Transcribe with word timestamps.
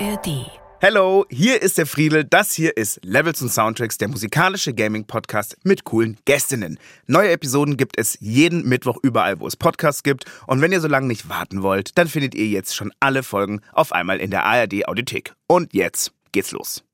ARD. 0.00 0.46
Hello, 0.80 1.24
hier 1.28 1.60
ist 1.60 1.76
der 1.76 1.86
Friedel. 1.86 2.22
Das 2.22 2.52
hier 2.52 2.76
ist 2.76 3.00
Levels 3.04 3.42
und 3.42 3.48
Soundtracks, 3.48 3.98
der 3.98 4.06
musikalische 4.06 4.72
Gaming-Podcast 4.72 5.56
mit 5.64 5.82
coolen 5.82 6.16
Gästinnen. 6.24 6.78
Neue 7.06 7.30
Episoden 7.32 7.76
gibt 7.76 7.98
es 7.98 8.16
jeden 8.20 8.68
Mittwoch 8.68 8.96
überall, 9.02 9.40
wo 9.40 9.46
es 9.48 9.56
Podcasts 9.56 10.04
gibt. 10.04 10.26
Und 10.46 10.60
wenn 10.60 10.70
ihr 10.70 10.80
so 10.80 10.86
lange 10.86 11.08
nicht 11.08 11.28
warten 11.28 11.62
wollt, 11.62 11.98
dann 11.98 12.06
findet 12.06 12.36
ihr 12.36 12.46
jetzt 12.46 12.76
schon 12.76 12.92
alle 13.00 13.24
Folgen 13.24 13.60
auf 13.72 13.92
einmal 13.92 14.18
in 14.18 14.30
der 14.30 14.44
ARD-Audiothek. 14.44 15.34
Und 15.48 15.74
jetzt 15.74 16.12
geht's 16.30 16.52
los. 16.52 16.84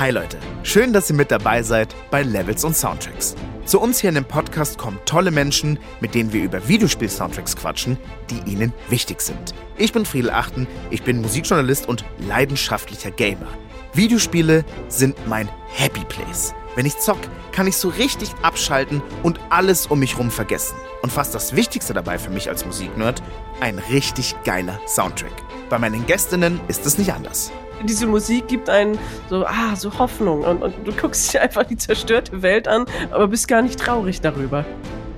Hi 0.00 0.10
Leute, 0.10 0.38
schön, 0.64 0.92
dass 0.92 1.08
ihr 1.10 1.16
mit 1.16 1.30
dabei 1.30 1.62
seid 1.62 1.94
bei 2.10 2.24
Levels 2.24 2.64
und 2.64 2.76
Soundtracks. 2.76 3.36
Zu 3.72 3.80
uns 3.80 4.02
hier 4.02 4.10
in 4.10 4.16
dem 4.16 4.26
Podcast 4.26 4.76
kommen 4.76 4.98
tolle 5.06 5.30
Menschen, 5.30 5.78
mit 6.02 6.14
denen 6.14 6.34
wir 6.34 6.44
über 6.44 6.68
Videospiel-Soundtracks 6.68 7.56
quatschen, 7.56 7.96
die 8.28 8.52
ihnen 8.52 8.70
wichtig 8.90 9.22
sind. 9.22 9.54
Ich 9.78 9.94
bin 9.94 10.04
Friedel 10.04 10.28
Achten, 10.28 10.66
ich 10.90 11.04
bin 11.04 11.22
Musikjournalist 11.22 11.88
und 11.88 12.04
leidenschaftlicher 12.18 13.10
Gamer. 13.10 13.46
Videospiele 13.94 14.66
sind 14.88 15.16
mein 15.26 15.48
Happy 15.68 16.04
Place. 16.04 16.54
Wenn 16.76 16.84
ich 16.84 16.98
zock, 16.98 17.16
kann 17.52 17.66
ich 17.66 17.78
so 17.78 17.88
richtig 17.88 18.28
abschalten 18.42 19.00
und 19.22 19.40
alles 19.48 19.86
um 19.86 20.00
mich 20.00 20.18
rum 20.18 20.30
vergessen. 20.30 20.76
Und 21.00 21.10
fast 21.10 21.34
das 21.34 21.56
Wichtigste 21.56 21.94
dabei 21.94 22.18
für 22.18 22.28
mich 22.30 22.50
als 22.50 22.66
Musiknerd, 22.66 23.22
ein 23.60 23.78
richtig 23.90 24.34
geiler 24.44 24.78
Soundtrack. 24.86 25.32
Bei 25.70 25.78
meinen 25.78 26.04
Gästinnen 26.04 26.60
ist 26.68 26.84
es 26.84 26.98
nicht 26.98 27.14
anders 27.14 27.50
diese 27.82 28.06
Musik 28.06 28.48
gibt 28.48 28.68
einen 28.68 28.98
so, 29.28 29.44
ah, 29.46 29.76
so 29.76 29.98
Hoffnung. 29.98 30.42
Und, 30.42 30.62
und 30.62 30.74
du 30.84 30.92
guckst 30.92 31.32
dir 31.32 31.42
einfach 31.42 31.64
die 31.64 31.76
zerstörte 31.76 32.42
Welt 32.42 32.68
an, 32.68 32.86
aber 33.10 33.28
bist 33.28 33.48
gar 33.48 33.62
nicht 33.62 33.78
traurig 33.78 34.20
darüber. 34.20 34.64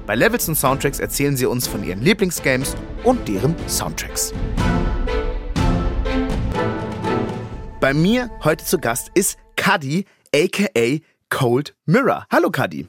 Bei 0.07 0.15
Levels 0.15 0.49
und 0.49 0.55
Soundtracks 0.55 1.01
erzählen 1.01 1.37
sie 1.37 1.47
uns 1.47 1.67
von 1.67 1.83
ihren 1.85 2.03
Lieblingsgames 2.03 2.77
und 3.05 3.27
deren 3.27 3.55
Soundtracks. 3.69 4.35
Bei 7.81 7.95
mir 7.95 8.31
heute 8.43 8.65
zu 8.65 8.79
Gast 8.79 9.11
ist 9.15 9.39
Cuddy, 9.57 10.07
aka 10.35 10.99
Cold 11.31 11.75
Mirror. 11.87 12.27
Hallo 12.31 12.51
Cuddy. 12.51 12.87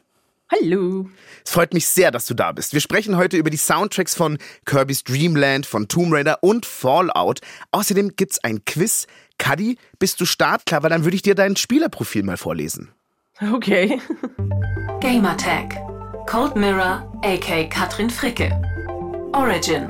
Hallo. 0.52 1.10
Es 1.44 1.52
freut 1.52 1.74
mich 1.74 1.88
sehr, 1.88 2.12
dass 2.12 2.28
du 2.28 2.36
da 2.36 2.52
bist. 2.52 2.74
Wir 2.74 2.80
sprechen 2.80 3.18
heute 3.18 3.36
über 3.36 3.50
die 3.50 3.58
Soundtracks 3.58 4.14
von 4.14 4.38
Kirby's 4.66 5.04
Dream 5.04 5.36
Land, 5.36 5.66
von 5.66 5.88
Tomb 5.88 6.14
Raider 6.14 6.44
und 6.44 6.68
Fallout. 6.68 7.40
Außerdem 7.72 8.16
gibt's 8.16 8.44
ein 8.44 8.64
Quiz, 8.64 9.08
Cuddy, 9.38 9.78
bist 10.00 10.20
du 10.22 10.26
startklar? 10.26 10.84
Weil 10.84 10.90
dann 10.90 11.04
würde 11.04 11.16
ich 11.16 11.22
dir 11.22 11.36
dein 11.36 11.56
Spielerprofil 11.56 12.24
mal 12.24 12.38
vorlesen. 12.38 12.92
Okay. 13.54 14.00
Gamertag. 15.02 15.76
Cold 16.26 16.56
Mirror, 16.56 17.12
a.k. 17.24 17.68
Katrin 17.70 18.10
Fricke. 18.10 18.52
Origin. 19.34 19.90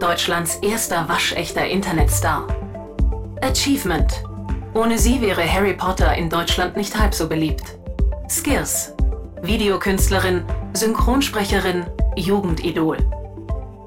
Deutschlands 0.00 0.56
erster 0.56 1.08
waschechter 1.08 1.66
Internetstar. 1.66 2.48
Achievement. 3.42 4.22
Ohne 4.74 4.98
sie 4.98 5.20
wäre 5.20 5.42
Harry 5.50 5.74
Potter 5.74 6.14
in 6.16 6.28
Deutschland 6.28 6.76
nicht 6.76 6.98
halb 6.98 7.14
so 7.14 7.28
beliebt. 7.28 7.78
Skills. 8.28 8.94
Videokünstlerin, 9.42 10.44
Synchronsprecherin, 10.72 11.86
Jugendidol. 12.16 12.98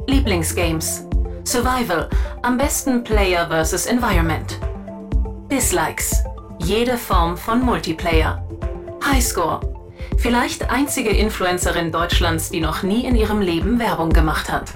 Lieblingsgames. 0.08 1.06
Survival. 1.44 2.10
Am 2.44 2.58
besten 2.58 3.04
Player 3.04 3.48
vs. 3.50 3.88
Environment. 3.88 4.60
Dislikes. 5.52 6.24
Jede 6.60 6.96
Form 6.96 7.36
von 7.36 7.62
Multiplayer. 7.62 8.48
Highscore. 9.04 9.62
Vielleicht 10.20 10.70
einzige 10.70 11.10
Influencerin 11.10 11.92
Deutschlands, 11.92 12.52
die 12.52 12.60
noch 12.60 12.84
nie 12.84 13.04
in 13.06 13.16
ihrem 13.16 13.42
Leben 13.42 13.80
Werbung 13.80 14.12
gemacht 14.12 14.52
hat. 14.52 14.72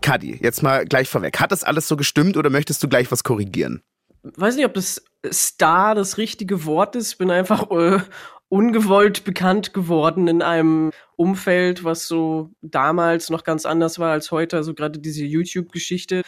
Kadi, 0.00 0.38
jetzt 0.42 0.62
mal 0.62 0.86
gleich 0.86 1.10
vorweg. 1.10 1.38
Hat 1.38 1.52
das 1.52 1.64
alles 1.64 1.86
so 1.86 1.98
gestimmt 1.98 2.38
oder 2.38 2.48
möchtest 2.48 2.82
du 2.82 2.88
gleich 2.88 3.12
was 3.12 3.24
korrigieren? 3.24 3.82
Weiß 4.22 4.56
nicht, 4.56 4.64
ob 4.64 4.72
das 4.72 5.04
Star 5.30 5.94
das 5.94 6.16
richtige 6.16 6.64
Wort 6.64 6.96
ist. 6.96 7.12
Ich 7.12 7.18
bin 7.18 7.30
einfach 7.30 7.70
äh, 7.70 8.00
ungewollt 8.48 9.24
bekannt 9.24 9.74
geworden 9.74 10.28
in 10.28 10.40
einem 10.40 10.92
Umfeld, 11.16 11.84
was 11.84 12.08
so 12.08 12.50
damals 12.62 13.28
noch 13.28 13.44
ganz 13.44 13.66
anders 13.66 13.98
war 13.98 14.12
als 14.12 14.30
heute. 14.30 14.56
Also 14.56 14.72
gerade 14.72 14.98
diese 14.98 15.24
YouTube-Geschichte 15.24 16.22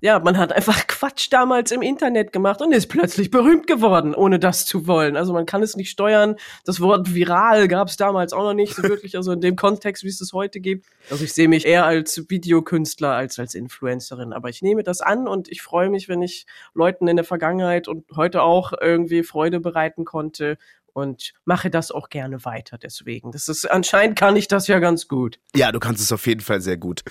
ja, 0.00 0.18
man 0.18 0.36
hat 0.36 0.52
einfach 0.52 0.86
Quatsch 0.86 1.28
damals 1.30 1.70
im 1.72 1.82
Internet 1.82 2.32
gemacht 2.32 2.60
und 2.60 2.72
ist 2.72 2.88
plötzlich 2.88 3.30
berühmt 3.30 3.66
geworden, 3.66 4.14
ohne 4.14 4.38
das 4.38 4.66
zu 4.66 4.86
wollen. 4.86 5.16
Also 5.16 5.32
man 5.32 5.46
kann 5.46 5.62
es 5.62 5.76
nicht 5.76 5.90
steuern. 5.90 6.36
Das 6.64 6.80
Wort 6.80 7.14
viral 7.14 7.68
gab 7.68 7.88
es 7.88 7.96
damals 7.96 8.32
auch 8.32 8.42
noch 8.42 8.54
nicht 8.54 8.74
so 8.74 8.82
wirklich, 8.82 9.16
also 9.16 9.32
in 9.32 9.40
dem 9.40 9.56
Kontext, 9.56 10.04
wie 10.04 10.08
es 10.08 10.20
es 10.20 10.32
heute 10.32 10.60
gibt. 10.60 10.86
Also 11.10 11.24
ich 11.24 11.32
sehe 11.32 11.48
mich 11.48 11.66
eher 11.66 11.86
als 11.86 12.28
Videokünstler 12.28 13.12
als 13.12 13.38
als 13.38 13.54
Influencerin. 13.54 14.32
Aber 14.32 14.48
ich 14.48 14.62
nehme 14.62 14.82
das 14.82 15.00
an 15.00 15.26
und 15.26 15.48
ich 15.48 15.62
freue 15.62 15.88
mich, 15.88 16.08
wenn 16.08 16.22
ich 16.22 16.46
Leuten 16.74 17.08
in 17.08 17.16
der 17.16 17.24
Vergangenheit 17.24 17.88
und 17.88 18.04
heute 18.14 18.42
auch 18.42 18.72
irgendwie 18.78 19.22
Freude 19.22 19.60
bereiten 19.60 20.04
konnte 20.04 20.58
und 20.96 21.34
mache 21.44 21.68
das 21.68 21.90
auch 21.90 22.08
gerne 22.08 22.46
weiter 22.46 22.78
deswegen. 22.78 23.30
Das 23.30 23.48
ist 23.48 23.70
anscheinend 23.70 24.18
kann 24.18 24.34
ich 24.34 24.48
das 24.48 24.66
ja 24.66 24.78
ganz 24.78 25.08
gut. 25.08 25.38
Ja, 25.54 25.70
du 25.70 25.78
kannst 25.78 26.00
es 26.00 26.10
auf 26.10 26.26
jeden 26.26 26.40
Fall 26.40 26.62
sehr 26.62 26.78
gut. 26.78 27.02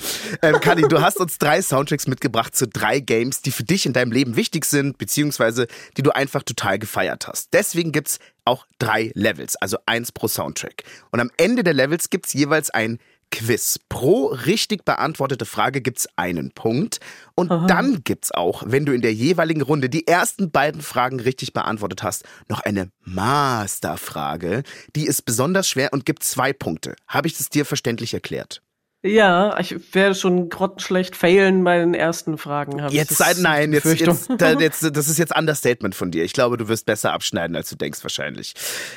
Ähm, 0.42 0.60
Kadi, 0.60 0.82
du 0.88 1.02
hast 1.02 1.20
uns 1.20 1.38
drei 1.38 1.62
Soundtracks 1.62 2.08
mitgebracht 2.08 2.56
zu 2.56 2.68
drei 2.68 3.00
Games, 3.00 3.44
die 3.44 3.52
für 3.52 3.64
dich 3.64 3.86
in 3.86 3.94
deinem 3.94 4.12
Leben 4.12 4.36
wichtig 4.36 4.66
sind, 4.66 4.98
beziehungsweise 4.98 5.68
die 5.98 6.02
du 6.02 6.10
einfach 6.10 6.42
total 6.42 6.80
gefeiert 6.80 7.28
hast. 7.28 7.54
Deswegen 7.54 7.92
gibt's 7.92 8.18
auch 8.44 8.66
drei 8.80 9.12
Levels, 9.14 9.56
also 9.56 9.78
eins 9.86 10.12
pro 10.12 10.28
Soundtrack. 10.28 10.84
Und 11.12 11.20
am 11.20 11.30
Ende 11.38 11.64
der 11.64 11.76
Levels 11.76 12.10
gibt's 12.10 12.34
jeweils 12.34 12.72
ein 12.72 12.98
Quiz. 13.32 13.80
Pro 13.90 14.28
richtig 14.28 14.86
beantwortete 14.86 15.46
Frage 15.46 15.82
gibt's 15.82 16.08
einen 16.16 16.52
Punkt. 16.52 17.00
Und 17.36 17.52
Aha. 17.52 17.68
dann 17.68 18.04
gibt's 18.04 18.32
auch, 18.32 18.64
wenn 18.66 18.86
du 18.86 18.94
in 18.94 19.02
der 19.02 19.14
jeweiligen 19.14 19.62
Runde 19.62 19.90
die 19.90 20.08
ersten 20.08 20.52
beiden 20.52 20.82
Fragen 20.82 21.20
richtig 21.20 21.54
beantwortet 21.54 22.04
hast, 22.04 22.24
noch 22.48 22.62
eine 22.62 22.90
Masterfrage. 23.02 24.64
Die 24.96 25.06
ist 25.06 25.26
besonders 25.26 25.68
schwer 25.68 25.92
und 25.92 26.06
gibt 26.06 26.24
zwei 26.24 26.54
Punkte. 26.54 26.96
Habe 27.08 27.28
ich 27.28 27.38
das 27.38 27.50
dir 27.50 27.66
verständlich 27.66 28.14
erklärt? 28.14 28.62
Ja, 29.06 29.60
ich 29.60 29.94
werde 29.94 30.16
schon 30.16 30.50
grottenschlecht 30.50 31.16
failen 31.16 31.64
bei 31.64 31.78
den 31.78 31.94
ersten 31.94 32.40
Fragen. 32.40 32.90
Jetzt 32.90 33.16
sei, 33.18 33.36
nein, 33.38 33.72
jetzt, 33.72 33.86
jetzt, 33.86 34.30
da, 34.40 34.54
jetzt, 34.54 34.82
das 34.82 35.08
ist 35.08 35.20
jetzt 35.20 35.36
Understatement 35.38 35.94
von 35.94 36.10
dir. 36.10 36.24
Ich 36.24 36.34
glaube, 36.34 36.58
du 36.58 36.68
wirst 36.68 36.88
besser 36.88 37.14
abschneiden, 37.14 37.56
als 37.56 37.70
du 37.70 37.76
denkst 37.76 38.00
wahrscheinlich. 38.02 38.56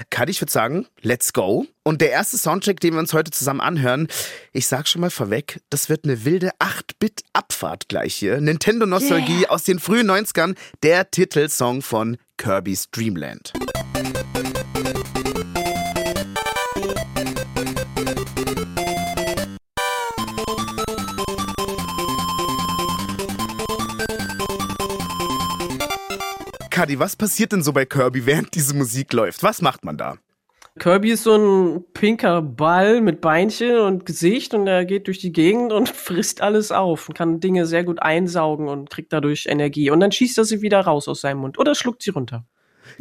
Kadi, 0.08 0.30
ich 0.30 0.40
würde 0.40 0.50
sagen, 0.50 0.86
let's 1.02 1.34
go. 1.34 1.66
Und 1.82 2.00
der 2.00 2.10
erste 2.10 2.38
Soundtrack, 2.38 2.80
den 2.80 2.94
wir 2.94 3.00
uns 3.00 3.12
heute 3.12 3.30
zusammen 3.30 3.60
anhören, 3.60 4.08
ich 4.54 4.66
sag 4.66 4.88
schon 4.88 5.02
mal 5.02 5.10
vorweg, 5.10 5.60
das 5.68 5.90
wird 5.90 6.04
eine 6.04 6.24
wilde 6.24 6.52
8-Bit-Abfahrt 6.58 7.88
gleich 7.88 8.14
hier. 8.14 8.40
Nintendo-Nostalgie 8.40 9.40
yeah. 9.40 9.50
aus 9.50 9.64
den 9.64 9.78
frühen 9.78 10.10
90ern, 10.10 10.56
der 10.82 11.10
Titelsong 11.10 11.82
von 11.82 12.16
Kirby's 12.38 12.90
Dreamland. 12.90 13.52
Kadi, 26.78 26.96
was 27.00 27.16
passiert 27.16 27.50
denn 27.50 27.64
so 27.64 27.72
bei 27.72 27.84
Kirby, 27.84 28.24
während 28.24 28.54
diese 28.54 28.72
Musik 28.72 29.12
läuft? 29.12 29.42
Was 29.42 29.62
macht 29.62 29.84
man 29.84 29.96
da? 29.96 30.16
Kirby 30.78 31.10
ist 31.10 31.24
so 31.24 31.34
ein 31.34 31.84
pinker 31.92 32.40
Ball 32.40 33.00
mit 33.00 33.20
Beinchen 33.20 33.80
und 33.80 34.06
Gesicht 34.06 34.54
und 34.54 34.68
er 34.68 34.84
geht 34.84 35.08
durch 35.08 35.18
die 35.18 35.32
Gegend 35.32 35.72
und 35.72 35.88
frisst 36.06 36.40
alles 36.40 36.70
auf 36.70 37.08
und 37.08 37.16
kann 37.16 37.40
Dinge 37.40 37.66
sehr 37.66 37.82
gut 37.82 38.00
einsaugen 38.00 38.68
und 38.68 38.90
kriegt 38.90 39.12
dadurch 39.12 39.46
Energie. 39.46 39.90
Und 39.90 39.98
dann 39.98 40.12
schießt 40.12 40.38
er 40.38 40.44
sie 40.44 40.62
wieder 40.62 40.78
raus 40.78 41.08
aus 41.08 41.22
seinem 41.22 41.38
Mund 41.38 41.58
oder 41.58 41.74
schluckt 41.74 42.04
sie 42.04 42.10
runter. 42.10 42.44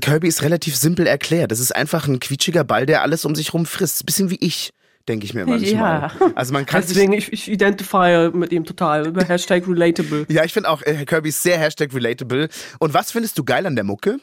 Kirby 0.01 0.27
ist 0.27 0.41
relativ 0.41 0.75
simpel 0.75 1.05
erklärt. 1.05 1.51
Das 1.51 1.59
ist 1.59 1.75
einfach 1.75 2.07
ein 2.07 2.19
quietschiger 2.19 2.63
Ball, 2.63 2.87
der 2.87 3.03
alles 3.03 3.25
um 3.25 3.35
sich 3.35 3.53
rum 3.53 3.67
frisst. 3.67 4.07
Bisschen 4.07 4.31
wie 4.31 4.39
ich 4.41 4.71
denke 5.07 5.25
ich 5.25 5.33
mir 5.33 5.45
manchmal. 5.45 5.71
Ja. 5.71 6.11
Also 6.35 6.53
man 6.53 6.65
kann 6.65 6.81
Deswegen, 6.81 7.13
ich, 7.13 7.31
ich 7.31 7.49
identifiere 7.49 8.31
mit 8.33 8.51
ihm 8.51 8.65
total. 8.65 9.13
Hashtag 9.27 9.67
relatable. 9.67 10.25
Ja, 10.29 10.43
ich 10.43 10.53
finde 10.53 10.69
auch, 10.69 10.81
äh, 10.83 11.05
Kirby 11.05 11.29
ist 11.29 11.41
sehr 11.41 11.57
Hashtag 11.57 11.93
relatable. 11.93 12.49
Und 12.79 12.93
was 12.93 13.11
findest 13.11 13.37
du 13.37 13.43
geil 13.43 13.65
an 13.65 13.75
der 13.75 13.83
Mucke? 13.83 14.19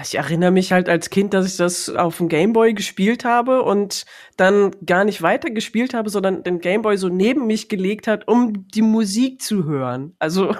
Ich 0.00 0.14
erinnere 0.14 0.50
mich 0.50 0.72
halt 0.72 0.88
als 0.88 1.10
Kind, 1.10 1.34
dass 1.34 1.44
ich 1.44 1.58
das 1.58 1.90
auf 1.90 2.16
dem 2.16 2.30
Gameboy 2.30 2.72
gespielt 2.72 3.26
habe 3.26 3.62
und 3.62 4.06
dann 4.38 4.70
gar 4.86 5.04
nicht 5.04 5.20
weiter 5.20 5.50
gespielt 5.50 5.92
habe, 5.92 6.08
sondern 6.08 6.42
den 6.42 6.60
Gameboy 6.60 6.96
so 6.96 7.10
neben 7.10 7.46
mich 7.46 7.68
gelegt 7.68 8.06
hat, 8.06 8.26
um 8.26 8.66
die 8.68 8.80
Musik 8.80 9.42
zu 9.42 9.64
hören. 9.64 10.16
Also 10.18 10.56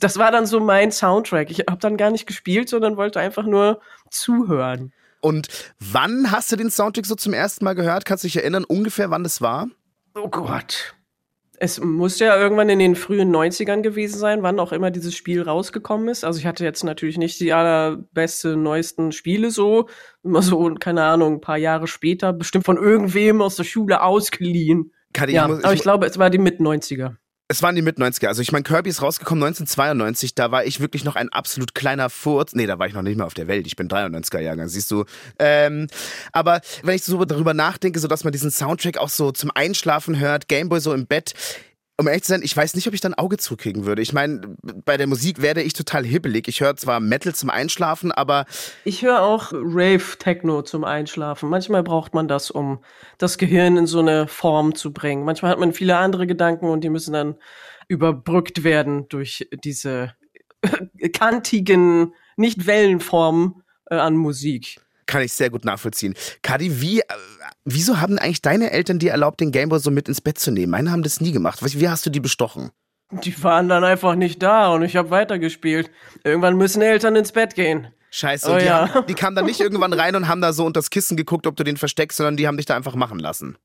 das 0.00 0.18
war 0.18 0.30
dann 0.30 0.44
so 0.44 0.60
mein 0.60 0.92
Soundtrack. 0.92 1.50
Ich 1.50 1.60
habe 1.60 1.78
dann 1.80 1.96
gar 1.96 2.10
nicht 2.10 2.26
gespielt, 2.26 2.68
sondern 2.68 2.98
wollte 2.98 3.20
einfach 3.20 3.44
nur 3.44 3.80
zuhören. 4.10 4.92
Und 5.24 5.48
wann 5.80 6.30
hast 6.30 6.52
du 6.52 6.56
den 6.56 6.70
Soundtrack 6.70 7.06
so 7.06 7.14
zum 7.14 7.32
ersten 7.32 7.64
Mal 7.64 7.72
gehört? 7.72 8.04
Kannst 8.04 8.24
du 8.24 8.26
dich 8.26 8.36
erinnern, 8.36 8.62
ungefähr 8.62 9.08
wann 9.08 9.22
das 9.22 9.40
war? 9.40 9.68
Oh 10.14 10.28
Gott. 10.28 10.94
Es 11.56 11.80
muss 11.80 12.18
ja 12.18 12.36
irgendwann 12.36 12.68
in 12.68 12.78
den 12.78 12.94
frühen 12.94 13.34
90ern 13.34 13.80
gewesen 13.80 14.18
sein, 14.18 14.42
wann 14.42 14.60
auch 14.60 14.70
immer 14.72 14.90
dieses 14.90 15.16
Spiel 15.16 15.40
rausgekommen 15.40 16.08
ist. 16.08 16.26
Also 16.26 16.38
ich 16.40 16.44
hatte 16.44 16.62
jetzt 16.62 16.84
natürlich 16.84 17.16
nicht 17.16 17.40
die 17.40 17.54
allerbeste, 17.54 18.54
neuesten 18.56 19.12
Spiele 19.12 19.50
so. 19.50 19.88
Immer 20.22 20.42
so, 20.42 20.74
keine 20.74 21.04
Ahnung, 21.04 21.36
ein 21.36 21.40
paar 21.40 21.56
Jahre 21.56 21.86
später, 21.86 22.34
bestimmt 22.34 22.66
von 22.66 22.76
irgendwem 22.76 23.40
aus 23.40 23.56
der 23.56 23.64
Schule 23.64 24.02
ausgeliehen. 24.02 24.92
Kann 25.14 25.30
ich, 25.30 25.36
ja, 25.36 25.48
muss, 25.48 25.64
aber 25.64 25.72
ich, 25.72 25.78
ich 25.78 25.82
glaube, 25.84 26.04
es 26.04 26.18
war 26.18 26.28
die 26.28 26.36
Mit-90er. 26.36 27.14
Es 27.46 27.62
waren 27.62 27.74
die 27.76 27.82
Mit-90er. 27.82 28.28
Also 28.28 28.40
ich 28.40 28.52
meine, 28.52 28.62
Kirby 28.62 28.88
ist 28.88 29.02
rausgekommen 29.02 29.44
1992, 29.44 30.34
da 30.34 30.50
war 30.50 30.64
ich 30.64 30.80
wirklich 30.80 31.04
noch 31.04 31.14
ein 31.14 31.28
absolut 31.28 31.74
kleiner 31.74 32.08
Furz. 32.08 32.54
Nee, 32.54 32.66
da 32.66 32.78
war 32.78 32.86
ich 32.86 32.94
noch 32.94 33.02
nicht 33.02 33.16
mehr 33.16 33.26
auf 33.26 33.34
der 33.34 33.48
Welt. 33.48 33.66
Ich 33.66 33.76
bin 33.76 33.86
93er-Jahrgang, 33.86 34.68
siehst 34.68 34.90
du. 34.90 35.04
Ähm, 35.38 35.88
aber 36.32 36.62
wenn 36.82 36.96
ich 36.96 37.04
so 37.04 37.22
darüber 37.26 37.52
nachdenke, 37.52 37.98
so 38.00 38.08
dass 38.08 38.24
man 38.24 38.32
diesen 38.32 38.50
Soundtrack 38.50 38.96
auch 38.96 39.10
so 39.10 39.30
zum 39.30 39.50
Einschlafen 39.54 40.18
hört, 40.18 40.48
Gameboy 40.48 40.80
so 40.80 40.94
im 40.94 41.06
Bett, 41.06 41.34
um 41.96 42.08
ehrlich 42.08 42.24
zu 42.24 42.30
sein, 42.30 42.42
ich 42.42 42.56
weiß 42.56 42.74
nicht, 42.74 42.88
ob 42.88 42.94
ich 42.94 43.00
da 43.00 43.08
ein 43.08 43.14
Auge 43.14 43.36
zukriegen 43.36 43.86
würde. 43.86 44.02
Ich 44.02 44.12
meine, 44.12 44.56
bei 44.84 44.96
der 44.96 45.06
Musik 45.06 45.40
werde 45.40 45.62
ich 45.62 45.74
total 45.74 46.04
hibbelig. 46.04 46.48
Ich 46.48 46.60
höre 46.60 46.76
zwar 46.76 46.98
Metal 47.00 47.34
zum 47.34 47.50
Einschlafen, 47.50 48.10
aber. 48.10 48.46
Ich 48.84 49.02
höre 49.02 49.22
auch 49.22 49.52
Rave-Techno 49.52 50.62
zum 50.62 50.84
Einschlafen. 50.84 51.48
Manchmal 51.48 51.82
braucht 51.82 52.14
man 52.14 52.26
das, 52.26 52.50
um 52.50 52.80
das 53.18 53.38
Gehirn 53.38 53.76
in 53.76 53.86
so 53.86 54.00
eine 54.00 54.26
Form 54.26 54.74
zu 54.74 54.92
bringen. 54.92 55.24
Manchmal 55.24 55.52
hat 55.52 55.60
man 55.60 55.72
viele 55.72 55.96
andere 55.96 56.26
Gedanken 56.26 56.66
und 56.66 56.82
die 56.82 56.90
müssen 56.90 57.12
dann 57.12 57.36
überbrückt 57.86 58.64
werden 58.64 59.08
durch 59.08 59.48
diese 59.52 60.14
kantigen, 61.12 62.12
nicht 62.36 62.66
Wellenformen 62.66 63.62
äh, 63.90 63.96
an 63.96 64.16
Musik. 64.16 64.80
Kann 65.06 65.22
ich 65.22 65.32
sehr 65.32 65.50
gut 65.50 65.64
nachvollziehen. 65.64 66.14
Kadi, 66.42 66.80
wie, 66.80 67.00
äh, 67.00 67.04
wieso 67.64 68.00
haben 68.00 68.18
eigentlich 68.18 68.42
deine 68.42 68.70
Eltern 68.70 68.98
dir 68.98 69.12
erlaubt, 69.12 69.40
den 69.40 69.52
Gameboy 69.52 69.78
so 69.78 69.90
mit 69.90 70.08
ins 70.08 70.20
Bett 70.20 70.38
zu 70.38 70.50
nehmen? 70.50 70.70
Meine 70.70 70.90
haben 70.90 71.02
das 71.02 71.20
nie 71.20 71.32
gemacht. 71.32 71.60
Wie 71.62 71.88
hast 71.88 72.06
du 72.06 72.10
die 72.10 72.20
bestochen? 72.20 72.70
Die 73.10 73.42
waren 73.42 73.68
dann 73.68 73.84
einfach 73.84 74.14
nicht 74.14 74.42
da 74.42 74.68
und 74.68 74.82
ich 74.82 74.96
habe 74.96 75.10
weitergespielt. 75.10 75.90
Irgendwann 76.24 76.56
müssen 76.56 76.82
Eltern 76.82 77.16
ins 77.16 77.32
Bett 77.32 77.54
gehen. 77.54 77.88
Scheiße, 78.10 78.50
oh, 78.50 78.58
die, 78.58 78.64
ja. 78.64 78.94
haben, 78.94 79.06
die 79.08 79.14
kamen 79.14 79.36
dann 79.36 79.46
nicht 79.46 79.60
irgendwann 79.60 79.92
rein 79.92 80.14
und 80.16 80.28
haben 80.28 80.40
da 80.40 80.52
so 80.52 80.64
unter 80.64 80.78
das 80.78 80.90
Kissen 80.90 81.16
geguckt, 81.16 81.46
ob 81.46 81.56
du 81.56 81.64
den 81.64 81.76
versteckst, 81.76 82.16
sondern 82.16 82.36
die 82.36 82.46
haben 82.46 82.56
dich 82.56 82.66
da 82.66 82.76
einfach 82.76 82.94
machen 82.94 83.18
lassen. 83.18 83.58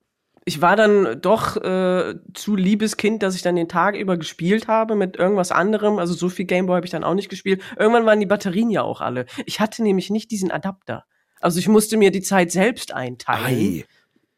Ich 0.46 0.62
war 0.62 0.76
dann 0.76 1.22
doch 1.22 1.58
äh, 1.58 2.16
zu 2.34 2.56
liebes 2.56 2.98
Kind, 2.98 3.22
dass 3.22 3.36
ich 3.36 3.44
dann 3.44 3.56
den 3.56 3.68
Tag 3.68 3.96
über 3.96 4.18
gespielt 4.18 4.68
habe 4.68 4.96
mit 4.96 5.18
irgendwas 5.18 5.52
anderem. 5.52 6.00
Also 6.00 6.14
so 6.14 6.30
viel 6.30 6.46
Gameboy 6.46 6.78
habe 6.78 6.86
ich 6.86 6.92
dann 6.92 7.04
auch 7.04 7.14
nicht 7.14 7.30
gespielt. 7.30 7.62
Irgendwann 7.78 8.06
waren 8.06 8.20
die 8.20 8.26
Batterien 8.26 8.72
ja 8.72 8.82
auch 8.82 9.02
alle. 9.02 9.26
Ich 9.46 9.60
hatte 9.60 9.84
nämlich 9.84 10.10
nicht 10.10 10.32
diesen 10.32 10.50
Adapter. 10.50 11.06
Also 11.40 11.60
ich 11.60 11.68
musste 11.68 11.98
mir 11.98 12.12
die 12.12 12.22
Zeit 12.22 12.52
selbst 12.52 12.94
einteilen. 12.94 13.46
Ei. 13.46 13.86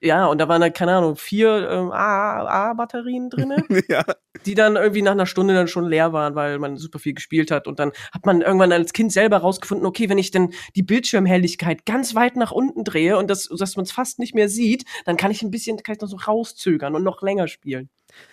Ja, 0.04 0.26
und 0.26 0.40
da 0.40 0.48
waren 0.48 0.62
da, 0.62 0.72
keine 0.72 0.96
Ahnung, 0.96 1.16
vier 1.16 1.70
ähm, 1.70 1.92
AA-Batterien 1.92 3.30
drinne, 3.30 3.64
ja. 3.88 4.04
die 4.48 4.56
dann 4.56 4.76
irgendwie 4.76 5.04
nach 5.04 5.12
einer 5.12 5.28
Stunde 5.28 5.54
dann 5.54 5.68
schon 5.68 5.86
leer 5.86 6.12
waren, 6.12 6.34
weil 6.34 6.58
man 6.58 6.76
super 6.78 6.98
viel 6.98 7.14
gespielt 7.14 7.52
hat. 7.52 7.68
Und 7.68 7.78
dann 7.78 7.92
hat 8.12 8.26
man 8.26 8.42
irgendwann 8.42 8.72
als 8.72 8.94
Kind 8.94 9.12
selber 9.12 9.38
rausgefunden, 9.38 9.86
okay, 9.86 10.10
wenn 10.10 10.18
ich 10.18 10.32
denn 10.32 10.54
die 10.76 10.82
Bildschirmhelligkeit 10.82 11.86
ganz 11.86 12.16
weit 12.16 12.36
nach 12.36 12.52
unten 12.52 12.84
drehe 12.84 13.16
und 13.16 13.30
das, 13.30 13.48
dass 13.56 13.76
man 13.76 13.84
es 13.84 13.92
fast 13.92 14.18
nicht 14.18 14.34
mehr 14.34 14.50
sieht, 14.50 14.86
dann 15.06 15.18
kann 15.18 15.30
ich 15.30 15.44
ein 15.44 15.52
bisschen, 15.52 15.78
kann 15.78 15.94
ich 15.94 16.02
noch 16.02 16.10
so 16.10 16.18
rauszögern 16.18 16.96
und 16.96 17.04
noch 17.04 17.22
länger 17.22 17.48
spielen. 17.48 17.92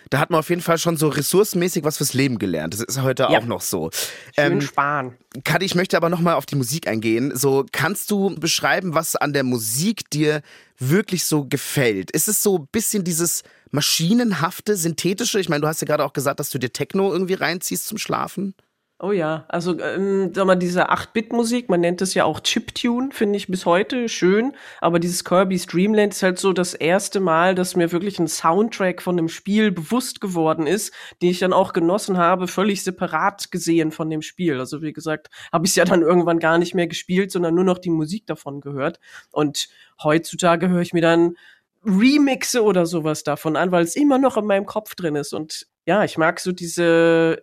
Da 0.09 0.19
hat 0.19 0.29
man 0.29 0.39
auf 0.39 0.49
jeden 0.49 0.61
Fall 0.61 0.77
schon 0.77 0.97
so 0.97 1.07
ressourcenmäßig 1.07 1.83
was 1.83 1.97
fürs 1.97 2.13
Leben 2.13 2.39
gelernt. 2.39 2.73
Das 2.73 2.81
ist 2.81 3.01
heute 3.01 3.23
ja. 3.23 3.39
auch 3.39 3.45
noch 3.45 3.61
so. 3.61 3.89
Schön 4.35 4.53
ähm, 4.53 4.61
sparen. 4.61 5.17
Kadi, 5.43 5.65
ich 5.65 5.75
möchte 5.75 5.97
aber 5.97 6.09
nochmal 6.09 6.35
auf 6.35 6.45
die 6.45 6.55
Musik 6.55 6.87
eingehen. 6.87 7.35
So, 7.35 7.65
kannst 7.71 8.09
du 8.11 8.35
beschreiben, 8.35 8.93
was 8.93 9.15
an 9.15 9.33
der 9.33 9.43
Musik 9.43 10.09
dir 10.09 10.41
wirklich 10.77 11.25
so 11.25 11.45
gefällt? 11.45 12.11
Ist 12.11 12.27
es 12.27 12.41
so 12.41 12.57
ein 12.57 12.67
bisschen 12.71 13.03
dieses 13.03 13.43
maschinenhafte, 13.71 14.75
synthetische? 14.75 15.39
Ich 15.39 15.49
meine, 15.49 15.61
du 15.61 15.67
hast 15.67 15.81
ja 15.81 15.87
gerade 15.87 16.03
auch 16.03 16.13
gesagt, 16.13 16.39
dass 16.39 16.49
du 16.49 16.57
dir 16.57 16.73
Techno 16.73 17.11
irgendwie 17.11 17.35
reinziehst 17.35 17.87
zum 17.87 17.97
Schlafen. 17.97 18.55
Oh 19.01 19.13
ja, 19.13 19.45
also 19.47 19.79
ähm, 19.79 20.33
sag 20.33 20.45
mal, 20.45 20.57
diese 20.57 20.89
8-Bit-Musik, 20.91 21.69
man 21.69 21.79
nennt 21.79 22.01
es 22.01 22.15
ja 22.15 22.25
auch 22.25 22.41
Chiptune, 22.41 23.11
finde 23.13 23.37
ich 23.37 23.47
bis 23.47 23.65
heute 23.65 24.09
schön, 24.09 24.51
aber 24.81 24.99
dieses 24.99 25.23
Kirby's 25.23 25.67
Dreamland 25.67 26.13
ist 26.13 26.21
halt 26.21 26.37
so 26.37 26.51
das 26.51 26.73
erste 26.73 27.21
Mal, 27.21 27.55
dass 27.55 27.77
mir 27.77 27.93
wirklich 27.93 28.19
ein 28.19 28.27
Soundtrack 28.27 29.01
von 29.01 29.15
dem 29.15 29.29
Spiel 29.29 29.71
bewusst 29.71 30.19
geworden 30.19 30.67
ist, 30.67 30.93
den 31.21 31.29
ich 31.29 31.39
dann 31.39 31.53
auch 31.53 31.71
genossen 31.71 32.17
habe, 32.17 32.49
völlig 32.49 32.83
separat 32.83 33.51
gesehen 33.51 33.91
von 33.93 34.09
dem 34.09 34.21
Spiel. 34.21 34.59
Also 34.59 34.81
wie 34.81 34.91
gesagt, 34.91 35.29
habe 35.53 35.65
ich 35.65 35.71
es 35.71 35.75
ja 35.77 35.85
dann 35.85 36.01
irgendwann 36.01 36.39
gar 36.39 36.57
nicht 36.57 36.75
mehr 36.75 36.87
gespielt, 36.87 37.31
sondern 37.31 37.55
nur 37.55 37.63
noch 37.63 37.77
die 37.77 37.91
Musik 37.91 38.27
davon 38.27 38.59
gehört. 38.59 38.99
Und 39.31 39.69
heutzutage 40.03 40.67
höre 40.67 40.81
ich 40.81 40.91
mir 40.91 41.01
dann 41.01 41.37
Remixe 41.85 42.61
oder 42.63 42.85
sowas 42.85 43.23
davon 43.23 43.55
an, 43.55 43.71
weil 43.71 43.85
es 43.85 43.95
immer 43.95 44.17
noch 44.17 44.35
in 44.35 44.45
meinem 44.45 44.65
Kopf 44.65 44.95
drin 44.95 45.15
ist. 45.15 45.33
Und 45.33 45.67
ja, 45.85 46.03
ich 46.03 46.17
mag 46.17 46.41
so 46.41 46.51
diese 46.51 47.41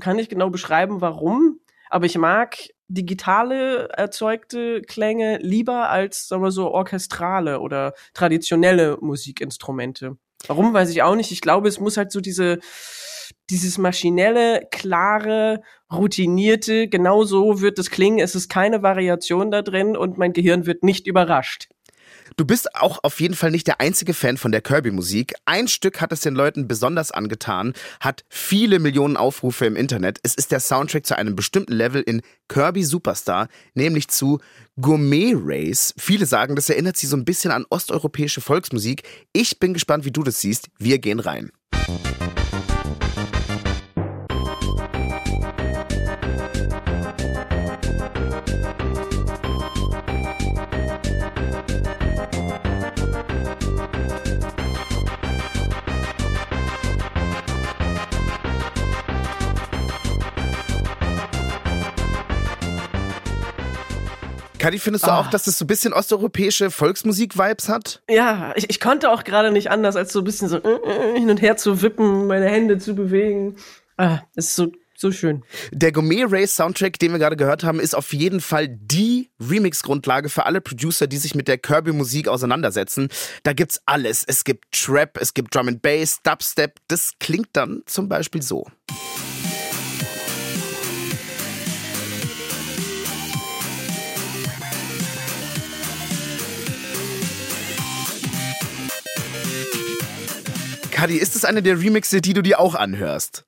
kann 0.00 0.16
nicht 0.16 0.30
genau 0.30 0.50
beschreiben, 0.50 1.00
warum, 1.00 1.60
aber 1.90 2.06
ich 2.06 2.18
mag 2.18 2.56
digitale 2.88 3.88
erzeugte 3.90 4.82
Klänge 4.82 5.38
lieber 5.38 5.90
als, 5.90 6.28
sagen 6.28 6.42
wir 6.42 6.50
so, 6.50 6.70
orchestrale 6.70 7.60
oder 7.60 7.92
traditionelle 8.14 8.96
Musikinstrumente. 9.00 10.16
Warum, 10.46 10.72
weiß 10.72 10.90
ich 10.90 11.02
auch 11.02 11.16
nicht. 11.16 11.32
Ich 11.32 11.40
glaube, 11.40 11.68
es 11.68 11.80
muss 11.80 11.96
halt 11.96 12.12
so 12.12 12.20
diese, 12.20 12.60
dieses 13.50 13.76
maschinelle, 13.76 14.66
klare, 14.70 15.62
routinierte, 15.92 16.88
genau 16.88 17.24
so 17.24 17.60
wird 17.60 17.78
es 17.78 17.90
klingen. 17.90 18.20
Es 18.20 18.34
ist 18.34 18.48
keine 18.48 18.82
Variation 18.82 19.50
da 19.50 19.62
drin 19.62 19.96
und 19.96 20.16
mein 20.16 20.32
Gehirn 20.32 20.64
wird 20.66 20.84
nicht 20.84 21.06
überrascht. 21.06 21.68
Du 22.36 22.44
bist 22.44 22.74
auch 22.74 22.98
auf 23.02 23.20
jeden 23.20 23.34
Fall 23.34 23.50
nicht 23.50 23.66
der 23.66 23.80
einzige 23.80 24.14
Fan 24.14 24.36
von 24.36 24.52
der 24.52 24.60
Kirby-Musik. 24.60 25.34
Ein 25.44 25.68
Stück 25.68 26.00
hat 26.00 26.12
es 26.12 26.20
den 26.20 26.34
Leuten 26.34 26.68
besonders 26.68 27.10
angetan, 27.10 27.72
hat 28.00 28.24
viele 28.28 28.78
Millionen 28.78 29.16
Aufrufe 29.16 29.66
im 29.66 29.76
Internet. 29.76 30.18
Es 30.22 30.34
ist 30.34 30.52
der 30.52 30.60
Soundtrack 30.60 31.06
zu 31.06 31.16
einem 31.16 31.36
bestimmten 31.36 31.72
Level 31.72 32.02
in 32.02 32.22
Kirby 32.48 32.84
Superstar, 32.84 33.48
nämlich 33.74 34.08
zu 34.08 34.40
Gourmet 34.80 35.34
Race. 35.36 35.94
Viele 35.98 36.26
sagen, 36.26 36.56
das 36.56 36.70
erinnert 36.70 36.96
sie 36.96 37.06
so 37.06 37.16
ein 37.16 37.24
bisschen 37.24 37.50
an 37.50 37.66
osteuropäische 37.68 38.40
Volksmusik. 38.40 39.02
Ich 39.32 39.58
bin 39.58 39.74
gespannt, 39.74 40.04
wie 40.04 40.12
du 40.12 40.22
das 40.22 40.40
siehst. 40.40 40.68
Wir 40.78 40.98
gehen 40.98 41.20
rein. 41.20 41.50
Kadi, 64.58 64.78
findest 64.78 65.06
du 65.06 65.10
oh. 65.10 65.14
auch, 65.14 65.30
dass 65.30 65.44
das 65.44 65.58
so 65.58 65.64
ein 65.64 65.68
bisschen 65.68 65.92
osteuropäische 65.92 66.70
Volksmusik-Vibes 66.70 67.68
hat? 67.68 68.02
Ja, 68.10 68.52
ich, 68.56 68.68
ich 68.70 68.80
konnte 68.80 69.10
auch 69.10 69.24
gerade 69.24 69.52
nicht 69.52 69.70
anders, 69.70 69.96
als 69.96 70.12
so 70.12 70.20
ein 70.20 70.24
bisschen 70.24 70.48
so 70.48 70.56
äh, 70.56 70.68
äh, 70.68 71.18
hin 71.18 71.30
und 71.30 71.40
her 71.40 71.56
zu 71.56 71.82
wippen, 71.82 72.26
meine 72.26 72.46
Hände 72.46 72.78
zu 72.78 72.94
bewegen. 72.94 73.56
Ah, 73.96 74.20
es 74.34 74.46
ist 74.46 74.56
so 74.56 74.72
so 75.00 75.12
schön. 75.12 75.44
Der 75.70 75.92
Gourmet 75.92 76.24
Race 76.28 76.56
Soundtrack, 76.56 76.98
den 76.98 77.12
wir 77.12 77.20
gerade 77.20 77.36
gehört 77.36 77.62
haben, 77.62 77.78
ist 77.78 77.94
auf 77.94 78.12
jeden 78.12 78.40
Fall 78.40 78.66
die 78.68 79.30
Remix-Grundlage 79.38 80.28
für 80.28 80.44
alle 80.44 80.60
Producer, 80.60 81.06
die 81.06 81.18
sich 81.18 81.36
mit 81.36 81.46
der 81.46 81.56
Kirby-Musik 81.56 82.26
auseinandersetzen. 82.26 83.08
Da 83.44 83.52
gibt's 83.52 83.80
alles. 83.86 84.24
Es 84.26 84.42
gibt 84.42 84.72
Trap, 84.72 85.16
es 85.20 85.34
gibt 85.34 85.54
Drum 85.54 85.68
and 85.68 85.82
Bass, 85.82 86.20
Dubstep. 86.24 86.80
Das 86.88 87.12
klingt 87.20 87.50
dann 87.52 87.82
zum 87.86 88.08
Beispiel 88.08 88.42
so. 88.42 88.66
Kadi, 100.98 101.16
ist 101.16 101.36
es 101.36 101.44
eine 101.44 101.62
der 101.62 101.80
Remixe, 101.80 102.20
die 102.20 102.32
du 102.32 102.42
dir 102.42 102.58
auch 102.58 102.74
anhörst? 102.74 103.44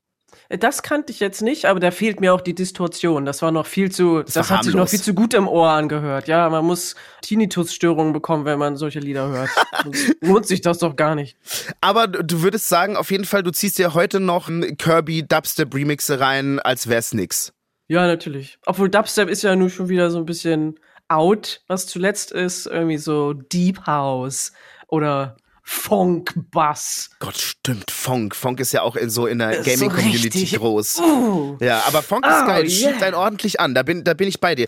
Das 0.50 0.84
kannte 0.84 1.12
ich 1.12 1.18
jetzt 1.18 1.42
nicht, 1.42 1.64
aber 1.64 1.80
da 1.80 1.90
fehlt 1.90 2.20
mir 2.20 2.32
auch 2.32 2.42
die 2.42 2.54
Distortion. 2.54 3.24
Das 3.24 3.42
war 3.42 3.50
noch 3.50 3.66
viel 3.66 3.90
zu, 3.90 4.22
das, 4.22 4.34
das 4.34 4.50
hat 4.50 4.62
sich 4.62 4.74
noch 4.74 4.88
viel 4.88 5.00
zu 5.00 5.14
gut 5.14 5.34
im 5.34 5.48
Ohr 5.48 5.70
angehört. 5.70 6.28
Ja, 6.28 6.48
man 6.48 6.64
muss 6.64 6.94
Tinnitus-Störungen 7.22 8.12
bekommen, 8.12 8.44
wenn 8.44 8.60
man 8.60 8.76
solche 8.76 9.00
Lieder 9.00 9.28
hört. 9.28 9.50
lohnt 10.20 10.46
sich 10.46 10.60
das 10.60 10.78
doch 10.78 10.94
gar 10.94 11.16
nicht. 11.16 11.36
Aber 11.80 12.06
du 12.06 12.42
würdest 12.42 12.68
sagen, 12.68 12.96
auf 12.96 13.10
jeden 13.10 13.24
Fall, 13.24 13.42
du 13.42 13.50
ziehst 13.50 13.78
dir 13.78 13.94
heute 13.94 14.20
noch 14.20 14.48
ein 14.48 14.76
Kirby 14.76 15.26
Dubstep 15.26 15.74
Remixe 15.74 16.20
rein, 16.20 16.60
als 16.60 16.88
wär's 16.88 17.14
nix. 17.14 17.52
Ja, 17.88 18.06
natürlich. 18.06 18.58
Obwohl 18.64 18.90
Dubstep 18.90 19.28
ist 19.28 19.42
ja 19.42 19.56
nur 19.56 19.70
schon 19.70 19.88
wieder 19.88 20.12
so 20.12 20.18
ein 20.18 20.26
bisschen 20.26 20.78
out. 21.08 21.62
Was 21.66 21.88
zuletzt 21.88 22.30
ist, 22.30 22.66
irgendwie 22.66 22.98
so 22.98 23.32
Deep 23.32 23.88
House 23.88 24.52
oder 24.86 25.36
Funk-Bass. 25.62 27.10
Gott, 27.18 27.36
stimmt, 27.36 27.90
Funk. 27.90 28.34
Funk 28.34 28.60
ist 28.60 28.72
ja 28.72 28.82
auch 28.82 28.96
in 28.96 29.10
so 29.10 29.26
in 29.26 29.38
der 29.38 29.62
Gaming-Community 29.62 30.46
so 30.46 30.58
groß. 30.58 30.98
Uh. 30.98 31.56
Ja, 31.60 31.84
aber 31.86 32.02
Funk 32.02 32.26
ist 32.26 32.42
oh, 32.42 32.46
geil, 32.46 32.66
yeah. 32.66 32.70
schiebt 32.70 33.02
einen 33.02 33.14
ordentlich 33.14 33.60
an. 33.60 33.74
Da 33.74 33.82
bin, 33.82 34.04
da 34.04 34.14
bin 34.14 34.28
ich 34.28 34.40
bei 34.40 34.54
dir. 34.54 34.66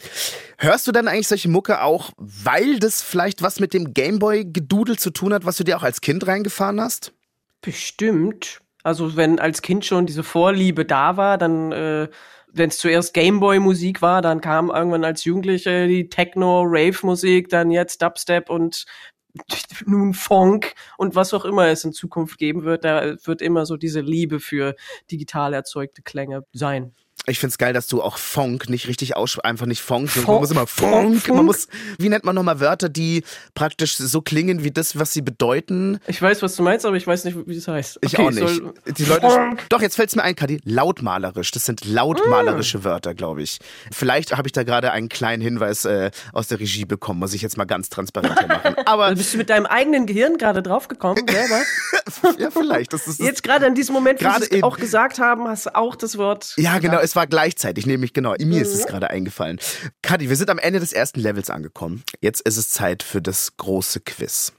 Hörst 0.58 0.86
du 0.86 0.92
dann 0.92 1.08
eigentlich 1.08 1.28
solche 1.28 1.48
Mucke 1.48 1.82
auch, 1.82 2.10
weil 2.16 2.78
das 2.78 3.02
vielleicht 3.02 3.42
was 3.42 3.60
mit 3.60 3.74
dem 3.74 3.94
Gameboy-Gedudel 3.94 4.98
zu 4.98 5.10
tun 5.10 5.34
hat, 5.34 5.44
was 5.44 5.56
du 5.56 5.64
dir 5.64 5.76
auch 5.76 5.82
als 5.82 6.00
Kind 6.00 6.26
reingefahren 6.26 6.80
hast? 6.80 7.12
Bestimmt. 7.60 8.60
Also 8.82 9.16
wenn 9.16 9.38
als 9.38 9.62
Kind 9.62 9.84
schon 9.84 10.06
diese 10.06 10.24
Vorliebe 10.24 10.84
da 10.84 11.16
war, 11.16 11.38
dann 11.38 11.72
äh, 11.72 12.08
wenn 12.52 12.68
es 12.68 12.78
zuerst 12.78 13.14
Gameboy-Musik 13.14 14.02
war, 14.02 14.20
dann 14.20 14.40
kam 14.40 14.70
irgendwann 14.70 15.04
als 15.04 15.24
Jugendliche 15.24 15.88
die 15.88 16.08
Techno-Rave-Musik, 16.08 17.48
dann 17.48 17.70
jetzt 17.70 18.02
Dubstep 18.02 18.50
und 18.50 18.84
nun 19.86 20.14
Funk 20.14 20.74
und 20.98 21.14
was 21.14 21.34
auch 21.34 21.44
immer 21.44 21.68
es 21.68 21.84
in 21.84 21.92
Zukunft 21.92 22.38
geben 22.38 22.64
wird, 22.64 22.84
da 22.84 23.14
wird 23.24 23.42
immer 23.42 23.66
so 23.66 23.76
diese 23.76 24.00
Liebe 24.00 24.40
für 24.40 24.74
digital 25.10 25.54
erzeugte 25.54 26.02
Klänge 26.02 26.44
sein. 26.52 26.94
Ich 27.26 27.38
find's 27.38 27.56
geil, 27.56 27.72
dass 27.72 27.86
du 27.86 28.02
auch 28.02 28.16
Funk 28.16 28.68
nicht 28.68 28.88
richtig 28.88 29.16
aussprichst, 29.16 29.44
einfach 29.44 29.66
nicht 29.66 29.80
Funk. 29.80 30.10
Funk. 30.10 30.26
Man 30.26 30.36
muss 30.40 30.50
immer 30.50 30.66
Funk. 30.66 31.20
Funk. 31.22 31.36
Man 31.36 31.44
muss, 31.46 31.68
wie 31.98 32.08
nennt 32.08 32.24
man 32.24 32.34
nochmal 32.34 32.58
Wörter, 32.58 32.88
die 32.88 33.22
praktisch 33.54 33.96
so 33.96 34.22
klingen 34.22 34.64
wie 34.64 34.72
das, 34.72 34.98
was 34.98 35.12
sie 35.12 35.22
bedeuten? 35.22 36.00
Ich 36.08 36.20
weiß, 36.20 36.42
was 36.42 36.56
du 36.56 36.64
meinst, 36.64 36.84
aber 36.84 36.96
ich 36.96 37.06
weiß 37.06 37.24
nicht, 37.24 37.36
wie 37.46 37.56
es 37.56 37.68
heißt. 37.68 37.98
Ich 38.02 38.14
Okay, 38.18 38.26
auch 38.26 38.30
nicht. 38.32 38.40
soll- 38.40 38.74
die 38.98 39.04
Leute, 39.04 39.28
Funk. 39.30 39.62
doch, 39.68 39.80
jetzt 39.80 39.94
fällt's 39.94 40.16
mir 40.16 40.22
ein, 40.24 40.34
Kadi. 40.34 40.60
Lautmalerisch. 40.64 41.52
Das 41.52 41.64
sind 41.64 41.84
lautmalerische 41.84 42.78
Mm. 42.78 42.84
Wörter, 42.84 43.14
glaube 43.14 43.42
ich. 43.42 43.58
Vielleicht 43.92 44.36
habe 44.36 44.48
ich 44.48 44.52
da 44.52 44.64
gerade 44.64 44.90
einen 44.90 45.08
kleinen 45.08 45.42
Hinweis 45.42 45.84
äh, 45.84 46.10
aus 46.32 46.48
der 46.48 46.58
Regie 46.58 46.84
bekommen, 46.86 47.20
muss 47.20 47.34
ich 47.34 47.42
jetzt 47.42 47.56
mal 47.56 47.66
ganz 47.66 47.88
transparent 47.88 48.48
machen. 48.48 48.74
Aber 48.86 49.10
Da 49.10 49.14
bist 49.14 49.32
du 49.32 49.38
mit 49.38 49.48
deinem 49.48 49.66
eigenen 49.66 50.06
Gehirn 50.06 50.38
gerade 50.38 50.60
draufgekommen, 50.62 51.24
selber? 51.28 51.62
ja, 52.38 52.50
vielleicht. 52.50 52.92
Das 52.92 53.06
ist 53.06 53.20
das, 53.20 53.26
Jetzt 53.26 53.42
gerade 53.44 53.66
in 53.66 53.74
diesem 53.76 53.92
Moment, 53.94 54.22
wo 54.24 54.28
sie 54.40 54.56
es 54.56 54.62
auch 54.64 54.76
gesagt 54.76 55.18
haben, 55.20 55.46
hast 55.46 55.66
du 55.66 55.74
auch 55.76 55.94
das 55.94 56.18
Wort. 56.18 56.54
Ja, 56.56 56.78
genau, 56.80 56.98
es 57.12 57.16
war 57.16 57.26
gleichzeitig, 57.26 57.84
nämlich 57.84 58.14
genau. 58.14 58.34
Mir 58.40 58.62
ist 58.62 58.72
Mhm. 58.72 58.80
es 58.80 58.86
gerade 58.86 59.10
eingefallen. 59.10 59.58
Kadi, 60.00 60.30
wir 60.30 60.36
sind 60.36 60.48
am 60.48 60.58
Ende 60.58 60.80
des 60.80 60.94
ersten 60.94 61.20
Levels 61.20 61.50
angekommen. 61.50 62.02
Jetzt 62.22 62.40
ist 62.40 62.56
es 62.56 62.70
Zeit 62.70 63.02
für 63.02 63.20
das 63.20 63.58
große 63.58 64.00
Quiz. 64.00 64.54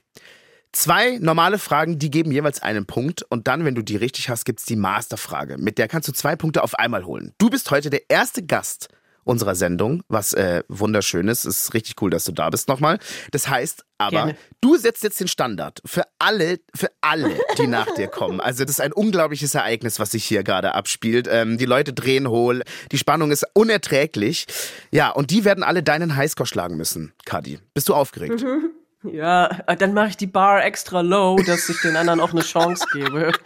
Zwei 0.70 1.18
normale 1.20 1.58
Fragen, 1.58 1.98
die 1.98 2.10
geben 2.12 2.30
jeweils 2.30 2.62
einen 2.62 2.86
Punkt 2.86 3.22
und 3.28 3.48
dann, 3.48 3.64
wenn 3.64 3.74
du 3.74 3.82
die 3.82 3.96
richtig 3.96 4.28
hast, 4.28 4.44
gibt's 4.44 4.64
die 4.64 4.76
Masterfrage. 4.76 5.58
Mit 5.58 5.78
der 5.78 5.88
kannst 5.88 6.06
du 6.08 6.12
zwei 6.12 6.36
Punkte 6.36 6.62
auf 6.62 6.76
einmal 6.78 7.04
holen. 7.04 7.32
Du 7.38 7.50
bist 7.50 7.70
heute 7.72 7.90
der 7.90 8.08
erste 8.08 8.44
Gast 8.44 8.88
unserer 9.24 9.54
Sendung, 9.54 10.02
was 10.08 10.32
äh, 10.32 10.62
wunderschön 10.68 11.28
ist. 11.28 11.44
Es 11.44 11.64
ist 11.64 11.74
richtig 11.74 12.00
cool, 12.02 12.10
dass 12.10 12.24
du 12.24 12.32
da 12.32 12.50
bist 12.50 12.68
nochmal. 12.68 12.98
Das 13.32 13.48
heißt 13.48 13.84
aber, 13.98 14.10
Gerne. 14.10 14.36
du 14.60 14.76
setzt 14.76 15.02
jetzt 15.02 15.20
den 15.20 15.28
Standard 15.28 15.80
für 15.84 16.02
alle, 16.18 16.58
für 16.74 16.88
alle, 17.00 17.38
die 17.58 17.66
nach 17.66 17.92
dir 17.94 18.08
kommen. 18.08 18.40
Also 18.40 18.64
das 18.64 18.72
ist 18.72 18.80
ein 18.80 18.92
unglaubliches 18.92 19.54
Ereignis, 19.54 19.98
was 19.98 20.10
sich 20.10 20.24
hier 20.24 20.42
gerade 20.42 20.74
abspielt. 20.74 21.28
Ähm, 21.30 21.58
die 21.58 21.64
Leute 21.64 21.92
drehen 21.92 22.28
hohl, 22.28 22.62
die 22.92 22.98
Spannung 22.98 23.30
ist 23.30 23.46
unerträglich. 23.54 24.46
Ja, 24.90 25.10
und 25.10 25.30
die 25.30 25.44
werden 25.44 25.62
alle 25.62 25.82
deinen 25.82 26.16
Highscore 26.16 26.46
schlagen 26.46 26.76
müssen, 26.76 27.12
Kadi. 27.24 27.58
Bist 27.72 27.88
du 27.88 27.94
aufgeregt? 27.94 28.44
Ja, 29.04 29.46
äh, 29.66 29.76
dann 29.76 29.92
mache 29.94 30.08
ich 30.08 30.16
die 30.16 30.26
Bar 30.26 30.64
extra 30.64 31.00
low, 31.02 31.36
dass 31.46 31.68
ich 31.68 31.80
den 31.82 31.96
anderen 31.96 32.20
auch 32.20 32.32
eine 32.32 32.42
Chance 32.42 32.86
gebe. 32.92 33.32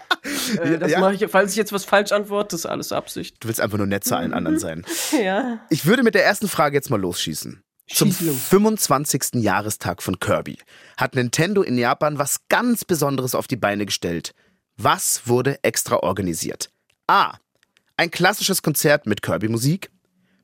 Äh, 0.63 0.79
das 0.79 0.93
Ja. 0.93 1.01
mache 1.01 1.15
ich, 1.15 1.31
falls 1.31 1.53
ich 1.53 1.57
jetzt 1.57 1.73
was 1.73 1.85
falsch 1.85 2.11
antworte, 2.13 2.57
ist 2.57 2.65
alles 2.67 2.91
Absicht. 2.91 3.37
Du 3.41 3.49
willst 3.49 3.61
einfach 3.61 3.79
nur 3.79 3.87
nett 3.87 4.05
zu 4.05 4.17
allen 4.17 4.33
anderen 4.35 4.59
sein. 4.59 4.85
Ja. 5.23 5.61
Ich 5.71 5.85
würde 5.87 6.03
mit 6.03 6.15
der 6.15 6.25
ersten 6.25 6.49
Frage 6.49 6.75
jetzt 6.75 6.91
mal 6.91 7.01
losschießen. 7.01 7.63
Zum 7.87 8.09
Schieß 8.09 8.21
los. 8.23 8.37
25. 8.49 9.35
Jahrestag 9.35 10.03
von 10.03 10.19
Kirby 10.19 10.59
hat 10.97 11.15
Nintendo 11.15 11.63
in 11.63 11.79
Japan 11.79 12.19
was 12.19 12.41
ganz 12.49 12.85
Besonderes 12.85 13.35
auf 13.35 13.47
die 13.47 13.57
Beine 13.57 13.87
gestellt. 13.87 14.35
Was 14.77 15.23
wurde 15.27 15.63
extra 15.63 15.97
organisiert? 15.99 16.71
A. 17.07 17.35
Ein 17.97 18.11
klassisches 18.11 18.63
Konzert 18.63 19.07
mit 19.07 19.23
Kirby-Musik. 19.23 19.91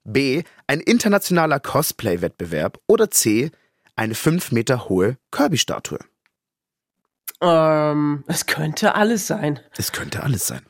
B. 0.04 0.42
Ein 0.66 0.80
internationaler 0.80 1.60
Cosplay-Wettbewerb. 1.60 2.78
Oder 2.86 3.10
C. 3.10 3.50
Eine 3.96 4.14
fünf 4.14 4.50
Meter 4.52 4.88
hohe 4.88 5.18
Kirby-Statue. 5.30 5.98
Ähm, 7.40 8.24
es 8.26 8.46
könnte 8.46 8.94
alles 8.94 9.26
sein. 9.26 9.60
Das 9.76 9.92
könnte 9.92 10.22
alles 10.22 10.46
sein. 10.46 10.62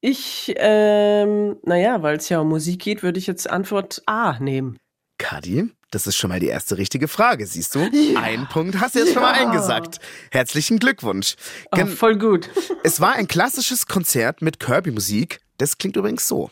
Ich, 0.00 0.52
ähm, 0.56 1.56
naja, 1.62 2.02
weil 2.02 2.16
es 2.16 2.28
ja 2.28 2.40
um 2.40 2.48
Musik 2.48 2.80
geht, 2.82 3.02
würde 3.02 3.18
ich 3.18 3.26
jetzt 3.26 3.48
Antwort 3.48 4.02
A 4.06 4.38
nehmen. 4.38 4.78
Kadi, 5.18 5.70
das 5.90 6.06
ist 6.06 6.16
schon 6.16 6.28
mal 6.28 6.40
die 6.40 6.48
erste 6.48 6.76
richtige 6.76 7.08
Frage, 7.08 7.46
siehst 7.46 7.74
du? 7.74 7.78
Ja. 7.92 8.20
Ein 8.20 8.46
Punkt 8.48 8.80
hast 8.80 8.94
du 8.96 8.98
jetzt 8.98 9.14
schon 9.14 9.22
mal 9.22 9.34
Ja. 9.34 9.46
eingesagt. 9.46 10.00
Herzlichen 10.30 10.78
Glückwunsch. 10.78 11.36
Oh, 11.72 11.76
Gen- 11.76 11.88
voll 11.88 12.18
gut. 12.18 12.50
Es 12.82 13.00
war 13.00 13.14
ein 13.14 13.28
klassisches 13.28 13.86
Konzert 13.86 14.42
mit 14.42 14.60
Kirby-Musik. 14.60 15.40
Das 15.56 15.78
klingt 15.78 15.96
übrigens 15.96 16.28
so. 16.28 16.50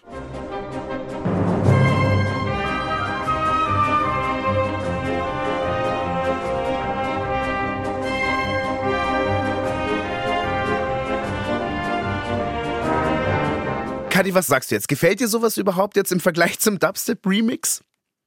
Kadi, 14.22 14.34
was 14.34 14.46
sagst 14.46 14.70
du 14.70 14.76
jetzt? 14.76 14.86
Gefällt 14.86 15.18
dir 15.18 15.26
sowas 15.26 15.56
überhaupt 15.56 15.96
jetzt 15.96 16.12
im 16.12 16.20
Vergleich 16.20 16.60
zum 16.60 16.78
Dubstep-Remix? 16.78 17.82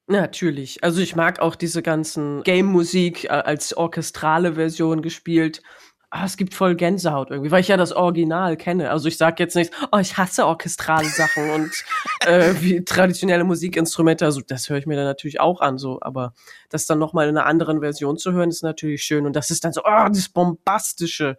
Natürlich. 0.08 0.84
Also 0.84 1.00
ich 1.00 1.16
mag 1.16 1.40
auch 1.40 1.56
diese 1.56 1.82
ganzen 1.82 2.44
Game-Musik 2.44 3.24
äh, 3.24 3.30
als 3.30 3.78
orchestrale 3.78 4.56
Version 4.56 5.02
gespielt. 5.02 5.62
Ah, 6.10 6.26
es 6.26 6.36
gibt 6.36 6.54
voll 6.54 6.76
Gänsehaut 6.76 7.32
irgendwie, 7.32 7.50
weil 7.50 7.62
ich 7.62 7.70
ja 7.70 7.78
das 7.78 7.94
Original 7.94 8.58
kenne. 8.58 8.92
Also 8.92 9.08
ich 9.08 9.16
sag 9.16 9.40
jetzt 9.40 9.56
nicht, 9.56 9.72
oh, 9.94 9.98
ich 9.98 10.18
hasse 10.18 10.46
orchestrale 10.46 11.08
Sachen 11.08 11.50
und 11.52 11.72
äh, 12.28 12.56
wie 12.60 12.84
traditionelle 12.84 13.46
Musikinstrumente. 13.46 14.26
Also 14.26 14.42
das 14.46 14.70
höre 14.70 14.80
ich 14.80 14.88
mir 14.88 14.98
dann 14.98 15.06
natürlich 15.06 15.40
auch 15.40 15.62
an, 15.62 15.78
so. 15.78 16.00
Aber 16.02 16.34
das 16.70 16.88
dann 16.88 17.00
nochmal 17.00 17.30
in 17.30 17.38
einer 17.38 17.46
anderen 17.46 17.80
Version 17.80 18.18
zu 18.18 18.34
hören, 18.34 18.50
ist 18.50 18.64
natürlich 18.64 19.04
schön. 19.04 19.26
Und 19.26 19.38
das 19.38 19.50
ist 19.50 19.64
dann 19.64 19.72
so, 19.72 19.80
oh, 19.86 20.10
das 20.10 20.28
Bombastische. 20.28 21.38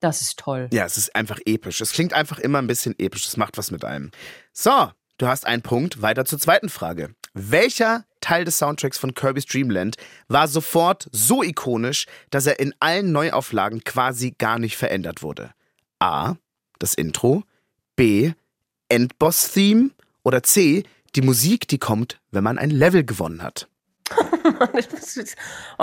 Das 0.00 0.20
ist 0.20 0.38
toll. 0.38 0.68
Ja, 0.72 0.84
es 0.84 0.96
ist 0.96 1.14
einfach 1.16 1.38
episch. 1.46 1.80
Es 1.80 1.92
klingt 1.92 2.12
einfach 2.12 2.38
immer 2.38 2.58
ein 2.58 2.66
bisschen 2.66 2.94
episch. 2.98 3.26
Es 3.26 3.36
macht 3.36 3.56
was 3.56 3.70
mit 3.70 3.84
einem. 3.84 4.10
So, 4.52 4.90
du 5.18 5.26
hast 5.26 5.46
einen 5.46 5.62
Punkt. 5.62 6.02
Weiter 6.02 6.24
zur 6.24 6.38
zweiten 6.38 6.68
Frage. 6.68 7.14
Welcher 7.32 8.04
Teil 8.20 8.44
des 8.44 8.58
Soundtracks 8.58 8.98
von 8.98 9.14
Kirby's 9.14 9.46
Dream 9.46 9.70
Land 9.70 9.96
war 10.28 10.48
sofort 10.48 11.08
so 11.12 11.42
ikonisch, 11.42 12.06
dass 12.30 12.46
er 12.46 12.58
in 12.60 12.74
allen 12.80 13.12
Neuauflagen 13.12 13.84
quasi 13.84 14.34
gar 14.36 14.58
nicht 14.58 14.76
verändert 14.76 15.22
wurde? 15.22 15.52
A. 15.98 16.34
Das 16.78 16.94
Intro. 16.94 17.44
B. 17.94 18.32
Endboss-Theme. 18.88 19.90
Oder 20.22 20.42
C. 20.42 20.84
Die 21.14 21.22
Musik, 21.22 21.68
die 21.68 21.78
kommt, 21.78 22.20
wenn 22.30 22.44
man 22.44 22.58
ein 22.58 22.70
Level 22.70 23.04
gewonnen 23.04 23.42
hat. 23.42 23.68
oh, 25.78 25.82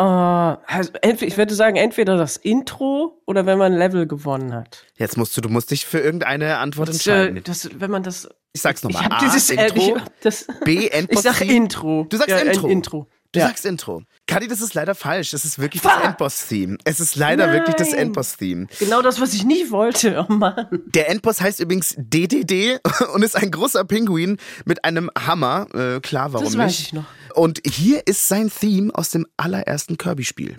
also 0.68 0.92
entweder, 1.02 1.28
ich 1.28 1.38
würde 1.38 1.56
sagen, 1.56 1.76
entweder 1.76 2.18
das 2.18 2.38
Intro 2.38 3.22
oder 3.26 3.46
wenn 3.46 3.58
man 3.58 3.74
ein 3.74 3.78
Level 3.78 4.08
gewonnen 4.08 4.54
hat. 4.54 4.86
Jetzt 4.96 5.18
musst 5.18 5.36
du, 5.36 5.42
du 5.42 5.50
musst 5.50 5.72
dich 5.72 5.86
für 5.86 6.00
irgendeine 6.00 6.58
Antwort 6.58 6.90
Das, 6.90 6.96
entscheiden. 6.98 7.38
äh, 7.38 7.42
das, 7.42 7.70
wenn 7.80 7.92
man 7.92 8.04
das. 8.04 8.30
Ich 8.54 8.62
sag's 8.62 8.84
nochmal. 8.84 9.02
Ich 9.02 9.10
hab 9.10 9.22
A. 9.22 9.26
dieses 9.26 9.50
Intro. 9.50 9.98
Ich, 9.98 10.04
das, 10.22 10.48
B. 10.64 10.90
ich 11.10 11.20
sag. 11.20 11.42
Intro. 11.42 12.06
Du 12.10 12.18
sagst 12.18 12.30
ja, 12.30 12.38
Intro. 12.38 12.68
Intro. 12.68 13.08
Du 13.34 13.40
ja. 13.40 13.48
sagst 13.48 13.66
Intro. 13.66 14.04
Kadi, 14.28 14.48
das 14.48 14.62
ist 14.62 14.74
leider 14.76 14.94
falsch. 14.96 15.34
Es 15.34 15.44
ist 15.44 15.60
wirklich 15.60 15.82
das 15.82 15.92
Fuck. 15.92 16.06
Endboss-Theme. 16.06 16.78
Es 16.86 17.00
ist 17.00 17.16
leider 17.16 17.52
wirklich 17.52 17.76
das 17.76 17.90
Nein. 17.92 18.00
Endboss-Theme. 18.02 18.68
Genau 18.80 19.02
das, 19.02 19.20
was 19.20 19.34
ich 19.34 19.44
nicht 19.44 19.72
wollte. 19.72 20.26
Oh 20.30 20.32
Mann. 20.34 20.68
Der 20.86 21.10
Endboss 21.10 21.42
heißt 21.42 21.60
übrigens 21.60 21.96
DDD 21.98 22.80
und 23.14 23.24
ist 23.24 23.36
ein 23.36 23.50
großer 23.52 23.84
Pinguin 23.86 24.38
mit 24.66 24.86
einem 24.86 25.10
Hammer. 25.18 25.68
Äh, 25.74 26.00
klar, 26.00 26.32
warum 26.32 26.46
Das 26.46 26.58
weiß 26.58 26.68
nicht? 26.68 26.80
ich 26.88 26.94
noch. 26.94 27.06
Und 27.34 27.60
hier 27.66 28.06
ist 28.06 28.28
sein 28.28 28.52
Theme 28.52 28.92
aus 28.94 29.10
dem 29.10 29.26
allerersten 29.36 29.98
Kirby-Spiel. 29.98 30.56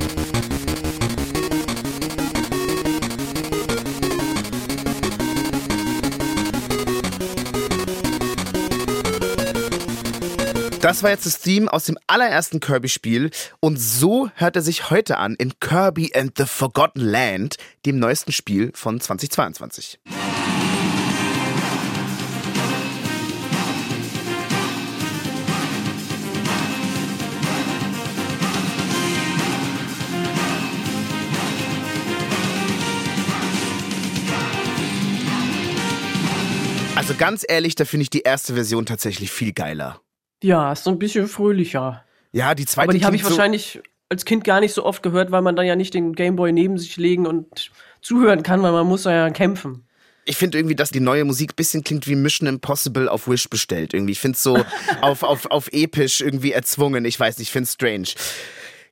Das 10.85 11.03
war 11.03 11.09
jetzt 11.09 11.25
das 11.25 11.41
Theme 11.41 11.73
aus 11.73 11.87
dem 11.87 11.97
allerersten 12.09 12.61
Kirby-Spiel 12.61 13.31
und 13.61 13.79
so 13.79 14.29
hört 14.35 14.57
er 14.57 14.61
sich 14.61 14.91
heute 14.91 15.17
an 15.17 15.35
in 15.35 15.59
Kirby 15.59 16.13
and 16.15 16.37
the 16.37 16.45
Forgotten 16.45 17.01
Land, 17.01 17.57
dem 17.87 17.99
neuesten 17.99 18.33
Spiel 18.33 18.71
von 18.75 19.01
2022. 19.01 19.99
Also 36.95 37.15
ganz 37.15 37.43
ehrlich, 37.49 37.75
da 37.75 37.87
finde 37.87 38.03
ich 38.03 38.11
die 38.11 38.21
erste 38.21 38.53
Version 38.53 38.85
tatsächlich 38.85 39.31
viel 39.33 39.55
geiler. 39.55 40.04
Ja, 40.45 40.73
ist 40.73 40.85
so 40.85 40.91
ein 40.91 40.99
bisschen 40.99 41.27
fröhlicher. 41.27 42.05
Ja, 42.33 42.55
die 42.55 42.67
zweite 42.67 42.89
Aber 42.91 42.99
die 42.99 43.05
habe 43.05 43.17
ich 43.17 43.23
so- 43.23 43.31
wahrscheinlich 43.31 43.81
als 44.11 44.25
Kind 44.27 44.45
gar 44.45 44.61
nicht 44.61 44.75
so 44.75 44.85
oft 44.85 45.03
gehört, 45.03 45.31
weil 45.31 45.41
man 45.43 45.57
dann 45.57 45.65
ja 45.67 45.75
nicht 45.75 45.95
den 45.95 46.13
Gameboy 46.13 46.53
neben 46.53 46.77
sich 46.79 46.97
legen 46.99 47.27
und 47.27 47.71
zuhören 48.03 48.43
kann, 48.43 48.63
weil 48.63 48.73
man 48.73 48.87
muss 48.87 49.05
ja 49.05 49.31
kämpfen. 49.31 49.87
Ich 50.27 50.37
finde 50.37 50.59
irgendwie, 50.59 50.75
dass 50.75 50.91
die 50.91 51.01
neue 51.01 51.25
Musik 51.25 51.53
ein 51.53 51.57
bisschen 51.57 51.83
klingt 51.85 52.07
wie 52.07 52.15
Mission 52.15 52.47
Impossible 52.49 53.09
auf 53.09 53.27
Wish 53.29 53.49
bestellt. 53.49 53.95
Irgendwie. 53.95 54.13
Ich 54.13 54.21
finde 54.21 54.37
es 54.37 54.43
so 54.43 54.59
auf, 55.01 55.23
auf, 55.23 55.47
auf 55.47 55.69
episch 55.73 56.21
irgendwie 56.21 56.53
erzwungen. 56.53 57.05
Ich 57.07 57.19
weiß 57.19 57.39
nicht, 57.39 57.49
ich 57.49 57.53
finde 57.53 57.65
es 57.65 57.73
strange. 57.75 58.09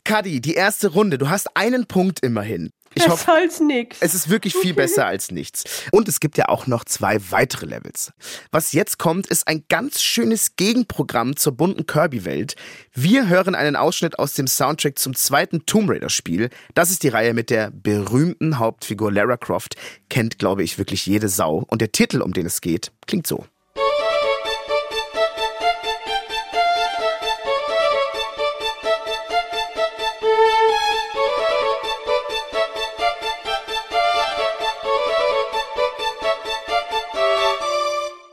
Kadi, 0.05 0.41
die 0.41 0.55
erste 0.55 0.89
Runde. 0.89 1.19
Du 1.19 1.29
hast 1.29 1.55
einen 1.57 1.87
Punkt 1.87 2.21
immerhin. 2.25 2.71
Besser 3.05 3.13
hoffe, 3.13 3.33
als 3.33 3.61
nix. 3.61 3.99
es 4.01 4.15
ist 4.15 4.29
wirklich 4.29 4.55
viel 4.55 4.75
besser 4.75 5.07
als 5.07 5.31
nichts. 5.31 5.65
Und 5.91 6.09
es 6.09 6.21
gibt 6.21 6.39
ja 6.39 6.49
auch 6.49 6.67
noch 6.67 6.85
zwei 6.85 7.19
weitere 7.31 7.67
Levels. 7.67 8.13
Was 8.51 8.73
jetzt 8.73 8.99
kommt, 8.99 9.27
ist 9.27 9.49
ein 9.49 9.65
ganz 9.69 10.03
schönes 10.03 10.57
Gegenprogramm 10.57 11.37
zur 11.37 11.53
bunten 11.53 11.87
Kirby-Welt. 11.87 12.57
Wir 12.93 13.29
hören 13.29 13.55
einen 13.55 13.77
Ausschnitt 13.77 14.19
aus 14.19 14.35
dem 14.35 14.47
Soundtrack 14.47 14.99
zum 14.99 15.15
zweiten 15.15 15.67
Tomb 15.67 15.91
Raider-Spiel. 15.91 16.51
Das 16.75 16.91
ist 16.91 17.03
die 17.03 17.09
Reihe 17.09 17.35
mit 17.35 17.51
der 17.51 17.71
berühmten 17.71 18.59
Hauptfigur 18.59 19.13
Lara 19.13 19.37
Croft. 19.37 19.77
Kennt, 20.09 20.39
glaube 20.39 20.63
ich, 20.63 20.79
wirklich 20.79 21.07
jede 21.07 21.29
Sau. 21.29 21.65
Und 21.69 21.81
der 21.81 21.93
Titel, 21.93 22.23
um 22.23 22.33
den 22.33 22.47
es 22.47 22.61
geht, 22.61 22.93
klingt 23.07 23.27
so. 23.27 23.45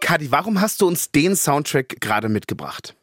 Kadi, 0.10 0.32
warum 0.32 0.60
hast 0.60 0.82
du 0.82 0.88
uns 0.88 1.12
den 1.12 1.36
Soundtrack 1.36 2.02
gerade 2.02 2.30
mitgebracht? 2.30 2.96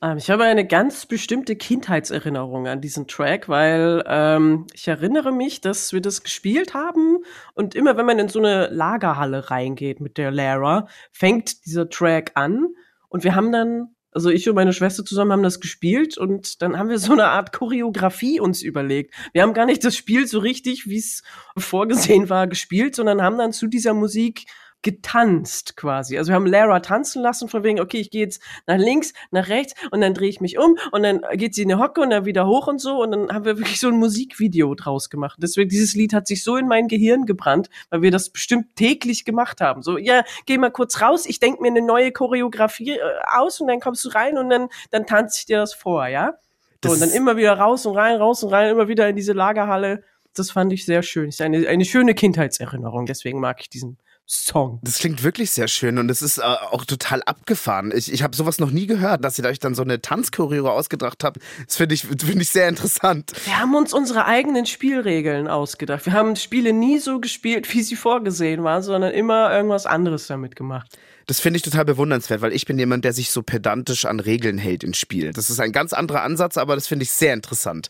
Ähm, 0.00 0.16
ich 0.16 0.30
habe 0.30 0.44
eine 0.44 0.66
ganz 0.66 1.04
bestimmte 1.04 1.56
Kindheitserinnerung 1.56 2.66
an 2.68 2.80
diesen 2.80 3.06
Track, 3.06 3.50
weil 3.50 4.02
ähm, 4.06 4.66
ich 4.72 4.88
erinnere 4.88 5.30
mich, 5.30 5.60
dass 5.60 5.92
wir 5.92 6.00
das 6.00 6.22
gespielt 6.22 6.72
haben 6.72 7.18
und 7.52 7.74
immer 7.74 7.98
wenn 7.98 8.06
man 8.06 8.18
in 8.18 8.30
so 8.30 8.38
eine 8.38 8.68
Lagerhalle 8.68 9.50
reingeht 9.50 10.00
mit 10.00 10.16
der 10.16 10.30
Lara, 10.30 10.88
fängt 11.12 11.66
dieser 11.66 11.90
Track 11.90 12.30
an 12.32 12.68
und 13.10 13.22
wir 13.22 13.34
haben 13.34 13.52
dann 13.52 13.88
also 14.10 14.30
ich 14.30 14.48
und 14.48 14.54
meine 14.54 14.72
Schwester 14.72 15.04
zusammen 15.04 15.32
haben 15.32 15.42
das 15.42 15.60
gespielt 15.60 16.16
und 16.16 16.62
dann 16.62 16.78
haben 16.78 16.88
wir 16.88 16.98
so 16.98 17.12
eine 17.12 17.26
Art 17.26 17.52
Choreografie 17.52 18.40
uns 18.40 18.62
überlegt. 18.62 19.12
Wir 19.34 19.42
haben 19.42 19.52
gar 19.52 19.66
nicht 19.66 19.84
das 19.84 19.94
Spiel 19.94 20.26
so 20.26 20.38
richtig, 20.38 20.86
wie 20.86 20.96
es 20.96 21.22
vorgesehen 21.58 22.30
war, 22.30 22.46
gespielt, 22.46 22.96
sondern 22.96 23.20
haben 23.20 23.36
dann 23.36 23.52
zu 23.52 23.66
dieser 23.66 23.92
Musik 23.92 24.46
getanzt 24.86 25.76
quasi. 25.76 26.16
Also 26.16 26.30
wir 26.30 26.36
haben 26.36 26.46
Lara 26.46 26.78
tanzen 26.78 27.20
lassen 27.20 27.48
von 27.48 27.64
wegen, 27.64 27.80
okay, 27.80 27.96
ich 27.96 28.10
gehe 28.10 28.20
jetzt 28.20 28.40
nach 28.68 28.78
links, 28.78 29.14
nach 29.32 29.48
rechts 29.48 29.74
und 29.90 30.00
dann 30.00 30.14
drehe 30.14 30.28
ich 30.28 30.40
mich 30.40 30.58
um 30.58 30.78
und 30.92 31.02
dann 31.02 31.22
geht 31.32 31.56
sie 31.56 31.62
in 31.62 31.72
eine 31.72 31.82
Hocke 31.82 32.00
und 32.00 32.10
dann 32.10 32.24
wieder 32.24 32.46
hoch 32.46 32.68
und 32.68 32.80
so 32.80 33.02
und 33.02 33.10
dann 33.10 33.32
haben 33.32 33.44
wir 33.44 33.58
wirklich 33.58 33.80
so 33.80 33.88
ein 33.88 33.98
Musikvideo 33.98 34.76
draus 34.76 35.10
gemacht. 35.10 35.40
Deswegen, 35.42 35.68
dieses 35.68 35.96
Lied 35.96 36.12
hat 36.12 36.28
sich 36.28 36.44
so 36.44 36.56
in 36.56 36.68
mein 36.68 36.86
Gehirn 36.86 37.26
gebrannt, 37.26 37.68
weil 37.90 38.02
wir 38.02 38.12
das 38.12 38.30
bestimmt 38.30 38.76
täglich 38.76 39.24
gemacht 39.24 39.60
haben. 39.60 39.82
So, 39.82 39.98
ja, 39.98 40.22
geh 40.46 40.56
mal 40.56 40.70
kurz 40.70 41.00
raus, 41.02 41.26
ich 41.26 41.40
denke 41.40 41.62
mir 41.62 41.68
eine 41.68 41.82
neue 41.82 42.12
Choreografie 42.12 42.92
äh, 42.92 43.00
aus 43.36 43.60
und 43.60 43.66
dann 43.66 43.80
kommst 43.80 44.04
du 44.04 44.10
rein 44.10 44.38
und 44.38 44.50
dann, 44.50 44.68
dann 44.92 45.04
tanze 45.04 45.40
ich 45.40 45.46
dir 45.46 45.58
das 45.58 45.74
vor, 45.74 46.06
ja? 46.06 46.34
So, 46.84 46.92
und 46.92 47.00
dann 47.00 47.10
immer 47.10 47.36
wieder 47.36 47.54
raus 47.54 47.86
und 47.86 47.96
rein, 47.96 48.20
raus 48.20 48.44
und 48.44 48.52
rein, 48.52 48.70
immer 48.70 48.86
wieder 48.86 49.08
in 49.08 49.16
diese 49.16 49.32
Lagerhalle. 49.32 50.04
Das 50.34 50.52
fand 50.52 50.72
ich 50.72 50.84
sehr 50.84 51.02
schön. 51.02 51.30
Ist 51.30 51.42
eine, 51.42 51.66
eine 51.66 51.84
schöne 51.84 52.14
Kindheitserinnerung, 52.14 53.06
deswegen 53.06 53.40
mag 53.40 53.60
ich 53.60 53.68
diesen 53.68 53.98
Song. 54.28 54.80
Das 54.82 54.98
klingt 54.98 55.22
wirklich 55.22 55.52
sehr 55.52 55.68
schön 55.68 55.98
und 55.98 56.10
es 56.10 56.20
ist 56.20 56.38
äh, 56.38 56.42
auch 56.42 56.84
total 56.84 57.22
abgefahren. 57.22 57.92
Ich, 57.94 58.12
ich 58.12 58.24
habe 58.24 58.34
sowas 58.34 58.58
noch 58.58 58.72
nie 58.72 58.86
gehört, 58.88 59.24
dass 59.24 59.38
ihr 59.38 59.44
euch 59.44 59.60
dann 59.60 59.74
so 59.74 59.82
eine 59.82 60.02
Tanzchoreografie 60.02 60.76
ausgedacht 60.76 61.22
habt. 61.22 61.38
Das 61.66 61.76
finde 61.76 61.94
ich, 61.94 62.02
finde 62.02 62.42
ich 62.42 62.50
sehr 62.50 62.68
interessant. 62.68 63.32
Wir 63.44 63.58
haben 63.58 63.74
uns 63.74 63.92
unsere 63.92 64.26
eigenen 64.26 64.66
Spielregeln 64.66 65.46
ausgedacht. 65.46 66.06
Wir 66.06 66.12
haben 66.12 66.34
Spiele 66.34 66.72
nie 66.72 66.98
so 66.98 67.20
gespielt, 67.20 67.72
wie 67.72 67.82
sie 67.82 67.94
vorgesehen 67.94 68.64
waren, 68.64 68.82
sondern 68.82 69.12
immer 69.12 69.52
irgendwas 69.52 69.86
anderes 69.86 70.26
damit 70.26 70.56
gemacht. 70.56 70.98
Das 71.28 71.40
finde 71.40 71.56
ich 71.56 71.62
total 71.62 71.84
bewundernswert, 71.84 72.40
weil 72.40 72.52
ich 72.52 72.66
bin 72.66 72.78
jemand, 72.78 73.04
der 73.04 73.12
sich 73.12 73.30
so 73.30 73.42
pedantisch 73.42 74.04
an 74.04 74.20
Regeln 74.20 74.58
hält 74.58 74.84
in 74.84 74.94
Spielen. 74.94 75.32
Das 75.32 75.50
ist 75.50 75.58
ein 75.58 75.72
ganz 75.72 75.92
anderer 75.92 76.22
Ansatz, 76.22 76.56
aber 76.56 76.76
das 76.76 76.86
finde 76.86 77.02
ich 77.02 77.10
sehr 77.10 77.34
interessant. 77.34 77.88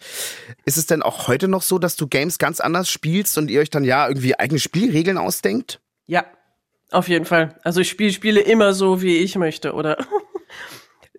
Ist 0.64 0.78
es 0.78 0.86
denn 0.86 1.02
auch 1.02 1.28
heute 1.28 1.46
noch 1.48 1.62
so, 1.62 1.78
dass 1.78 1.96
du 1.96 2.06
Games 2.06 2.38
ganz 2.38 2.60
anders 2.60 2.90
spielst 2.90 3.36
und 3.36 3.50
ihr 3.50 3.60
euch 3.60 3.70
dann 3.70 3.84
ja 3.84 4.08
irgendwie 4.08 4.38
eigene 4.38 4.58
Spielregeln 4.58 5.18
ausdenkt? 5.18 5.80
Ja, 6.06 6.24
auf 6.90 7.08
jeden 7.08 7.24
Fall. 7.24 7.58
Also 7.62 7.80
ich 7.80 7.88
spiele 7.90 8.12
Spiele 8.12 8.40
immer 8.40 8.72
so, 8.72 9.02
wie 9.02 9.16
ich 9.18 9.36
möchte, 9.36 9.72
oder? 9.74 9.96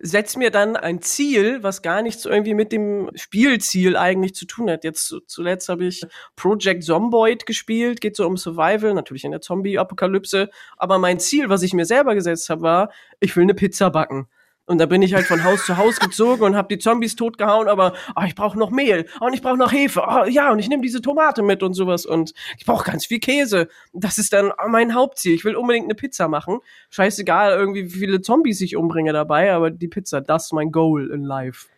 Setz 0.00 0.36
mir 0.36 0.52
dann 0.52 0.76
ein 0.76 1.02
Ziel, 1.02 1.62
was 1.64 1.82
gar 1.82 2.02
nichts 2.02 2.24
irgendwie 2.24 2.54
mit 2.54 2.70
dem 2.70 3.10
Spielziel 3.16 3.96
eigentlich 3.96 4.32
zu 4.34 4.46
tun 4.46 4.70
hat. 4.70 4.84
Jetzt 4.84 5.08
zu- 5.08 5.20
zuletzt 5.26 5.68
habe 5.68 5.86
ich 5.86 6.06
Project 6.36 6.84
Zomboid 6.84 7.46
gespielt, 7.46 8.00
geht 8.00 8.14
so 8.14 8.24
um 8.24 8.36
Survival, 8.36 8.94
natürlich 8.94 9.24
in 9.24 9.32
der 9.32 9.40
Zombie-Apokalypse. 9.40 10.50
Aber 10.76 10.98
mein 10.98 11.18
Ziel, 11.18 11.48
was 11.48 11.62
ich 11.64 11.72
mir 11.74 11.84
selber 11.84 12.14
gesetzt 12.14 12.48
habe, 12.48 12.62
war, 12.62 12.92
ich 13.18 13.34
will 13.34 13.42
eine 13.42 13.54
Pizza 13.54 13.90
backen. 13.90 14.28
Und 14.68 14.76
da 14.76 14.84
bin 14.84 15.00
ich 15.00 15.14
halt 15.14 15.24
von 15.24 15.44
Haus 15.44 15.64
zu 15.64 15.78
Haus 15.78 15.98
gezogen 15.98 16.42
und 16.42 16.54
habe 16.54 16.68
die 16.68 16.78
Zombies 16.78 17.16
totgehauen, 17.16 17.68
aber 17.68 17.94
oh, 18.14 18.22
ich 18.26 18.34
brauche 18.34 18.58
noch 18.58 18.70
Mehl 18.70 19.06
und 19.18 19.32
ich 19.32 19.40
brauche 19.40 19.56
noch 19.56 19.72
Hefe. 19.72 20.02
Oh, 20.06 20.24
ja, 20.26 20.52
und 20.52 20.58
ich 20.58 20.68
nehme 20.68 20.82
diese 20.82 21.00
Tomate 21.00 21.42
mit 21.42 21.62
und 21.62 21.72
sowas 21.72 22.04
und 22.04 22.34
ich 22.58 22.66
brauche 22.66 22.84
ganz 22.84 23.06
viel 23.06 23.18
Käse. 23.18 23.68
Das 23.94 24.18
ist 24.18 24.34
dann 24.34 24.52
mein 24.68 24.92
Hauptziel. 24.92 25.34
Ich 25.34 25.44
will 25.46 25.56
unbedingt 25.56 25.86
eine 25.86 25.94
Pizza 25.94 26.28
machen. 26.28 26.58
Scheißegal, 26.90 27.52
irgendwie 27.58 27.86
wie 27.86 27.98
viele 27.98 28.20
Zombies 28.20 28.60
ich 28.60 28.76
umbringe 28.76 29.14
dabei, 29.14 29.54
aber 29.54 29.70
die 29.70 29.88
Pizza, 29.88 30.20
das 30.20 30.44
ist 30.44 30.52
mein 30.52 30.70
Goal 30.70 31.10
in 31.10 31.24
life. 31.24 31.68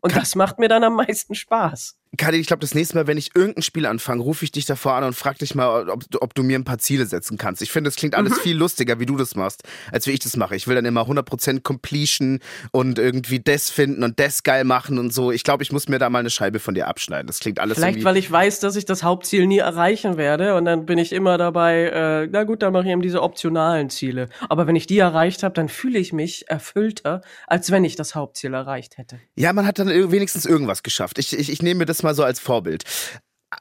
Und 0.00 0.16
das 0.16 0.34
macht 0.34 0.58
mir 0.58 0.68
dann 0.68 0.84
am 0.84 0.94
meisten 0.94 1.34
Spaß. 1.34 1.98
Kadi, 2.16 2.38
ich 2.38 2.46
glaube, 2.46 2.60
das 2.60 2.74
nächste 2.74 2.94
Mal, 2.96 3.06
wenn 3.06 3.18
ich 3.18 3.36
irgendein 3.36 3.62
Spiel 3.62 3.84
anfange, 3.84 4.22
rufe 4.22 4.44
ich 4.44 4.50
dich 4.50 4.64
davor 4.64 4.94
an 4.94 5.04
und 5.04 5.14
frage 5.14 5.38
dich 5.38 5.54
mal, 5.54 5.90
ob, 5.90 6.04
ob 6.20 6.34
du 6.34 6.42
mir 6.42 6.58
ein 6.58 6.64
paar 6.64 6.78
Ziele 6.78 7.04
setzen 7.04 7.36
kannst. 7.36 7.60
Ich 7.60 7.70
finde, 7.70 7.88
es 7.88 7.96
klingt 7.96 8.14
alles 8.14 8.38
viel 8.38 8.56
lustiger, 8.56 8.98
wie 8.98 9.06
du 9.06 9.16
das 9.16 9.34
machst, 9.34 9.62
als 9.92 10.06
wie 10.06 10.12
ich 10.12 10.20
das 10.20 10.36
mache. 10.36 10.56
Ich 10.56 10.66
will 10.66 10.74
dann 10.74 10.86
immer 10.86 11.02
100% 11.02 11.60
Completion 11.60 12.40
und 12.72 12.98
irgendwie 12.98 13.40
das 13.40 13.68
finden 13.68 14.02
und 14.04 14.18
das 14.18 14.42
geil 14.42 14.64
machen 14.64 14.98
und 14.98 15.12
so. 15.12 15.30
Ich 15.32 15.44
glaube, 15.44 15.62
ich 15.62 15.70
muss 15.70 15.88
mir 15.88 15.98
da 15.98 16.08
mal 16.08 16.20
eine 16.20 16.30
Scheibe 16.30 16.60
von 16.60 16.74
dir 16.74 16.88
abschneiden. 16.88 17.26
Das 17.26 17.40
klingt 17.40 17.60
alles 17.60 17.76
Vielleicht, 17.76 18.04
weil 18.04 18.16
ich 18.16 18.30
weiß, 18.30 18.60
dass 18.60 18.76
ich 18.76 18.86
das 18.86 19.02
Hauptziel 19.02 19.46
nie 19.46 19.58
erreichen 19.58 20.16
werde 20.16 20.54
und 20.54 20.64
dann 20.64 20.86
bin 20.86 20.96
ich 20.96 21.12
immer 21.12 21.36
dabei, 21.36 22.22
äh, 22.24 22.28
na 22.30 22.44
gut, 22.44 22.62
dann 22.62 22.72
mache 22.72 22.84
ich 22.84 22.90
eben 22.90 23.02
diese 23.02 23.22
optionalen 23.22 23.90
Ziele. 23.90 24.28
Aber 24.48 24.66
wenn 24.66 24.76
ich 24.76 24.86
die 24.86 24.98
erreicht 24.98 25.42
habe, 25.42 25.54
dann 25.54 25.68
fühle 25.68 25.98
ich 25.98 26.14
mich 26.14 26.48
erfüllter, 26.48 27.20
als 27.46 27.70
wenn 27.70 27.84
ich 27.84 27.96
das 27.96 28.14
Hauptziel 28.14 28.54
erreicht 28.54 28.96
hätte. 28.96 29.20
Ja, 29.36 29.52
man 29.52 29.66
hat 29.66 29.78
dann 29.78 29.88
wenigstens 29.88 30.46
irgendwas 30.46 30.82
geschafft. 30.82 31.18
Ich, 31.18 31.38
ich, 31.38 31.50
ich 31.50 31.62
nehme 31.62 31.80
mir 31.80 31.86
das 31.86 31.97
mal 32.02 32.14
so 32.14 32.24
als 32.24 32.40
Vorbild. 32.40 32.84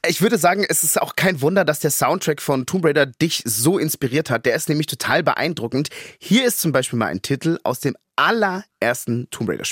Ich 0.06 0.22
würde 0.22 0.38
sagen, 0.38 0.66
es 0.68 0.84
ist 0.84 1.02
auch 1.02 1.16
kein 1.16 1.42
Wunder, 1.42 1.64
dass 1.64 1.80
der 1.80 1.92
Soundtrack 1.92 2.42
von 2.42 2.66
Tomb 2.66 2.86
Raider 2.86 3.06
dich 3.06 3.42
so 3.46 3.78
inspiriert 3.78 4.30
hat. 4.30 4.46
Der 4.46 4.56
ist 4.56 4.68
nämlich 4.68 4.88
total 4.88 5.24
beeindruckend. 5.24 5.90
Hier 6.20 6.46
ist 6.46 6.60
zum 6.60 6.74
Beispiel 6.74 7.00
mal 7.00 7.08
ein 7.08 7.22
Titel 7.22 7.58
aus 7.64 7.80
dem 7.80 7.96
allerersten 8.18 9.30
Tomb 9.30 9.50
Raider 9.50 9.64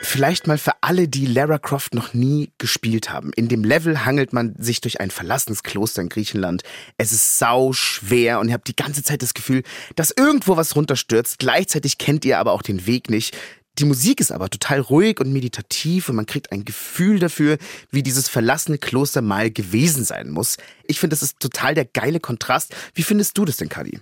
Vielleicht 0.00 0.46
mal 0.46 0.58
für 0.58 0.72
alle, 0.80 1.08
die 1.08 1.26
Lara 1.26 1.58
Croft 1.58 1.94
noch 1.94 2.14
nie 2.14 2.50
gespielt 2.58 3.10
haben. 3.10 3.32
In 3.34 3.48
dem 3.48 3.64
Level 3.64 4.04
hangelt 4.04 4.32
man 4.32 4.54
sich 4.58 4.80
durch 4.80 5.00
ein 5.00 5.10
verlassenes 5.10 5.62
Kloster 5.62 6.02
in 6.02 6.08
Griechenland. 6.08 6.62
Es 6.96 7.12
ist 7.12 7.38
sau 7.38 7.72
schwer 7.72 8.40
und 8.40 8.48
ihr 8.48 8.54
habt 8.54 8.68
die 8.68 8.76
ganze 8.76 9.02
Zeit 9.02 9.22
das 9.22 9.34
Gefühl, 9.34 9.62
dass 9.96 10.10
irgendwo 10.10 10.56
was 10.56 10.76
runterstürzt. 10.76 11.38
Gleichzeitig 11.38 11.98
kennt 11.98 12.24
ihr 12.24 12.38
aber 12.38 12.52
auch 12.52 12.62
den 12.62 12.86
Weg 12.86 13.10
nicht. 13.10 13.36
Die 13.78 13.84
Musik 13.84 14.20
ist 14.20 14.32
aber 14.32 14.50
total 14.50 14.80
ruhig 14.80 15.20
und 15.20 15.32
meditativ 15.32 16.08
und 16.08 16.16
man 16.16 16.26
kriegt 16.26 16.50
ein 16.50 16.64
Gefühl 16.64 17.20
dafür, 17.20 17.58
wie 17.90 18.02
dieses 18.02 18.28
verlassene 18.28 18.78
Kloster 18.78 19.22
mal 19.22 19.50
gewesen 19.50 20.04
sein 20.04 20.30
muss. 20.30 20.56
Ich 20.84 20.98
finde, 20.98 21.14
das 21.14 21.22
ist 21.22 21.38
total 21.38 21.74
der 21.74 21.84
geile 21.84 22.18
Kontrast. 22.18 22.74
Wie 22.94 23.04
findest 23.04 23.38
du 23.38 23.44
das 23.44 23.56
denn, 23.56 23.68
Kadi? 23.68 24.00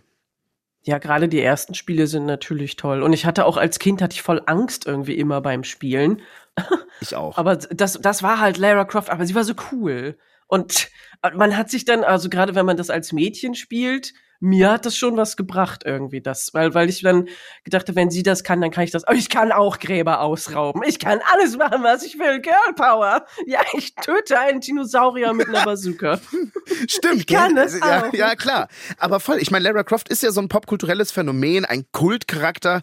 Ja, 0.86 0.98
gerade 0.98 1.28
die 1.28 1.42
ersten 1.42 1.74
Spiele 1.74 2.06
sind 2.06 2.26
natürlich 2.26 2.76
toll. 2.76 3.02
Und 3.02 3.12
ich 3.12 3.26
hatte 3.26 3.44
auch 3.44 3.56
als 3.56 3.80
Kind 3.80 4.00
hatte 4.00 4.14
ich 4.14 4.22
voll 4.22 4.40
Angst 4.46 4.86
irgendwie 4.86 5.14
immer 5.14 5.40
beim 5.40 5.64
Spielen. 5.64 6.22
Ich 7.02 7.14
auch. 7.14 7.36
Aber 7.36 7.56
das, 7.56 8.00
das 8.00 8.22
war 8.22 8.40
halt 8.40 8.56
Lara 8.56 8.86
Croft, 8.86 9.10
aber 9.10 9.26
sie 9.26 9.34
war 9.34 9.44
so 9.44 9.52
cool. 9.70 10.16
Und 10.46 10.88
man 11.34 11.54
hat 11.54 11.68
sich 11.68 11.84
dann, 11.84 12.04
also 12.04 12.30
gerade 12.30 12.54
wenn 12.54 12.64
man 12.64 12.78
das 12.78 12.88
als 12.88 13.12
Mädchen 13.12 13.54
spielt, 13.54 14.14
mir 14.40 14.70
hat 14.70 14.86
das 14.86 14.96
schon 14.96 15.16
was 15.16 15.36
gebracht 15.36 15.82
irgendwie, 15.84 16.20
das, 16.20 16.52
weil, 16.52 16.74
weil 16.74 16.88
ich 16.88 17.02
dann 17.02 17.28
gedacht 17.64 17.88
habe, 17.88 17.96
wenn 17.96 18.10
sie 18.10 18.22
das 18.22 18.44
kann, 18.44 18.60
dann 18.60 18.70
kann 18.70 18.84
ich 18.84 18.90
das. 18.90 19.04
Aber 19.04 19.16
ich 19.16 19.28
kann 19.28 19.52
auch 19.52 19.78
Gräber 19.78 20.20
ausrauben. 20.20 20.82
Ich 20.86 20.98
kann 20.98 21.20
alles 21.32 21.56
machen, 21.56 21.82
was 21.82 22.02
ich 22.02 22.18
will. 22.18 22.40
Girl 22.40 22.74
Power. 22.74 23.24
Ja, 23.46 23.60
ich 23.72 23.94
töte 23.94 24.38
einen 24.38 24.60
Dinosaurier 24.60 25.32
mit 25.32 25.48
einer 25.48 25.64
Bazooka. 25.64 26.20
Stimmt, 26.88 27.20
Ich 27.20 27.26
kann 27.26 27.54
ne? 27.54 27.64
es 27.64 27.78
ja, 27.78 28.06
auch. 28.06 28.12
ja, 28.12 28.34
klar. 28.34 28.68
Aber 28.98 29.20
voll, 29.20 29.38
ich 29.40 29.50
meine, 29.50 29.64
Lara 29.64 29.84
Croft 29.84 30.08
ist 30.08 30.22
ja 30.22 30.30
so 30.30 30.40
ein 30.40 30.48
popkulturelles 30.48 31.12
Phänomen, 31.12 31.64
ein 31.64 31.84
Kultcharakter. 31.92 32.82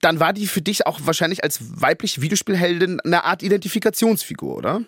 Dann 0.00 0.20
war 0.20 0.32
die 0.32 0.46
für 0.46 0.62
dich 0.62 0.86
auch 0.86 1.00
wahrscheinlich 1.04 1.42
als 1.42 1.60
weibliche 1.80 2.22
Videospielheldin 2.22 3.00
eine 3.00 3.24
Art 3.24 3.42
Identifikationsfigur, 3.42 4.56
oder? 4.56 4.82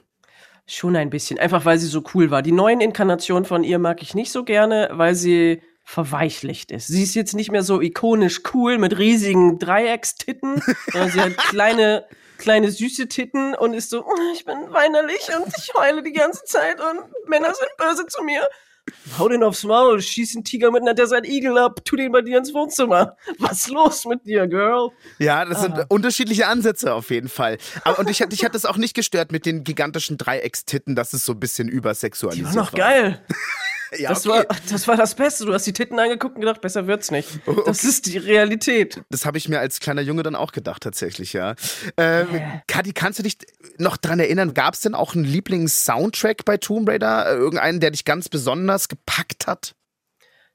Schon 0.66 0.96
ein 0.96 1.10
bisschen, 1.10 1.38
einfach 1.38 1.64
weil 1.66 1.78
sie 1.78 1.86
so 1.86 2.02
cool 2.14 2.30
war. 2.30 2.40
Die 2.40 2.52
neuen 2.52 2.80
Inkarnationen 2.80 3.44
von 3.44 3.64
ihr 3.64 3.78
mag 3.78 4.00
ich 4.02 4.14
nicht 4.14 4.32
so 4.32 4.44
gerne, 4.44 4.88
weil 4.92 5.14
sie 5.14 5.60
verweichlicht 5.84 6.70
ist. 6.72 6.88
Sie 6.88 7.02
ist 7.02 7.14
jetzt 7.14 7.34
nicht 7.34 7.50
mehr 7.52 7.62
so 7.62 7.80
ikonisch 7.80 8.40
cool 8.52 8.78
mit 8.78 8.98
riesigen 8.98 9.58
Dreieckstitten, 9.58 10.62
sondern 10.92 11.10
sie 11.10 11.20
hat 11.20 11.36
kleine, 11.36 12.04
kleine 12.38 12.70
süße 12.70 13.06
Titten 13.08 13.54
und 13.54 13.74
ist 13.74 13.90
so, 13.90 14.04
"Oh, 14.04 14.32
ich 14.34 14.44
bin 14.44 14.56
weinerlich 14.72 15.28
und 15.38 15.52
ich 15.58 15.72
heule 15.74 16.02
die 16.02 16.12
ganze 16.12 16.42
Zeit 16.44 16.80
und 16.80 17.00
Männer 17.28 17.54
sind 17.54 17.68
böse 17.76 18.06
zu 18.06 18.22
mir. 18.24 18.48
Hau 19.18 19.28
den 19.30 19.42
aufs 19.42 19.64
Maul, 19.64 20.02
schieß 20.02 20.36
einen 20.36 20.44
Tiger 20.44 20.70
mit 20.70 20.82
einer 20.82 20.92
Desert 20.92 21.24
Eagle 21.26 21.56
ab, 21.56 21.80
tu 21.86 21.96
den 21.96 22.12
bei 22.12 22.20
dir 22.20 22.36
ins 22.36 22.52
Wohnzimmer. 22.52 23.16
Was 23.38 23.52
ist 23.60 23.68
los 23.70 24.04
mit 24.04 24.26
dir, 24.26 24.46
Girl? 24.46 24.90
Ja, 25.18 25.46
das 25.46 25.62
sind 25.62 25.86
unterschiedliche 25.88 26.46
Ansätze 26.48 26.92
auf 26.92 27.08
jeden 27.08 27.30
Fall. 27.30 27.56
Aber, 27.84 27.98
und 27.98 28.10
ich, 28.10 28.20
hat- 28.20 28.30
dich 28.32 28.44
hat 28.44 28.54
das 28.54 28.66
auch 28.66 28.76
nicht 28.76 28.92
gestört 28.94 29.32
mit 29.32 29.46
den 29.46 29.64
gigantischen 29.64 30.18
Dreieckstitten, 30.18 30.94
dass 30.94 31.14
es 31.14 31.24
so 31.24 31.32
ein 31.32 31.40
bisschen 31.40 31.68
Die 31.68 31.72
übersexualisiert 31.74 32.48
war 32.48 32.62
noch 32.64 32.72
geil. 32.72 33.24
Ja, 33.98 34.10
Das, 34.10 34.26
okay. 34.26 34.44
war, 34.48 34.56
das 34.70 34.88
war 34.88 34.96
das 34.96 35.14
Beste. 35.14 35.44
Du 35.44 35.52
hast 35.52 35.66
die 35.66 35.72
Titten 35.72 35.98
angeguckt 35.98 36.36
und 36.36 36.40
gedacht, 36.40 36.60
besser 36.60 36.86
wird's 36.86 37.10
nicht. 37.10 37.28
Das 37.66 37.84
ist 37.84 38.06
die 38.06 38.18
Realität. 38.18 39.02
Das 39.10 39.26
habe 39.26 39.38
ich 39.38 39.48
mir 39.48 39.58
als 39.60 39.80
kleiner 39.80 40.02
Junge 40.02 40.22
dann 40.22 40.34
auch 40.34 40.52
gedacht, 40.52 40.82
tatsächlich, 40.82 41.32
ja. 41.32 41.54
Ähm, 41.96 42.26
Kadi, 42.66 42.92
kannst 42.92 43.18
du 43.18 43.22
dich 43.22 43.38
noch 43.78 43.96
dran 43.96 44.20
erinnern, 44.20 44.54
gab 44.54 44.74
es 44.74 44.80
denn 44.80 44.94
auch 44.94 45.14
einen 45.14 45.24
Lieblings-Soundtrack 45.24 46.44
bei 46.44 46.56
Tomb 46.56 46.88
Raider? 46.88 47.30
Äh, 47.30 47.36
Irgendeinen, 47.36 47.80
der 47.80 47.90
dich 47.90 48.04
ganz 48.04 48.28
besonders 48.28 48.88
gepackt 48.88 49.46
hat? 49.46 49.74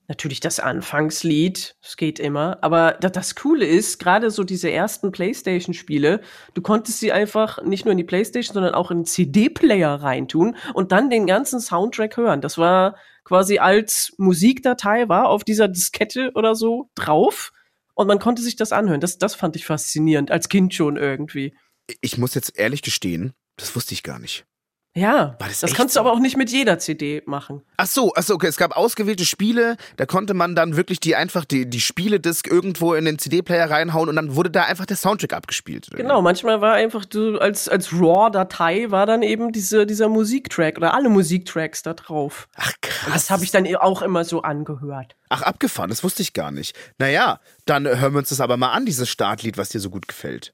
Natürlich 0.08 0.40
das 0.40 0.60
Anfangslied, 0.60 1.76
es 1.84 1.96
geht 1.96 2.20
immer. 2.20 2.58
Aber 2.62 2.98
da, 3.00 3.10
das 3.10 3.36
Coole 3.36 3.68
ist, 3.68 4.00
gerade 4.00 4.32
so 4.32 4.44
diese 4.44 4.72
ersten 4.72 5.12
PlayStation-Spiele, 5.12 6.22
du 6.56 6.62
konntest 6.64 7.00
sie 7.00 7.12
einfach 7.12 7.62
nicht 7.62 7.86
nur 7.86 7.92
in 7.92 8.00
die 8.00 8.04
PlayStation, 8.04 8.56
sondern 8.56 8.74
auch 8.74 8.90
in 8.90 8.98
einen 8.98 9.06
CD-Player 9.06 10.02
reintun 10.02 10.56
und 10.74 10.92
dann 10.92 11.12
den 11.12 11.28
ganzen 11.28 11.60
Soundtrack 11.60 12.18
hören. 12.18 12.42
Das 12.42 12.58
war 12.58 12.96
quasi 13.30 13.60
als 13.60 14.12
Musikdatei 14.18 15.08
war 15.08 15.30
auf 15.30 15.44
dieser 15.44 15.68
Diskette 15.68 16.32
oder 16.34 16.56
so 16.56 16.90
drauf 16.96 17.52
und 17.94 18.08
man 18.08 18.18
konnte 18.18 18.42
sich 18.42 18.56
das 18.56 18.72
anhören. 18.72 19.02
Das, 19.02 19.20
das 19.20 19.36
fand 19.36 19.56
ich 19.56 19.68
faszinierend, 19.68 20.32
als 20.32 20.50
Kind 20.50 20.74
schon 20.74 20.98
irgendwie. 20.98 21.56
Ich 22.02 22.18
muss 22.18 22.34
jetzt 22.34 22.58
ehrlich 22.58 22.82
gestehen, 22.82 23.34
das 23.56 23.76
wusste 23.76 23.94
ich 23.94 24.02
gar 24.02 24.18
nicht. 24.18 24.48
Ja, 24.96 25.36
das 25.40 25.60
das 25.60 25.74
kannst 25.74 25.94
so? 25.94 26.00
du 26.00 26.08
aber 26.08 26.16
auch 26.16 26.20
nicht 26.20 26.36
mit 26.36 26.50
jeder 26.50 26.80
CD 26.80 27.22
machen. 27.26 27.62
Ach 27.78 27.86
so, 27.86 28.12
ach 28.16 28.24
so, 28.24 28.34
okay. 28.34 28.48
Es 28.48 28.58
gab 28.58 28.76
ausgewählte 28.76 29.24
Spiele, 29.24 29.78
da 29.98 30.06
konnte 30.08 30.34
man 30.34 30.56
dann 30.56 30.76
wirklich 30.76 31.00
die 31.00 31.16
einfach 31.16 31.46
die, 31.46 31.70
die 31.70 31.80
Spieledisk 31.80 32.48
irgendwo 32.48 32.96
in 32.96 33.06
den 33.06 33.20
CD-Player 33.20 33.70
reinhauen 33.70 34.10
und 34.10 34.16
dann 34.16 34.36
wurde 34.36 34.50
da 34.50 34.64
einfach 34.64 34.88
der 34.88 34.98
Soundtrack 34.98 35.34
abgespielt. 35.34 35.90
Genau, 35.96 36.22
manchmal 36.22 36.62
war 36.62 36.74
einfach 36.74 37.06
du 37.06 37.38
als, 37.38 37.70
als 37.70 37.94
RAW-Datei 37.94 38.90
war 38.90 39.06
dann 39.06 39.22
eben 39.22 39.52
diese, 39.52 39.86
dieser 39.86 40.10
Musiktrack 40.10 40.78
oder 40.78 40.96
alle 40.96 41.10
Musiktracks 41.10 41.84
da 41.84 41.94
drauf. 41.94 42.48
Ach 42.56 42.74
krass. 42.82 43.14
Das 43.14 43.30
habe 43.30 43.44
ich 43.44 43.52
dann 43.52 43.74
auch 43.76 44.02
immer 44.02 44.26
so 44.26 44.42
angehört. 44.42 45.16
Ach, 45.30 45.44
abgefahren, 45.44 45.92
das 45.92 46.04
wusste 46.04 46.24
ich 46.24 46.34
gar 46.34 46.50
nicht. 46.52 46.76
Naja, 46.98 47.40
dann 47.66 47.88
hören 47.88 48.14
wir 48.14 48.20
uns 48.20 48.30
das 48.30 48.42
aber 48.42 48.58
mal 48.58 48.72
an, 48.72 48.88
dieses 48.88 49.08
Startlied, 49.08 49.58
was 49.58 49.70
dir 49.70 49.80
so 49.80 49.92
gut 49.92 50.08
gefällt. 50.08 50.54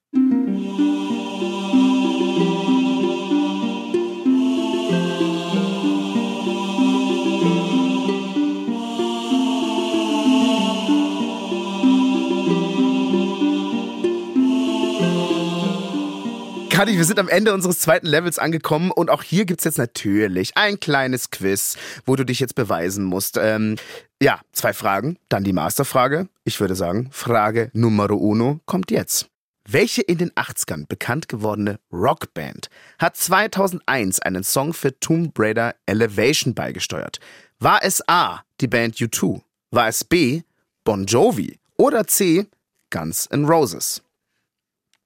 Kadi, 16.75 16.97
wir 16.97 17.05
sind 17.05 17.19
am 17.19 17.29
Ende 17.29 17.53
unseres 17.53 17.79
zweiten 17.79 18.05
Levels 18.05 18.37
angekommen 18.37 18.91
und 18.91 19.09
auch 19.09 19.23
hier 19.23 19.45
gibt's 19.45 19.63
jetzt 19.63 19.77
natürlich 19.77 20.57
ein 20.57 20.77
kleines 20.77 21.31
Quiz, 21.31 21.77
wo 22.05 22.17
du 22.17 22.25
dich 22.25 22.41
jetzt 22.41 22.55
beweisen 22.55 23.05
musst. 23.05 23.37
Ähm, 23.37 23.77
ja, 24.21 24.41
zwei 24.51 24.73
Fragen, 24.73 25.17
dann 25.29 25.45
die 25.45 25.53
Masterfrage. 25.53 26.27
Ich 26.43 26.59
würde 26.59 26.75
sagen, 26.75 27.07
Frage 27.13 27.69
Numero 27.71 28.17
uno 28.17 28.59
kommt 28.65 28.91
jetzt. 28.91 29.27
Welche 29.65 30.01
in 30.01 30.17
den 30.17 30.31
80ern 30.31 30.85
bekannt 30.85 31.29
gewordene 31.29 31.79
Rockband 31.93 32.67
hat 32.99 33.15
2001 33.15 34.19
einen 34.19 34.43
Song 34.43 34.73
für 34.73 34.99
Tomb 34.99 35.31
Raider 35.39 35.75
Elevation 35.85 36.55
beigesteuert? 36.55 37.21
War 37.57 37.85
es 37.85 38.03
A, 38.09 38.41
die 38.59 38.67
Band 38.67 38.95
U2? 38.95 39.39
War 39.71 39.87
es 39.87 40.03
B, 40.03 40.41
Bon 40.83 41.05
Jovi? 41.05 41.57
Oder 41.77 42.05
C, 42.05 42.47
Guns 42.89 43.27
N' 43.27 43.45
Roses? 43.45 44.03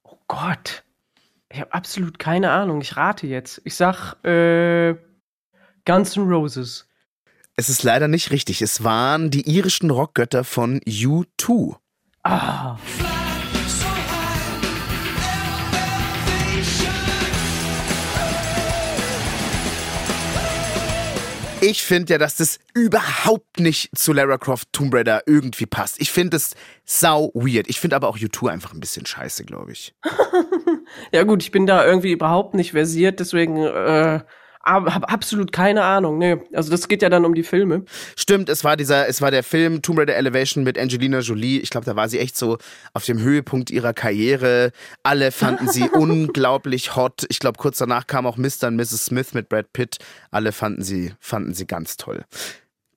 Oh 0.02 0.18
Gott. 0.26 0.82
Ich 1.52 1.60
habe 1.60 1.72
absolut 1.72 2.18
keine 2.18 2.50
Ahnung. 2.50 2.80
Ich 2.80 2.96
rate 2.96 3.26
jetzt. 3.26 3.60
Ich 3.64 3.74
sag 3.74 4.14
äh, 4.24 4.94
Guns 5.84 6.16
N' 6.16 6.28
Roses. 6.28 6.86
Es 7.56 7.68
ist 7.68 7.82
leider 7.82 8.08
nicht 8.08 8.30
richtig. 8.30 8.62
Es 8.62 8.84
waren 8.84 9.30
die 9.30 9.42
irischen 9.42 9.90
Rockgötter 9.90 10.44
von 10.44 10.80
U2. 10.80 11.76
Ah, 12.22 12.76
Ich 21.70 21.84
finde 21.84 22.14
ja, 22.14 22.18
dass 22.18 22.34
das 22.34 22.58
überhaupt 22.74 23.60
nicht 23.60 23.96
zu 23.96 24.12
Lara 24.12 24.38
Croft 24.38 24.72
Tomb 24.72 24.92
Raider 24.92 25.22
irgendwie 25.26 25.66
passt. 25.66 26.00
Ich 26.00 26.10
finde 26.10 26.36
es 26.36 26.56
sau 26.84 27.30
weird. 27.32 27.68
Ich 27.68 27.78
finde 27.78 27.94
aber 27.94 28.08
auch 28.08 28.18
U2 28.18 28.48
einfach 28.48 28.74
ein 28.74 28.80
bisschen 28.80 29.06
scheiße, 29.06 29.44
glaube 29.44 29.70
ich. 29.70 29.94
ja 31.12 31.22
gut, 31.22 31.44
ich 31.44 31.52
bin 31.52 31.68
da 31.68 31.86
irgendwie 31.86 32.10
überhaupt 32.10 32.54
nicht 32.54 32.72
versiert, 32.72 33.20
deswegen 33.20 33.56
äh, 33.58 34.18
habe 34.64 35.08
absolut 35.08 35.52
keine 35.52 35.82
Ahnung. 35.82 36.18
Nee, 36.18 36.38
also 36.52 36.70
das 36.70 36.88
geht 36.88 37.02
ja 37.02 37.08
dann 37.08 37.24
um 37.24 37.34
die 37.34 37.42
Filme. 37.42 37.84
Stimmt, 38.16 38.48
es 38.48 38.64
war 38.64 38.76
dieser, 38.76 39.08
es 39.08 39.22
war 39.22 39.30
der 39.30 39.42
Film 39.42 39.82
Tomb 39.82 39.98
Raider 39.98 40.16
Elevation 40.16 40.64
mit 40.64 40.78
Angelina 40.78 41.20
Jolie. 41.20 41.60
Ich 41.60 41.70
glaube, 41.70 41.86
da 41.86 41.96
war 41.96 42.08
sie 42.08 42.18
echt 42.18 42.36
so 42.36 42.58
auf 42.92 43.04
dem 43.04 43.20
Höhepunkt 43.20 43.70
ihrer 43.70 43.92
Karriere. 43.92 44.72
Alle 45.02 45.32
fanden 45.32 45.68
sie 45.68 45.88
unglaublich 45.92 46.96
hot. 46.96 47.24
Ich 47.28 47.38
glaube, 47.38 47.58
kurz 47.58 47.78
danach 47.78 48.06
kam 48.06 48.26
auch 48.26 48.36
Mr. 48.36 48.68
und 48.68 48.76
Mrs. 48.76 49.06
Smith 49.06 49.34
mit 49.34 49.48
Brad 49.48 49.72
Pitt. 49.72 49.98
Alle 50.30 50.52
fanden 50.52 50.82
sie, 50.82 51.12
fanden 51.20 51.54
sie 51.54 51.66
ganz 51.66 51.96
toll. 51.96 52.24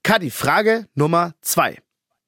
Kadi, 0.04 0.30
Frage 0.30 0.88
Nummer 0.96 1.34
zwei. 1.42 1.78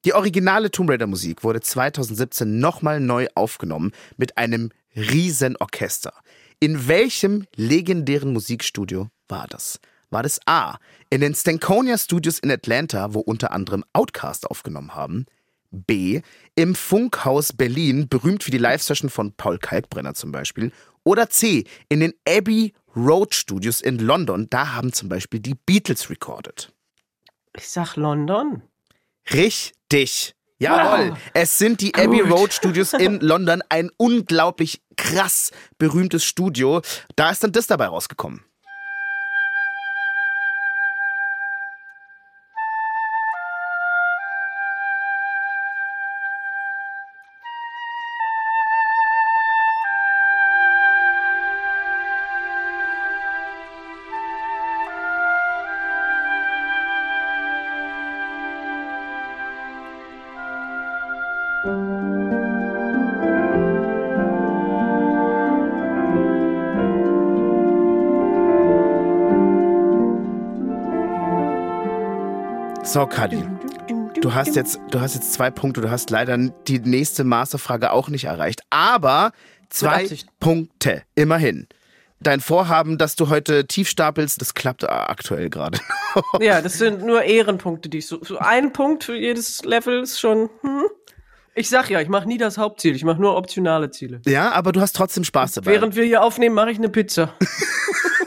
Die 0.06 0.14
originale 0.14 0.70
Tomb 0.70 0.92
Raider 0.92 1.08
Musik 1.08 1.44
wurde 1.44 1.62
2017 1.62 2.60
nochmal 2.60 3.00
neu 3.00 3.28
aufgenommen 3.34 3.92
mit 4.18 4.38
einem 4.38 4.70
riesen 4.96 5.58
Orchester. 5.58 6.14
In 6.60 6.88
welchem 6.88 7.48
legendären 7.56 8.32
Musikstudio 8.32 9.10
war 9.28 9.48
das? 9.48 9.80
War 10.10 10.24
das 10.24 10.40
A. 10.46 10.78
in 11.10 11.22
den 11.22 11.34
Stankonia 11.34 11.98
Studios 11.98 12.40
in 12.40 12.52
Atlanta, 12.52 13.14
wo 13.14 13.20
unter 13.20 13.52
anderem 13.52 13.84
Outcast 13.94 14.50
aufgenommen 14.50 14.96
haben? 14.96 15.26
B. 15.72 16.22
im 16.56 16.74
Funkhaus 16.74 17.52
Berlin, 17.52 18.08
berühmt 18.08 18.44
für 18.44 18.52
die 18.52 18.58
Live-Session 18.58 19.10
von 19.10 19.34
Paul 19.34 19.58
Kalkbrenner 19.58 20.14
zum 20.14 20.32
Beispiel? 20.32 20.72
Oder 21.04 21.30
C. 21.30 21.66
in 21.90 22.00
den 22.00 22.14
Abbey 22.28 22.74
Road 22.96 23.36
Studios 23.36 23.82
in 23.82 24.00
London, 24.00 24.48
da 24.50 24.74
haben 24.74 24.94
zum 24.94 25.10
Beispiel 25.10 25.42
die 25.42 25.56
Beatles 25.56 26.10
recorded. 26.10 26.72
Ich 27.58 27.68
sag 27.68 27.96
London. 27.96 28.62
Richtig. 29.34 30.36
Jawohl. 30.58 31.12
Wow. 31.12 31.18
Es 31.34 31.58
sind 31.58 31.82
die 31.82 31.94
Abbey 31.94 32.20
Gut. 32.20 32.32
Road 32.32 32.54
Studios 32.54 32.94
in 32.94 33.20
London. 33.22 33.62
Ein 33.70 33.92
unglaublich 33.98 34.82
krass 34.96 35.52
berühmtes 35.78 36.24
Studio. 36.24 36.82
Da 37.16 37.32
ist 37.32 37.44
dann 37.44 37.52
das 37.52 37.68
dabei 37.68 37.88
rausgekommen. 37.88 38.44
So, 72.96 73.06
Kadi. 73.06 73.44
Du 74.22 74.34
hast 74.34 74.56
jetzt, 74.56 74.80
du 74.90 75.02
hast 75.02 75.16
jetzt 75.16 75.34
zwei 75.34 75.52
Punkte. 75.52 75.82
Du 75.82 75.90
hast 75.90 76.12
leider 76.12 76.38
die 76.38 76.80
nächste 76.80 77.26
Masterfrage 77.26 77.92
auch 77.92 78.08
nicht 78.08 78.24
erreicht. 78.24 78.62
Aber 78.70 79.34
zwei. 79.70 80.08
Punkte. 80.40 81.02
Immerhin. 81.14 81.68
Dein 82.22 82.40
Vorhaben, 82.40 82.98
dass 82.98 83.18
du 83.18 83.28
heute 83.28 83.68
tief 83.68 83.90
stapelst, 83.90 84.40
das 84.40 84.54
klappt 84.54 84.90
aktuell 84.90 85.50
gerade. 85.50 85.78
Ja, 86.40 86.62
das 86.62 86.78
sind 86.78 87.06
nur 87.06 87.24
Ehrenpunkte, 87.24 87.90
die 87.90 87.98
ich 87.98 88.08
so. 88.08 88.24
So 88.24 88.38
ein 88.38 88.72
Punkt 88.72 89.04
für 89.04 89.18
jedes 89.18 89.66
Level 89.66 90.04
ist 90.04 90.18
schon. 90.18 90.50
Hm? 90.62 90.86
Ich 91.54 91.68
sag 91.68 91.90
ja, 91.90 92.00
ich 92.00 92.08
mache 92.08 92.30
nie 92.30 92.38
das 92.38 92.58
Hauptziel, 92.58 92.96
ich 92.96 93.04
mache 93.04 93.20
nur 93.20 93.36
optionale 93.36 93.92
Ziele. 93.92 94.22
ja, 94.26 94.54
aber 94.54 94.72
du 94.72 94.80
hast 94.80 94.96
trotzdem 94.96 95.26
Spaß 95.26 95.52
dabei. 95.56 95.72
Während 95.72 95.98
wir 95.98 96.06
hier 96.06 96.24
aufnehmen, 96.24 96.56
mache 96.56 96.72
ich 96.72 96.78
eine 96.78 96.88
Pizza. 96.88 97.34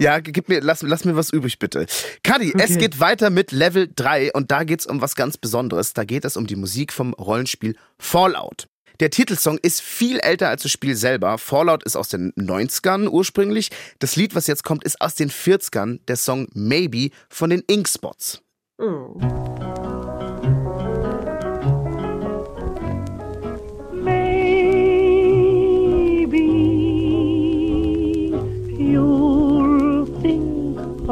Ja, 0.00 0.18
gib 0.20 0.48
mir, 0.48 0.60
lass, 0.60 0.82
lass 0.82 1.04
mir 1.04 1.16
was 1.16 1.30
übrig, 1.30 1.58
bitte. 1.58 1.86
Kadi, 2.22 2.52
es 2.58 2.70
Okay. 2.72 2.78
geht 2.80 3.00
weiter 3.00 3.30
mit 3.30 3.52
Level 3.52 3.88
3 3.94 4.32
und 4.32 4.50
da 4.50 4.64
geht's 4.64 4.86
um 4.86 5.00
was 5.00 5.14
ganz 5.14 5.36
Besonderes. 5.38 5.92
Da 5.92 6.04
geht 6.04 6.24
es 6.24 6.36
um 6.36 6.46
die 6.46 6.56
Musik 6.56 6.92
vom 6.92 7.14
Rollenspiel 7.14 7.76
Fallout. 7.98 8.66
Der 9.00 9.10
Titelsong 9.10 9.58
ist 9.60 9.80
viel 9.82 10.18
älter 10.20 10.48
als 10.48 10.62
das 10.62 10.70
Spiel 10.72 10.94
selber. 10.94 11.36
Fallout 11.38 11.82
ist 11.82 11.96
aus 11.96 12.08
den 12.08 12.32
90ern 12.34 13.08
ursprünglich. 13.08 13.70
Das 13.98 14.14
Lied, 14.14 14.34
was 14.34 14.46
jetzt 14.46 14.62
kommt, 14.62 14.84
ist 14.84 15.00
aus 15.00 15.14
den 15.16 15.30
40ern. 15.30 15.98
Der 16.06 16.16
Song 16.16 16.46
Maybe 16.54 17.10
von 17.28 17.50
den 17.50 17.60
Inkspots. 17.66 18.40
Oh. 18.78 19.18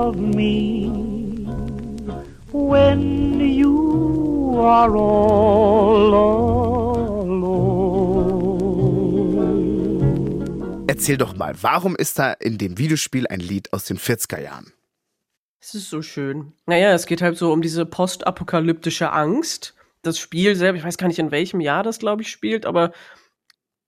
Of 0.02 0.16
me 0.16 0.90
when 2.50 3.40
you 3.40 4.58
are 4.58 4.94
all 4.96 6.14
alone. 7.24 7.62
Erzähl 10.88 11.16
doch 11.16 11.36
mal, 11.36 11.54
warum 11.62 11.94
ist 11.96 12.18
da 12.18 12.32
in 12.32 12.58
dem 12.58 12.78
Videospiel 12.78 13.28
ein 13.28 13.40
Lied 13.40 13.72
aus 13.72 13.84
den 13.84 13.98
40er 13.98 14.40
Jahren? 14.40 14.72
Es 15.60 15.74
ist 15.74 15.88
so 15.88 16.02
schön. 16.02 16.52
Naja, 16.66 16.92
es 16.92 17.06
geht 17.06 17.22
halt 17.22 17.38
so 17.38 17.52
um 17.52 17.62
diese 17.62 17.86
postapokalyptische 17.86 19.12
Angst. 19.12 19.74
Das 20.02 20.18
Spiel 20.18 20.56
selber, 20.56 20.78
ich 20.78 20.84
weiß 20.84 20.98
gar 20.98 21.06
nicht, 21.06 21.20
in 21.20 21.30
welchem 21.30 21.60
Jahr 21.60 21.84
das, 21.84 22.00
glaube 22.00 22.22
ich, 22.22 22.30
spielt, 22.30 22.66
aber 22.66 22.90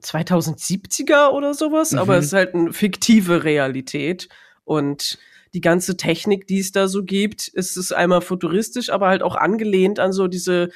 2070er 0.02 1.30
oder 1.30 1.54
sowas, 1.54 1.90
mhm. 1.92 1.98
aber 1.98 2.16
es 2.18 2.26
ist 2.26 2.32
halt 2.32 2.54
eine 2.54 2.72
fiktive 2.72 3.42
Realität. 3.42 4.28
Und 4.62 5.18
die 5.54 5.60
ganze 5.60 5.96
Technik, 5.96 6.46
die 6.46 6.58
es 6.58 6.72
da 6.72 6.88
so 6.88 7.04
gibt, 7.04 7.48
ist 7.48 7.76
es 7.76 7.92
einmal 7.92 8.20
futuristisch, 8.20 8.90
aber 8.90 9.08
halt 9.08 9.22
auch 9.22 9.36
angelehnt 9.36 10.00
an 10.00 10.12
so 10.12 10.26
diese 10.26 10.70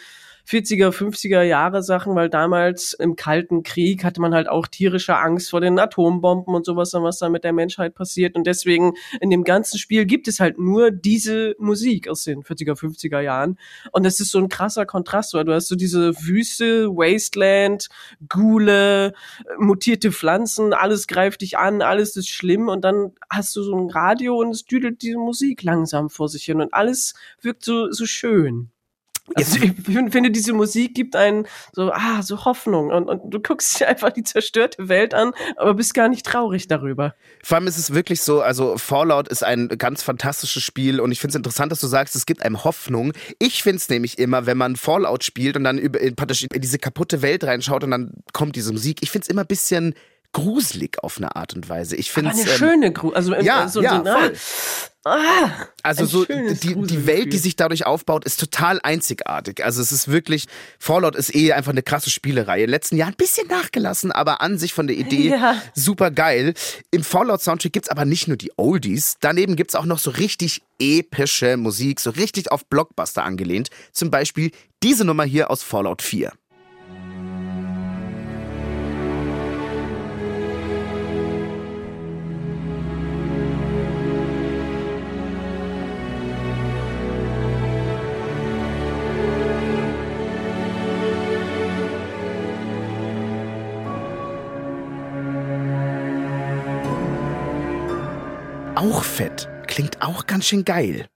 40er, 0.49 0.91
50er 0.91 1.43
Jahre 1.43 1.83
Sachen, 1.83 2.15
weil 2.15 2.31
damals 2.31 2.95
im 2.95 3.17
Kalten 3.17 3.63
Krieg 3.63 4.03
hatte 4.03 4.19
man 4.23 4.33
halt 4.33 4.49
auch 4.49 4.67
tierische 4.67 5.19
Angst 5.19 5.51
vor 5.51 5.61
den 5.61 5.79
Atombomben 5.79 6.55
und 6.55 6.65
sowas, 6.65 6.95
was 6.95 7.19
da 7.19 7.29
mit 7.29 7.45
der 7.45 7.53
Menschheit 7.53 7.95
passiert. 7.95 8.35
Und 8.35 8.47
deswegen 8.47 8.95
in 9.21 9.29
dem 9.29 9.45
ganzen 9.45 9.79
Spiel 9.79 10.07
gibt 10.07 10.27
es 10.27 10.41
halt 10.41 10.59
nur 10.59 10.91
diese 10.91 11.55
Musik 11.59 12.09
aus 12.09 12.25
den 12.25 12.43
40er, 12.43 12.79
50er 12.79 13.21
Jahren. 13.21 13.59
Und 13.93 14.07
das 14.07 14.21
ist 14.21 14.31
so 14.31 14.39
ein 14.39 14.49
krasser 14.49 14.87
Kontrast, 14.87 15.35
weil 15.35 15.45
du 15.45 15.53
hast 15.53 15.69
so 15.69 15.77
diese 15.77 16.15
Wüste, 16.19 16.89
Wasteland, 16.89 17.89
Gule, 18.27 19.13
mutierte 19.59 20.13
Pflanzen, 20.13 20.73
alles 20.73 21.09
greift 21.09 21.43
dich 21.43 21.59
an, 21.59 21.83
alles 21.83 22.17
ist 22.17 22.31
schlimm. 22.31 22.69
Und 22.69 22.85
dann 22.85 23.13
hast 23.29 23.55
du 23.55 23.63
so 23.63 23.77
ein 23.77 23.91
Radio 23.91 24.39
und 24.39 24.53
es 24.53 24.65
düdelt 24.65 25.03
diese 25.03 25.19
Musik 25.19 25.63
langsam 25.63 26.09
vor 26.09 26.31
sich 26.31 26.45
hin 26.45 26.63
und 26.63 26.73
alles 26.73 27.13
wirkt 27.43 27.65
so, 27.65 27.93
so 27.93 28.07
schön. 28.07 28.71
Also 29.35 29.59
ich 29.63 29.73
finde, 29.85 30.31
diese 30.31 30.53
Musik 30.53 30.95
gibt 30.95 31.17
einen 31.17 31.47
so, 31.73 31.93
ah, 31.93 32.23
so 32.23 32.45
Hoffnung 32.45 32.91
und, 32.91 33.09
und 33.09 33.31
du 33.31 33.41
guckst 33.41 33.81
dir 33.81 33.89
einfach 33.89 34.11
die 34.11 34.23
zerstörte 34.23 34.89
Welt 34.89 35.15
an, 35.15 35.33
aber 35.57 35.75
bist 35.75 35.95
gar 35.95 36.09
nicht 36.09 36.25
traurig 36.25 36.69
darüber. 36.69 37.15
Vor 37.43 37.57
allem 37.57 37.67
ist 37.67 37.79
es 37.79 37.95
wirklich 37.95 38.23
so, 38.23 38.41
also 38.41 38.79
Fallout 38.79 39.29
ist 39.29 39.45
ein 39.45 39.69
ganz 39.69 40.03
fantastisches 40.03 40.63
Spiel 40.63 41.01
und 41.01 41.13
ich 41.13 41.21
finde 41.21 41.33
es 41.33 41.37
interessant, 41.37 41.73
dass 41.73 41.81
du 41.81 41.87
sagst, 41.87 42.17
es 42.17 42.27
gibt 42.27 42.43
einem 42.43 42.65
Hoffnung. 42.65 43.13
Ich 43.39 43.63
finde 43.63 43.77
es 43.77 43.89
nämlich 43.89 44.19
immer, 44.19 44.47
wenn 44.47 44.57
man 44.57 44.77
Fallout 44.77 45.25
spielt 45.25 45.57
und 45.57 45.65
dann 45.65 45.79
über, 45.79 46.01
in, 46.01 46.15
in 46.17 46.61
diese 46.61 46.79
kaputte 46.79 47.23
Welt 47.23 47.45
reinschaut 47.45 47.85
und 47.85 47.91
dann 47.91 48.13
kommt 48.33 48.57
diese 48.57 48.73
Musik, 48.73 48.99
ich 49.03 49.11
finde 49.11 49.25
es 49.25 49.29
immer 49.29 49.43
ein 49.43 49.47
bisschen 49.47 49.95
gruselig 50.33 51.03
auf 51.03 51.19
eine 51.19 51.37
Art 51.37 51.55
und 51.55 51.69
Weise. 51.69 51.97
Ich 51.97 52.11
finde 52.11 52.31
eine 52.31 52.41
ähm, 52.43 52.47
schöne 52.47 52.93
Grusel, 52.93 53.17
also 53.17 53.35
ja, 53.35 53.69
so, 53.69 53.83
ja, 53.83 54.03
so, 54.05 54.05
voll. 54.05 54.35
Ah, 55.05 55.67
also 55.83 56.05
so 56.05 56.25
die, 56.25 56.75
die 56.75 57.07
Welt, 57.07 57.33
die 57.33 57.39
sich 57.39 57.57
dadurch 57.57 57.87
aufbaut, 57.87 58.25
ist 58.27 58.39
total 58.39 58.79
einzigartig. 58.83 59.65
Also 59.65 59.81
es 59.81 59.91
ist 59.91 60.09
wirklich 60.09 60.47
Fallout 60.79 61.17
ist 61.17 61.35
eh 61.35 61.53
einfach 61.53 61.71
eine 61.71 61.83
krasse 61.83 62.11
Spielerei. 62.11 62.59
Den 62.59 62.69
letzten 62.69 62.97
Jahren 62.97 63.15
ein 63.15 63.17
bisschen 63.17 63.49
nachgelassen, 63.49 64.13
aber 64.13 64.43
an 64.43 64.59
sich 64.59 64.75
von 64.75 64.87
der 64.87 64.97
Idee 64.97 65.29
ja. 65.31 65.63
super 65.75 66.11
geil. 66.11 66.53
Im 66.91 67.05
Fallout 67.05 67.41
Soundtrack 67.41 67.73
gibt's 67.73 67.89
aber 67.89 68.05
nicht 68.05 68.29
nur 68.29 68.37
die 68.37 68.53
Oldies, 68.57 69.17
daneben 69.21 69.57
gibt's 69.57 69.75
auch 69.75 69.87
noch 69.87 69.99
so 69.99 70.11
richtig 70.11 70.63
epische 70.79 71.57
Musik, 71.57 72.01
so 72.01 72.11
richtig 72.11 72.53
auf 72.53 72.67
Blockbuster 72.67 73.25
angelehnt. 73.25 73.71
Zum 73.93 74.11
Beispiel 74.11 74.51
diese 74.83 75.05
Nummer 75.05 75.25
hier 75.25 75.51
aus 75.51 75.63
Fallout 75.63 76.03
4. 76.03 76.33
auch 98.89 99.05
fett. 99.05 99.49
Klingt 99.67 100.01
auch 100.01 100.27
ganz 100.27 100.47
schön 100.47 100.65
geil. 100.65 101.09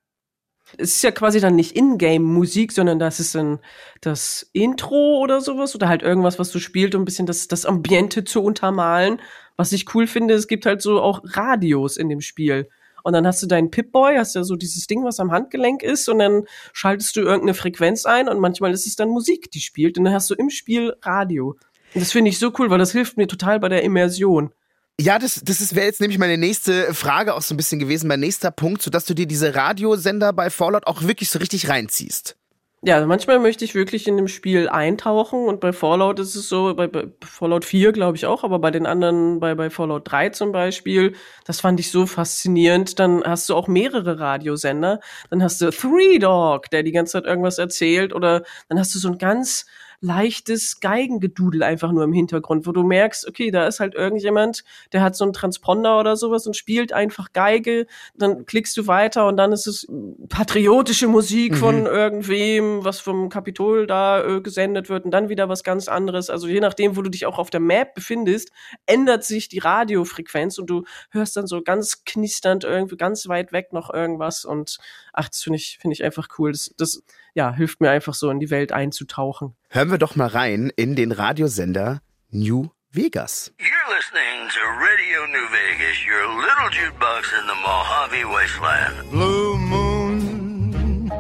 Es 0.77 0.97
ist 0.97 1.03
ja 1.03 1.11
quasi 1.11 1.41
dann 1.41 1.57
nicht 1.57 1.75
Ingame-Musik, 1.75 2.73
sondern 2.73 2.99
das 2.99 3.19
ist 3.19 3.35
dann 3.35 3.61
das 4.01 4.51
Intro 4.53 5.19
oder 5.21 5.41
sowas 5.41 5.75
oder 5.75 5.89
halt 5.89 6.03
irgendwas, 6.03 6.39
was 6.39 6.51
du 6.51 6.59
spielst, 6.59 6.95
um 6.95 7.03
ein 7.03 7.05
bisschen 7.07 7.27
das, 7.27 7.49
das 7.49 7.65
Ambiente 7.65 8.25
zu 8.25 8.43
untermalen. 8.43 9.21
Was 9.57 9.73
ich 9.73 9.95
cool 9.95 10.07
finde, 10.07 10.35
es 10.35 10.49
gibt 10.49 10.67
halt 10.67 10.83
so 10.83 11.01
auch 11.01 11.23
Radios 11.25 11.97
in 11.97 12.09
dem 12.09 12.21
Spiel. 12.21 12.69
Und 13.05 13.15
dann 13.15 13.27
hast 13.27 13.43
du 13.43 13.47
deinen 13.47 13.71
Pip-Boy, 13.71 14.17
hast 14.17 14.35
ja 14.35 14.45
so 14.45 14.57
dieses 14.57 14.87
Ding, 14.87 15.03
was 15.05 15.19
am 15.19 15.33
Handgelenk 15.33 15.83
ist, 15.83 16.09
und 16.09 16.19
dann 16.19 16.45
schaltest 16.73 17.17
du 17.17 17.21
irgendeine 17.21 17.55
Frequenz 17.55 18.05
ein 18.05 18.29
und 18.29 18.39
manchmal 18.39 18.73
ist 18.73 18.87
es 18.87 18.97
dann 18.97 19.09
Musik, 19.09 19.51
die 19.51 19.61
spielt. 19.61 19.97
Und 19.99 20.05
dann 20.05 20.15
hast 20.15 20.29
du 20.29 20.35
im 20.35 20.51
Spiel 20.51 20.95
Radio. 21.03 21.57
Und 21.95 22.01
das 22.01 22.13
finde 22.13 22.29
ich 22.29 22.39
so 22.39 22.53
cool, 22.59 22.71
weil 22.71 22.79
das 22.79 22.93
hilft 22.93 23.17
mir 23.17 23.27
total 23.27 23.61
bei 23.61 23.69
der 23.69 23.83
Immersion. 23.83 24.53
Ja, 25.01 25.19
das, 25.19 25.41
das 25.45 25.75
wäre 25.75 25.87
jetzt 25.87 26.01
nämlich 26.01 26.19
meine 26.19 26.39
nächste 26.39 26.95
Frage 26.95 27.35
auch 27.35 27.43
so 27.43 27.55
ein 27.55 27.57
bisschen 27.57 27.79
gewesen, 27.79 28.09
mein 28.09 28.21
nächster 28.21 28.51
Punkt, 28.51 28.83
sodass 28.83 29.05
du 29.05 29.15
dir 29.15 29.27
diese 29.27 29.55
Radiosender 29.55 30.33
bei 30.33 30.51
Fallout 30.51 30.87
auch 30.87 31.03
wirklich 31.03 31.31
so 31.31 31.39
richtig 31.39 31.69
reinziehst. 31.69 32.37
Ja, 32.85 33.07
manchmal 33.07 33.39
möchte 33.39 33.65
ich 33.65 33.77
wirklich 33.77 34.09
in 34.09 34.17
dem 34.17 34.27
Spiel 34.27 34.69
eintauchen 34.69 35.47
und 35.47 35.61
bei 35.61 35.73
Fallout 35.73 36.19
ist 36.19 36.35
es 36.35 36.49
so, 36.49 36.75
bei, 36.75 36.89
bei 36.89 37.05
Fallout 37.25 37.65
4 37.65 37.93
glaube 37.93 38.17
ich 38.17 38.27
auch, 38.27 38.43
aber 38.43 38.59
bei 38.59 38.73
den 38.73 38.87
anderen, 38.87 39.39
bei, 39.39 39.55
bei 39.55 39.71
Fallout 39.71 40.11
3 40.11 40.31
zum 40.31 40.51
Beispiel, 40.51 41.15
das 41.45 41.61
fand 41.61 41.79
ich 41.79 41.93
so 41.93 42.07
faszinierend. 42.07 42.99
Dann 42.99 43.23
hast 43.25 43.49
du 43.49 43.55
auch 43.55 43.69
mehrere 43.69 44.19
Radiosender. 44.19 44.99
Dann 45.31 45.45
hast 45.45 45.61
du 45.61 45.71
Three 45.71 46.19
Dog, 46.19 46.71
der 46.71 46.83
die 46.83 46.91
ganze 46.91 47.13
Zeit 47.13 47.25
irgendwas 47.25 47.59
erzählt 47.59 48.13
oder 48.13 48.43
dann 48.69 48.81
hast 48.81 48.93
du 48.97 48.99
so 48.99 49.09
ein 49.11 49.19
ganz 49.19 49.67
leichtes 50.03 50.81
Geigengedudel 50.81 51.63
einfach 51.63 51.93
nur 51.93 52.03
im 52.03 52.13
Hintergrund, 52.13 52.67
wo 52.67 52.73
du 52.73 52.83
merkst, 52.83 53.27
okay, 53.29 53.53
da 53.53 53.67
ist 53.69 53.79
halt 53.79 53.95
irgendjemand, 53.95 54.65
der 54.93 55.01
hat 55.01 55.15
so 55.15 55.25
einen 55.25 55.33
Transponder 55.33 56.01
oder 56.01 56.17
sowas 56.17 56.45
und 56.47 56.57
spielt 56.57 56.93
einfach 56.93 57.33
Geige, 57.33 57.87
dann 58.17 58.45
klickst 58.45 58.77
du 58.77 58.89
weiter 58.89 59.29
und 59.29 59.37
dann 59.37 59.53
ist 59.53 59.69
es 59.69 59.87
patriotische 60.29 61.07
Musik 61.07 61.53
mhm. 61.53 61.57
von 61.57 61.87
irgendwem, 61.87 62.85
was 62.85 62.99
vom 62.99 63.29
Kapitol 63.29 63.87
da 63.87 64.25
äh, 64.25 64.41
gesendet 64.41 64.89
wird 64.89 65.05
und 65.05 65.13
dann 65.13 65.29
wieder 65.29 65.49
was 65.49 65.63
ganz 65.63 65.87
anderes. 65.87 66.31
Also 66.31 66.49
je 66.49 66.61
nachdem, 66.61 66.97
wo 66.97 67.03
du 67.03 67.11
dich 67.11 67.25
auch 67.25 67.39
auf 67.39 67.51
der 67.51 67.61
Map 67.61 67.95
befindest, 67.95 68.51
ändert 68.87 69.23
sich 69.23 69.49
die 69.49 69.61
Radiofrequenz 69.61 70.59
und 70.59 70.69
du 70.69 70.83
hörst 71.11 71.37
dann 71.37 71.47
so 71.47 71.63
ganz 71.63 72.05
knisternd 72.05 72.65
irgendwie 72.65 72.97
ganz 72.97 73.29
weit 73.29 73.53
weg 73.53 73.73
noch 73.73 73.95
irgendwas 73.95 74.45
und 74.45 74.79
ach, 75.13 75.29
das 75.29 75.43
finde 75.43 75.59
ich, 75.59 75.79
finde 75.81 75.95
ich 75.95 76.03
einfach 76.03 76.27
cool. 76.39 76.51
Das, 76.51 76.75
das 76.77 77.05
ja, 77.35 77.53
hilft 77.53 77.81
mir 77.81 77.91
einfach 77.91 78.15
so 78.15 78.31
in 78.31 78.41
die 78.41 78.51
Welt 78.51 78.73
einzutauchen. 78.73 79.55
Hören 79.71 79.91
wir 79.91 79.99
doch 79.99 80.17
mal 80.17 80.29
rein 80.29 80.71
in 80.77 80.95
den 80.97 81.13
Radiosender 81.13 82.01
New 82.31 82.71
Vegas. 82.91 83.53
You're 83.59 83.89
listening 83.95 84.49
to 84.49 84.61
Radio 84.79 85.27
New 85.27 85.49
Vegas, 85.51 85.97
your 86.07 86.27
little 86.41 86.71
jukebox 86.71 87.33
in 87.41 87.47
the 87.47 87.55
Mojave 87.63 88.25
Wasteland. 88.27 89.11
Blue 89.11 89.57
moon, 89.57 91.11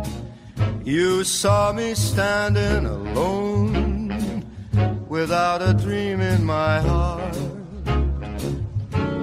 you 0.85 1.25
saw 1.25 1.73
me 1.73 1.95
standing 1.95 2.85
alone, 2.87 4.45
without 5.09 5.63
a 5.63 5.73
dream 5.73 6.21
in 6.21 6.45
my 6.45 6.81
heart, 6.81 7.37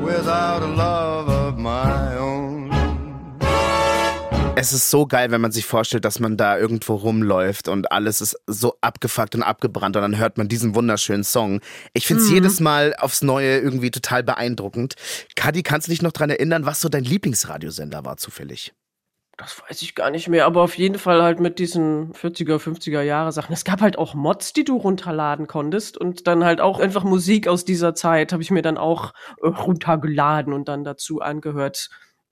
without 0.02 0.64
a 0.64 0.68
love 0.68 1.30
of 1.30 1.58
my 1.60 2.16
own. 2.18 2.29
Es 4.62 4.74
ist 4.74 4.90
so 4.90 5.08
geil, 5.08 5.32
wenn 5.32 5.40
man 5.40 5.54
sich 5.54 5.66
vorstellt, 5.66 6.04
dass 6.04 6.20
man 6.20 6.36
da 6.36 6.58
irgendwo 6.58 6.96
rumläuft 6.96 7.70
und 7.70 7.94
alles 7.94 8.20
ist 8.20 8.36
so 8.46 8.76
abgefuckt 8.82 9.34
und 9.36 9.42
abgebrannt 9.42 9.96
und 9.96 10.02
dann 10.02 10.18
hört 10.18 10.38
man 10.38 10.50
diesen 10.50 10.76
wunderschönen 10.76 11.24
Song. 11.24 11.62
Ich 11.94 12.06
finde 12.06 12.24
es 12.24 12.28
mhm. 12.28 12.36
jedes 12.36 12.60
Mal 12.60 12.94
aufs 12.98 13.22
Neue 13.22 13.58
irgendwie 13.60 13.90
total 13.90 14.22
beeindruckend. 14.22 14.96
Kadi, 15.38 15.64
kannst 15.64 15.88
du 15.88 15.92
dich 15.92 16.02
noch 16.02 16.12
dran 16.12 16.30
erinnern, 16.30 16.66
was 16.66 16.82
so 16.82 16.90
dein 16.90 17.06
Lieblingsradiosender 17.06 18.04
war 18.04 18.18
zufällig? 18.18 18.74
Das 19.38 19.62
weiß 19.62 19.82
ich 19.82 19.96
gar 19.96 20.12
nicht 20.12 20.28
mehr, 20.28 20.46
aber 20.46 20.62
auf 20.62 20.78
jeden 20.78 21.00
Fall 21.00 21.24
halt 21.24 21.40
mit 21.40 21.58
diesen 21.58 22.12
40er, 22.12 22.58
50er 22.58 23.02
Jahre 23.02 23.32
Sachen. 23.32 23.54
Es 23.54 23.64
gab 23.64 23.80
halt 23.80 23.98
auch 23.98 24.14
Mods, 24.14 24.52
die 24.52 24.66
du 24.66 24.76
runterladen 24.76 25.48
konntest 25.48 25.98
und 25.98 26.28
dann 26.28 26.44
halt 26.44 26.60
auch 26.60 26.82
einfach 26.82 27.06
Musik 27.06 27.48
aus 27.48 27.64
dieser 27.64 27.96
Zeit 27.96 28.34
habe 28.34 28.44
ich 28.44 28.52
mir 28.52 28.62
dann 28.62 28.78
auch 28.78 29.14
runtergeladen 29.42 30.52
und 30.52 30.68
dann 30.68 30.84
dazu 30.84 31.22
angehört. 31.22 31.88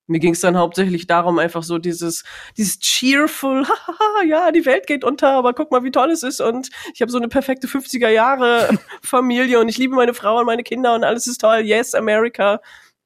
Mir 0.08 0.20
ging 0.20 0.34
es 0.34 0.40
dann 0.40 0.58
hauptsächlich 0.58 1.06
darum, 1.06 1.38
einfach 1.38 1.64
so 1.64 1.78
dieses, 1.78 2.24
dieses 2.58 2.80
cheerful, 2.80 3.66
hahaha, 3.68 4.24
ja, 4.26 4.52
die 4.52 4.66
Welt 4.66 4.88
geht 4.88 5.04
unter, 5.04 5.34
aber 5.34 5.54
guck 5.54 5.72
mal, 5.72 5.84
wie 5.84 5.92
toll 5.92 6.12
es 6.12 6.24
ist 6.24 6.42
und 6.42 6.70
ich 6.94 7.02
habe 7.02 7.12
so 7.12 7.18
eine 7.18 7.28
perfekte 7.28 7.68
50er 7.68 8.10
Jahre 8.10 8.70
Familie 9.02 9.60
und 9.60 9.70
ich 9.70 9.78
liebe 9.78 9.96
meine 9.96 10.14
Frau 10.14 10.40
und 10.40 10.46
meine 10.46 10.64
Kinder 10.64 10.96
und 10.96 11.04
alles 11.04 11.28
ist 11.28 11.42
toll, 11.42 11.60
yes, 11.60 11.94
America. 11.94 12.62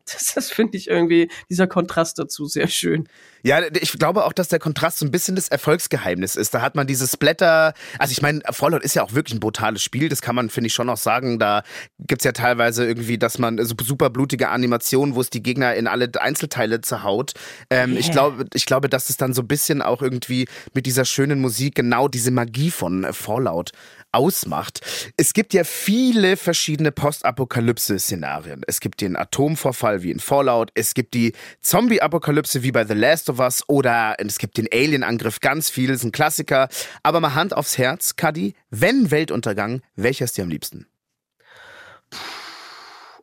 Das, 0.05 0.33
das 0.33 0.51
finde 0.51 0.77
ich 0.77 0.87
irgendwie, 0.87 1.29
dieser 1.49 1.67
Kontrast 1.67 2.19
dazu 2.19 2.45
sehr 2.45 2.67
schön. 2.67 3.07
Ja, 3.43 3.61
ich 3.73 3.93
glaube 3.93 4.25
auch, 4.25 4.33
dass 4.33 4.49
der 4.49 4.59
Kontrast 4.59 4.99
so 4.99 5.05
ein 5.05 5.11
bisschen 5.11 5.35
das 5.35 5.47
Erfolgsgeheimnis 5.47 6.35
ist. 6.35 6.53
Da 6.53 6.61
hat 6.61 6.75
man 6.75 6.85
diese 6.85 7.07
Splatter, 7.07 7.73
also 7.97 8.11
ich 8.11 8.21
meine, 8.21 8.41
Fallout 8.51 8.83
ist 8.83 8.95
ja 8.95 9.03
auch 9.03 9.13
wirklich 9.13 9.35
ein 9.35 9.39
brutales 9.39 9.81
Spiel, 9.81 10.09
das 10.09 10.21
kann 10.21 10.35
man, 10.35 10.49
finde 10.49 10.67
ich, 10.67 10.73
schon 10.73 10.89
auch 10.89 10.97
sagen. 10.97 11.39
Da 11.39 11.63
gibt's 11.99 12.23
ja 12.23 12.33
teilweise 12.33 12.85
irgendwie, 12.85 13.17
dass 13.17 13.39
man 13.39 13.63
so 13.63 13.75
super 13.81 14.09
blutige 14.09 14.49
Animationen, 14.49 15.15
wo 15.15 15.21
es 15.21 15.29
die 15.29 15.41
Gegner 15.41 15.73
in 15.75 15.87
alle 15.87 16.09
Einzelteile 16.19 16.81
zerhaut. 16.81 17.33
Ähm, 17.69 17.91
yeah. 17.91 17.99
ich, 17.99 18.11
glaube, 18.11 18.45
ich 18.53 18.65
glaube, 18.65 18.89
dass 18.89 19.09
es 19.09 19.17
dann 19.17 19.33
so 19.33 19.41
ein 19.41 19.47
bisschen 19.47 19.81
auch 19.81 20.01
irgendwie 20.01 20.47
mit 20.73 20.85
dieser 20.85 21.05
schönen 21.05 21.41
Musik 21.41 21.75
genau 21.75 22.07
diese 22.07 22.31
Magie 22.31 22.69
von 22.69 23.11
Fallout 23.11 23.71
ausmacht. 24.11 24.81
Es 25.17 25.33
gibt 25.33 25.53
ja 25.53 25.63
viele 25.63 26.37
verschiedene 26.37 26.91
Postapokalypse-Szenarien. 26.91 28.61
Es 28.67 28.79
gibt 28.79 29.01
den 29.01 29.15
Atomvorfall 29.15 30.03
wie 30.03 30.11
in 30.11 30.19
Fallout, 30.19 30.71
es 30.73 30.93
gibt 30.93 31.13
die 31.13 31.33
Zombie-Apokalypse 31.61 32.63
wie 32.63 32.71
bei 32.71 32.85
The 32.85 32.93
Last 32.93 33.29
of 33.29 33.39
Us 33.39 33.63
oder 33.67 34.15
es 34.19 34.37
gibt 34.37 34.57
den 34.57 34.67
Alien-Angriff, 34.71 35.39
ganz 35.39 35.69
viel, 35.69 35.89
ist 35.89 36.03
ein 36.03 36.11
Klassiker. 36.11 36.69
Aber 37.03 37.19
mal 37.19 37.35
Hand 37.35 37.55
aufs 37.55 37.77
Herz, 37.77 38.15
Kadi, 38.15 38.55
wenn 38.69 39.11
Weltuntergang, 39.11 39.81
welcher 39.95 40.25
ist 40.25 40.37
dir 40.37 40.43
am 40.43 40.49
liebsten? 40.49 40.87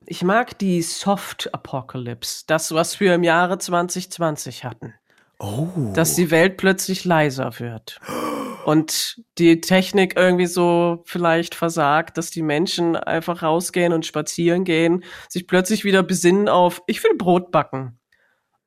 Ich 0.06 0.22
mag 0.22 0.58
die 0.58 0.80
Soft 0.80 1.52
Apocalypse, 1.52 2.44
das, 2.46 2.72
was 2.72 2.98
wir 2.98 3.14
im 3.14 3.24
Jahre 3.24 3.58
2020 3.58 4.64
hatten. 4.64 4.94
Oh. 5.38 5.68
Dass 5.94 6.14
die 6.14 6.30
Welt 6.30 6.56
plötzlich 6.56 7.04
leiser 7.04 7.58
wird. 7.58 8.00
Und 8.68 9.22
die 9.38 9.62
Technik 9.62 10.18
irgendwie 10.18 10.44
so 10.44 11.02
vielleicht 11.06 11.54
versagt, 11.54 12.18
dass 12.18 12.30
die 12.30 12.42
Menschen 12.42 12.96
einfach 12.96 13.42
rausgehen 13.42 13.94
und 13.94 14.04
spazieren 14.04 14.64
gehen, 14.64 15.04
sich 15.30 15.46
plötzlich 15.46 15.84
wieder 15.84 16.02
besinnen 16.02 16.50
auf, 16.50 16.82
ich 16.86 17.02
will 17.02 17.16
Brot 17.16 17.50
backen 17.50 17.98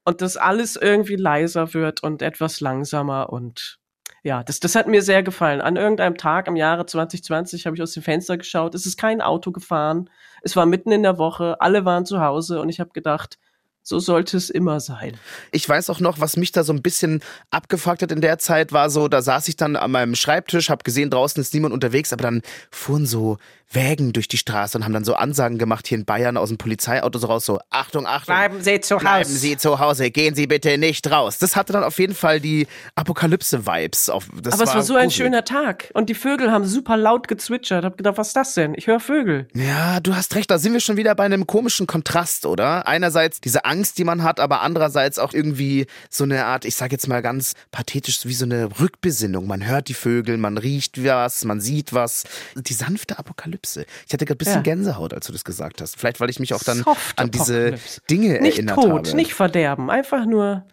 und 0.03 0.21
dass 0.21 0.37
alles 0.37 0.75
irgendwie 0.75 1.17
leiser 1.17 1.75
wird 1.75 2.01
und 2.01 2.23
etwas 2.23 2.61
langsamer 2.61 3.31
und 3.31 3.77
ja, 4.23 4.43
das, 4.43 4.59
das 4.59 4.73
hat 4.73 4.87
mir 4.87 5.03
sehr 5.03 5.21
gefallen. 5.21 5.61
An 5.61 5.75
irgendeinem 5.75 6.17
Tag 6.17 6.47
im 6.47 6.55
Jahre 6.55 6.87
2020 6.87 7.67
habe 7.67 7.75
ich 7.75 7.83
aus 7.83 7.93
dem 7.93 8.01
Fenster 8.01 8.39
geschaut. 8.39 8.73
Es 8.73 8.87
ist 8.87 8.97
kein 8.97 9.21
Auto 9.21 9.51
gefahren. 9.51 10.09
Es 10.41 10.55
war 10.55 10.65
mitten 10.65 10.91
in 10.91 11.03
der 11.03 11.19
Woche. 11.19 11.61
Alle 11.61 11.85
waren 11.85 12.07
zu 12.07 12.21
Hause 12.21 12.59
und 12.59 12.69
ich 12.69 12.79
habe 12.79 12.89
gedacht, 12.89 13.37
so 13.83 13.99
sollte 13.99 14.37
es 14.37 14.49
immer 14.49 14.79
sein. 14.79 15.17
Ich 15.51 15.67
weiß 15.67 15.89
auch 15.89 15.99
noch, 15.99 16.19
was 16.19 16.37
mich 16.37 16.51
da 16.51 16.63
so 16.63 16.73
ein 16.73 16.81
bisschen 16.81 17.21
abgefuckt 17.49 18.01
hat 18.01 18.11
in 18.11 18.21
der 18.21 18.37
Zeit, 18.37 18.71
war 18.71 18.89
so, 18.89 19.07
da 19.07 19.21
saß 19.21 19.47
ich 19.47 19.55
dann 19.55 19.75
an 19.75 19.91
meinem 19.91 20.15
Schreibtisch, 20.15 20.69
habe 20.69 20.83
gesehen, 20.83 21.09
draußen 21.09 21.41
ist 21.41 21.53
niemand 21.53 21.73
unterwegs, 21.73 22.13
aber 22.13 22.23
dann 22.23 22.41
fuhren 22.69 23.05
so 23.05 23.37
Wägen 23.73 24.13
durch 24.13 24.27
die 24.27 24.37
Straße 24.37 24.77
und 24.77 24.83
haben 24.83 24.93
dann 24.93 25.05
so 25.05 25.15
Ansagen 25.15 25.57
gemacht 25.57 25.87
hier 25.87 25.97
in 25.97 26.05
Bayern 26.05 26.35
aus 26.35 26.49
dem 26.49 26.57
Polizeiauto 26.57 27.19
so 27.19 27.27
raus, 27.27 27.45
so 27.45 27.59
Achtung, 27.69 28.05
Achtung. 28.05 28.35
Bleiben 28.35 28.61
Sie 28.61 28.81
zu 28.81 28.95
Hause. 28.95 29.03
Bleiben 29.03 29.29
Sie 29.29 29.57
zu 29.57 29.79
Hause, 29.79 30.11
gehen 30.11 30.35
Sie 30.35 30.47
bitte 30.47 30.77
nicht 30.77 31.09
raus. 31.09 31.37
Das 31.37 31.55
hatte 31.55 31.71
dann 31.71 31.83
auf 31.83 31.97
jeden 31.97 32.13
Fall 32.13 32.39
die 32.39 32.67
Apokalypse-Vibes. 32.95 34.09
Aber 34.09 34.23
es 34.45 34.59
war 34.59 34.67
so 34.67 34.73
gruselig. 34.73 34.97
ein 34.97 35.11
schöner 35.11 35.45
Tag 35.45 35.89
und 35.93 36.09
die 36.09 36.15
Vögel 36.15 36.51
haben 36.51 36.65
super 36.65 36.97
laut 36.97 37.27
gezwitschert. 37.27 37.85
Hab 37.85 37.97
gedacht, 37.97 38.17
was 38.17 38.29
ist 38.29 38.35
das 38.35 38.53
denn? 38.55 38.73
Ich 38.75 38.87
höre 38.87 38.99
Vögel. 38.99 39.47
Ja, 39.53 40.01
du 40.01 40.15
hast 40.15 40.35
recht, 40.35 40.51
da 40.51 40.57
sind 40.57 40.73
wir 40.73 40.81
schon 40.81 40.97
wieder 40.97 41.15
bei 41.15 41.23
einem 41.23 41.47
komischen 41.47 41.87
Kontrast, 41.87 42.45
oder? 42.45 42.87
Einerseits 42.87 43.39
diese 43.39 43.63
Angst, 43.63 43.97
die 43.97 44.03
man 44.03 44.23
hat, 44.23 44.39
aber 44.41 44.61
andererseits 44.61 45.17
auch 45.17 45.33
irgendwie 45.33 45.87
so 46.09 46.25
eine 46.25 46.45
Art, 46.45 46.65
ich 46.65 46.75
sag 46.75 46.91
jetzt 46.91 47.07
mal 47.07 47.21
ganz 47.21 47.53
pathetisch, 47.71 48.25
wie 48.25 48.33
so 48.33 48.45
eine 48.45 48.69
Rückbesinnung. 48.79 49.47
Man 49.47 49.65
hört 49.65 49.87
die 49.87 49.93
Vögel, 49.93 50.37
man 50.37 50.57
riecht 50.57 51.03
was, 51.03 51.45
man 51.45 51.61
sieht 51.61 51.93
was. 51.93 52.25
Die 52.55 52.73
sanfte 52.73 53.17
Apokalypse. 53.17 53.60
Apokalypse. 53.61 53.85
Ich 54.07 54.13
hatte 54.13 54.25
gerade 54.25 54.35
ein 54.35 54.37
bisschen 54.37 54.55
ja. 54.55 54.61
Gänsehaut, 54.61 55.13
als 55.13 55.27
du 55.27 55.33
das 55.33 55.43
gesagt 55.43 55.81
hast. 55.81 55.97
Vielleicht, 55.97 56.19
weil 56.19 56.29
ich 56.29 56.39
mich 56.39 56.53
auch 56.53 56.63
dann 56.63 56.83
an 57.15 57.31
diese 57.31 57.75
Dinge 58.09 58.41
nicht 58.41 58.57
erinnert 58.57 58.75
tot, 58.75 58.85
habe. 58.85 58.95
Nicht 58.95 59.09
tot, 59.09 59.15
nicht 59.15 59.33
verderben. 59.33 59.89
Einfach 59.89 60.25
nur, 60.25 60.65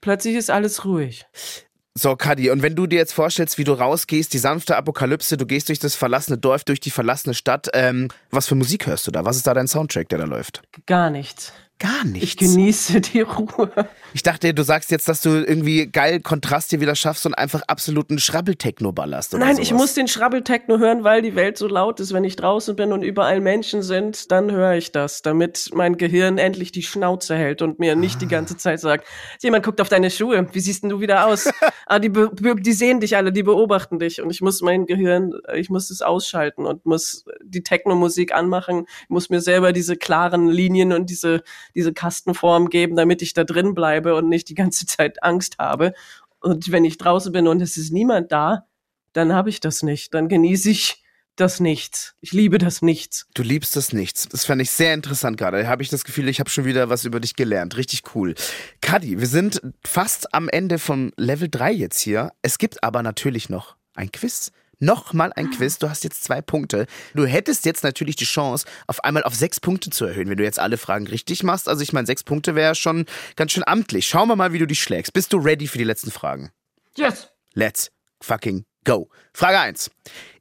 plötzlich 0.00 0.36
ist 0.36 0.50
alles 0.50 0.84
ruhig. 0.84 1.26
So, 1.94 2.14
Kadi, 2.14 2.50
und 2.50 2.62
wenn 2.62 2.76
du 2.76 2.86
dir 2.86 2.98
jetzt 2.98 3.12
vorstellst, 3.12 3.58
wie 3.58 3.64
du 3.64 3.72
rausgehst, 3.72 4.32
die 4.32 4.38
sanfte 4.38 4.76
Apokalypse, 4.76 5.36
du 5.36 5.44
gehst 5.44 5.68
durch 5.68 5.80
das 5.80 5.96
verlassene 5.96 6.38
Dorf, 6.38 6.62
durch 6.62 6.78
die 6.78 6.90
verlassene 6.90 7.34
Stadt, 7.34 7.68
ähm, 7.74 8.08
was 8.30 8.46
für 8.46 8.54
Musik 8.54 8.86
hörst 8.86 9.06
du 9.06 9.10
da? 9.10 9.24
Was 9.24 9.36
ist 9.36 9.46
da 9.46 9.54
dein 9.54 9.66
Soundtrack, 9.66 10.08
der 10.08 10.18
da 10.18 10.24
läuft? 10.24 10.62
Gar 10.86 11.10
nichts. 11.10 11.52
Gar 11.80 12.04
nichts. 12.04 12.24
Ich 12.24 12.36
genieße 12.36 13.00
die 13.00 13.22
Ruhe. 13.22 13.70
Ich 14.12 14.22
dachte, 14.22 14.52
du 14.54 14.62
sagst 14.62 14.90
jetzt, 14.90 15.08
dass 15.08 15.20
du 15.20 15.30
irgendwie 15.30 15.86
geil 15.86 16.20
Kontrast 16.20 16.70
hier 16.70 16.80
wieder 16.80 16.94
schaffst 16.94 17.26
und 17.26 17.34
einfach 17.34 17.62
absoluten 17.66 18.18
Schrabbeltechno 18.18 18.92
ballerst. 18.92 19.32
Nein, 19.34 19.56
sowas. 19.56 19.58
ich 19.58 19.72
muss 19.72 19.94
den 19.94 20.08
Schrabbeltechno 20.08 20.78
hören, 20.78 21.04
weil 21.04 21.22
die 21.22 21.36
Welt 21.36 21.58
so 21.58 21.66
laut 21.66 22.00
ist. 22.00 22.12
Wenn 22.12 22.24
ich 22.24 22.36
draußen 22.36 22.76
bin 22.76 22.92
und 22.92 23.02
überall 23.02 23.40
Menschen 23.40 23.82
sind, 23.82 24.30
dann 24.30 24.50
höre 24.50 24.74
ich 24.74 24.92
das, 24.92 25.22
damit 25.22 25.70
mein 25.74 25.96
Gehirn 25.96 26.38
endlich 26.38 26.72
die 26.72 26.82
Schnauze 26.82 27.36
hält 27.36 27.62
und 27.62 27.78
mir 27.78 27.96
nicht 27.96 28.16
ah. 28.16 28.18
die 28.20 28.28
ganze 28.28 28.56
Zeit 28.56 28.80
sagt, 28.80 29.06
jemand 29.40 29.64
guckt 29.64 29.80
auf 29.80 29.88
deine 29.88 30.10
Schuhe, 30.10 30.46
wie 30.52 30.60
siehst 30.60 30.82
denn 30.82 30.90
du 30.90 31.00
wieder 31.00 31.26
aus? 31.26 31.48
ah, 31.86 31.98
die, 31.98 32.10
die 32.10 32.72
sehen 32.72 33.00
dich 33.00 33.16
alle, 33.16 33.32
die 33.32 33.42
beobachten 33.42 33.98
dich 33.98 34.20
und 34.20 34.30
ich 34.30 34.40
muss 34.40 34.60
mein 34.60 34.86
Gehirn, 34.86 35.32
ich 35.54 35.70
muss 35.70 35.90
es 35.90 36.02
ausschalten 36.02 36.66
und 36.66 36.86
muss 36.86 37.24
die 37.42 37.62
Techno-Musik 37.62 38.34
anmachen, 38.34 38.86
ich 39.04 39.10
muss 39.10 39.30
mir 39.30 39.40
selber 39.40 39.72
diese 39.72 39.96
klaren 39.96 40.48
Linien 40.48 40.92
und 40.92 41.10
diese 41.10 41.42
diese 41.74 41.92
Kastenform 41.92 42.68
geben, 42.68 42.96
damit 42.96 43.22
ich 43.22 43.34
da 43.34 43.44
drin 43.44 43.74
bleibe 43.74 43.99
und 44.06 44.28
nicht 44.28 44.48
die 44.48 44.54
ganze 44.54 44.86
Zeit 44.86 45.22
Angst 45.22 45.58
habe. 45.58 45.94
Und 46.40 46.72
wenn 46.72 46.84
ich 46.84 46.98
draußen 46.98 47.32
bin 47.32 47.46
und 47.46 47.60
es 47.60 47.76
ist 47.76 47.92
niemand 47.92 48.32
da, 48.32 48.66
dann 49.12 49.32
habe 49.32 49.50
ich 49.50 49.60
das 49.60 49.82
nicht. 49.82 50.14
Dann 50.14 50.28
genieße 50.28 50.70
ich 50.70 51.02
das 51.36 51.60
Nichts. 51.60 52.14
Ich 52.20 52.32
liebe 52.32 52.58
das 52.58 52.82
Nichts. 52.82 53.26
Du 53.34 53.42
liebst 53.42 53.74
das 53.76 53.92
Nichts. 53.92 54.28
Das 54.28 54.44
fand 54.44 54.60
ich 54.60 54.70
sehr 54.70 54.94
interessant 54.94 55.36
gerade. 55.36 55.62
Da 55.62 55.68
habe 55.68 55.82
ich 55.82 55.88
das 55.88 56.04
Gefühl, 56.04 56.28
ich 56.28 56.40
habe 56.40 56.50
schon 56.50 56.64
wieder 56.64 56.90
was 56.90 57.04
über 57.04 57.20
dich 57.20 57.34
gelernt. 57.34 57.76
Richtig 57.76 58.14
cool. 58.14 58.34
Kadi, 58.80 59.18
wir 59.18 59.26
sind 59.26 59.60
fast 59.84 60.34
am 60.34 60.48
Ende 60.48 60.78
von 60.78 61.12
Level 61.16 61.48
3 61.48 61.72
jetzt 61.72 62.00
hier. 62.00 62.32
Es 62.42 62.58
gibt 62.58 62.82
aber 62.84 63.02
natürlich 63.02 63.48
noch 63.48 63.76
ein 63.94 64.12
Quiz 64.12 64.52
nochmal 64.80 65.32
ein 65.34 65.50
Quiz. 65.50 65.78
Du 65.78 65.88
hast 65.88 66.04
jetzt 66.04 66.24
zwei 66.24 66.40
Punkte. 66.42 66.86
Du 67.14 67.26
hättest 67.26 67.64
jetzt 67.64 67.84
natürlich 67.84 68.16
die 68.16 68.24
Chance, 68.24 68.66
auf 68.86 69.04
einmal 69.04 69.22
auf 69.22 69.34
sechs 69.34 69.60
Punkte 69.60 69.90
zu 69.90 70.04
erhöhen, 70.04 70.28
wenn 70.28 70.38
du 70.38 70.44
jetzt 70.44 70.58
alle 70.58 70.78
Fragen 70.78 71.06
richtig 71.06 71.42
machst. 71.42 71.68
Also 71.68 71.82
ich 71.82 71.92
meine, 71.92 72.06
sechs 72.06 72.24
Punkte 72.24 72.54
wäre 72.54 72.74
schon 72.74 73.06
ganz 73.36 73.52
schön 73.52 73.64
amtlich. 73.66 74.08
Schauen 74.08 74.28
wir 74.28 74.36
mal, 74.36 74.52
wie 74.52 74.58
du 74.58 74.66
dich 74.66 74.82
schlägst. 74.82 75.12
Bist 75.12 75.32
du 75.32 75.38
ready 75.38 75.66
für 75.66 75.78
die 75.78 75.84
letzten 75.84 76.10
Fragen? 76.10 76.50
Yes. 76.96 77.28
Let's 77.54 77.90
fucking 78.20 78.64
go. 78.84 79.08
Frage 79.32 79.58
1. 79.58 79.90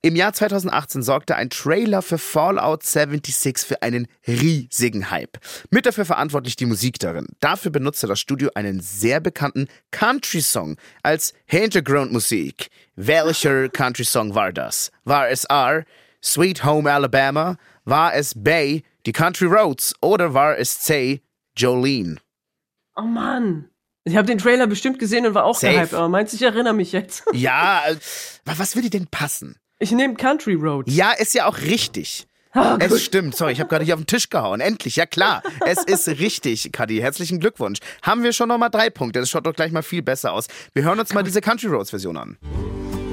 Im 0.02 0.15
Jahr 0.15 0.34
2018 0.34 1.04
sorgte 1.04 1.36
ein 1.36 1.49
Trailer 1.49 2.02
für 2.02 2.17
Fallout 2.17 2.84
76 2.84 3.58
für 3.67 3.82
einen 3.82 4.08
riesigen 4.28 5.12
Hype. 5.12 5.38
Mit 5.69 5.86
dafür 5.86 6.06
verantwortlich 6.06 6.56
die 6.56 6.65
Musik 6.65 6.99
darin. 6.99 7.28
Dafür 7.39 7.71
benutzte 7.71 8.08
das 8.08 8.19
Studio 8.19 8.49
einen 8.56 8.80
sehr 8.80 9.19
bekannten 9.19 9.67
Country-Song 9.91 10.78
als 11.04 11.34
Hintergrundmusik. 11.45 12.69
Welcher 12.95 13.69
Country-Song 13.69 14.36
war 14.36 14.54
das? 14.54 14.91
War 15.04 15.30
es 15.30 15.49
A. 15.49 15.84
Sweet 16.23 16.63
Home 16.63 16.91
Alabama? 16.91 17.58
War 17.86 18.13
es 18.13 18.34
B. 18.36 18.82
Die 19.06 19.12
Country 19.12 19.47
Roads? 19.47 19.93
Oder 20.02 20.34
war 20.34 20.58
es 20.58 20.82
C. 20.82 21.21
Jolene? 21.58 22.17
Oh 22.95 23.02
Mann. 23.02 23.69
Ich 24.05 24.15
habe 24.15 24.25
den 24.25 24.38
Trailer 24.38 24.65
bestimmt 24.67 24.97
gesehen 24.99 25.25
und 25.27 25.33
war 25.33 25.45
auch 25.45 25.57
Safe. 25.59 25.73
gehypt, 25.73 25.93
aber 25.93 26.09
meinst 26.09 26.33
du, 26.33 26.38
ich 26.38 26.41
erinnere 26.43 26.73
mich 26.73 26.91
jetzt? 26.91 27.23
Ja, 27.33 27.81
äh, 27.88 27.95
was 28.45 28.75
würde 28.75 28.89
denn 28.89 29.07
passen? 29.07 29.57
Ich 29.79 29.91
nehme 29.91 30.15
Country 30.15 30.55
Road. 30.55 30.89
Ja, 30.89 31.12
ist 31.12 31.33
ja 31.33 31.45
auch 31.45 31.57
richtig. 31.59 32.25
Oh, 32.55 32.77
es 32.79 33.03
stimmt, 33.03 33.35
sorry, 33.35 33.51
ich 33.51 33.59
habe 33.59 33.69
gerade 33.69 33.85
hier 33.85 33.93
auf 33.93 33.99
den 34.01 34.07
Tisch 34.07 34.29
gehauen. 34.29 34.59
Endlich, 34.59 34.95
ja 34.95 35.05
klar. 35.05 35.43
Es 35.67 35.83
ist 35.83 36.07
richtig, 36.07 36.71
Kadi. 36.71 36.97
Herzlichen 36.97 37.39
Glückwunsch. 37.39 37.77
Haben 38.01 38.23
wir 38.23 38.33
schon 38.33 38.49
nochmal 38.49 38.71
drei 38.71 38.89
Punkte. 38.89 39.19
Das 39.19 39.29
schaut 39.29 39.45
doch 39.45 39.53
gleich 39.53 39.71
mal 39.71 39.83
viel 39.83 40.01
besser 40.01 40.33
aus. 40.33 40.47
Wir 40.73 40.83
hören 40.83 40.99
uns 40.99 41.13
mal 41.13 41.21
diese 41.21 41.41
Country 41.41 41.67
Roads 41.67 41.91
Version 41.91 42.17
an. 42.17 42.38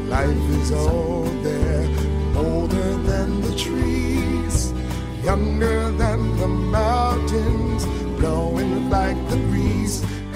Life 0.09 0.31
is 0.63 0.73
all 0.73 1.29
there, 1.43 1.87
older 2.35 2.99
than 3.07 3.43
the 3.43 3.55
trees, 3.63 4.73
younger 5.23 5.86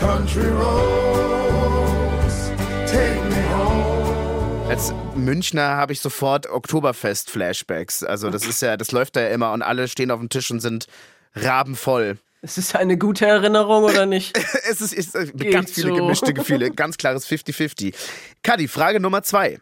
Country 0.00 0.48
Roads, 0.48 2.50
take 2.86 3.22
me 3.28 3.36
home. 3.54 4.70
Als 4.70 4.94
Münchner 5.14 5.76
habe 5.76 5.92
ich 5.92 6.00
sofort 6.00 6.48
Oktoberfest-Flashbacks. 6.48 8.02
Also 8.02 8.30
das 8.30 8.46
ist 8.46 8.62
ja, 8.62 8.78
das 8.78 8.92
läuft 8.92 9.16
da 9.16 9.20
ja 9.20 9.28
immer 9.28 9.52
und 9.52 9.60
alle 9.60 9.88
stehen 9.88 10.10
auf 10.10 10.18
dem 10.18 10.30
Tisch 10.30 10.50
und 10.50 10.60
sind 10.60 10.86
rabenvoll. 11.34 12.16
Es 12.40 12.56
ist 12.56 12.74
eine 12.74 12.96
gute 12.96 13.26
Erinnerung 13.26 13.84
oder 13.84 14.06
nicht? 14.06 14.38
es 14.70 14.80
ist, 14.80 14.94
ist 14.94 15.14
äh, 15.14 15.26
ganz 15.50 15.72
viele 15.72 15.88
so. 15.88 15.96
gemischte 15.96 16.32
Gefühle, 16.32 16.70
ganz 16.74 16.96
klares 16.96 17.28
50-50. 17.28 17.94
Kadi, 18.42 18.68
Frage 18.68 19.00
Nummer 19.00 19.22
zwei. 19.22 19.58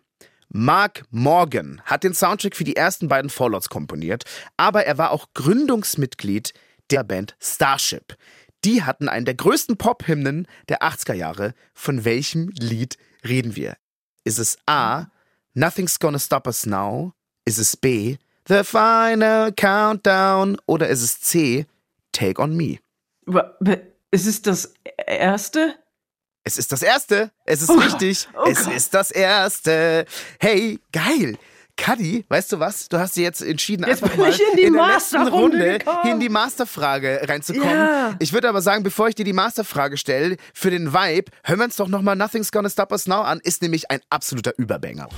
Mark 0.51 1.03
Morgan 1.11 1.83
hat 1.85 2.05
den 2.05 2.15
Soundtrack 2.15 2.55
für 2.55 2.63
die 2.63 2.77
ersten 2.77 3.09
beiden 3.09 3.29
Fallouts 3.29 3.69
komponiert, 3.69 4.23
aber 4.57 4.87
er 4.87 4.99
war 4.99 5.11
auch 5.11 5.27
Gründungsmitglied 5.35 6.53
der 6.91 7.03
Band 7.03 7.35
Starship. 7.41 8.17
Die 8.65 8.83
hatten 8.83 9.09
einen 9.09 9.25
der 9.25 9.35
größten 9.35 9.77
Pop-Hymnen 9.77 10.47
der 10.69 10.83
80er 10.83 11.15
Jahre. 11.15 11.55
Von 11.75 12.05
welchem 12.05 12.49
Lied 12.59 12.97
reden 13.27 13.57
wir? 13.57 13.77
Ist 14.25 14.39
es 14.39 14.59
A, 14.67 15.07
Nothing's 15.55 15.99
Gonna 15.99 16.19
Stop 16.19 16.47
Us 16.47 16.67
Now? 16.67 17.13
Ist 17.45 17.59
es 17.59 17.77
B, 17.77 18.17
The 18.49 18.65
Final 18.65 19.53
Countdown? 19.53 20.59
Oder 20.67 20.89
ist 20.89 21.03
es 21.03 21.21
C, 21.21 21.67
Take 22.13 22.41
On 22.43 22.57
Me? 22.57 22.79
Ist 24.11 24.27
es 24.27 24.43
das 24.43 24.75
erste? 25.07 25.75
Es 26.45 26.57
ist 26.57 26.73
das 26.73 26.83
erste. 26.83 27.31
Es 27.45 27.61
ist 27.63 27.69
Oh, 27.71 27.75
richtig. 27.75 28.27
oh 28.35 28.49
es 28.51 28.65
Gott. 28.65 28.75
ist 28.75 28.95
das 28.95 29.11
erste. 29.11 30.07
Hey, 30.41 30.81
geil. 30.93 31.37
Cuddy, 31.79 32.25
weißt 32.29 32.53
du 32.53 32.61
was? 32.61 32.89
Du 32.89 32.99
hast 32.99 33.17
dir 33.17 33.23
jetzt 33.23 33.41
entschieden, 33.41 33.87
Jetzt 33.87 34.03
einfach 34.03 34.15
bin 34.15 34.25
mal 34.25 34.31
ich 34.31 34.41
in 34.41 34.57
die 34.57 34.63
der 34.63 34.73
letzten 34.73 35.17
Masterrunde 35.19 35.79
Runde 35.79 36.11
in 36.11 36.21
die 36.21 36.29
Masterfrage 36.29 37.21
reinzukommen. 37.27 37.75
Ja. 37.75 38.15
Ich 38.19 38.33
würde 38.33 38.49
aber 38.49 38.61
sagen, 38.61 38.83
bevor 38.83 39.09
ich 39.09 39.15
dir 39.15 39.25
die 39.25 39.33
Masterfrage 39.33 39.97
stelle, 39.97 40.37
für 40.53 40.71
den 40.71 40.93
Vibe, 40.93 41.31
hören 41.45 41.59
wir 41.59 41.65
uns 41.65 41.77
doch 41.77 41.89
nochmal 41.89 42.17
Nothing's 42.17 42.53
Gonna 42.53 42.69
Stop 42.69 42.93
Us 42.93 43.07
Now 43.07 43.23
an. 43.23 43.41
Ist 43.43 43.63
nämlich 43.63 43.91
ein 43.91 44.01
absoluter 44.11 44.53
Überbanger. 44.59 45.09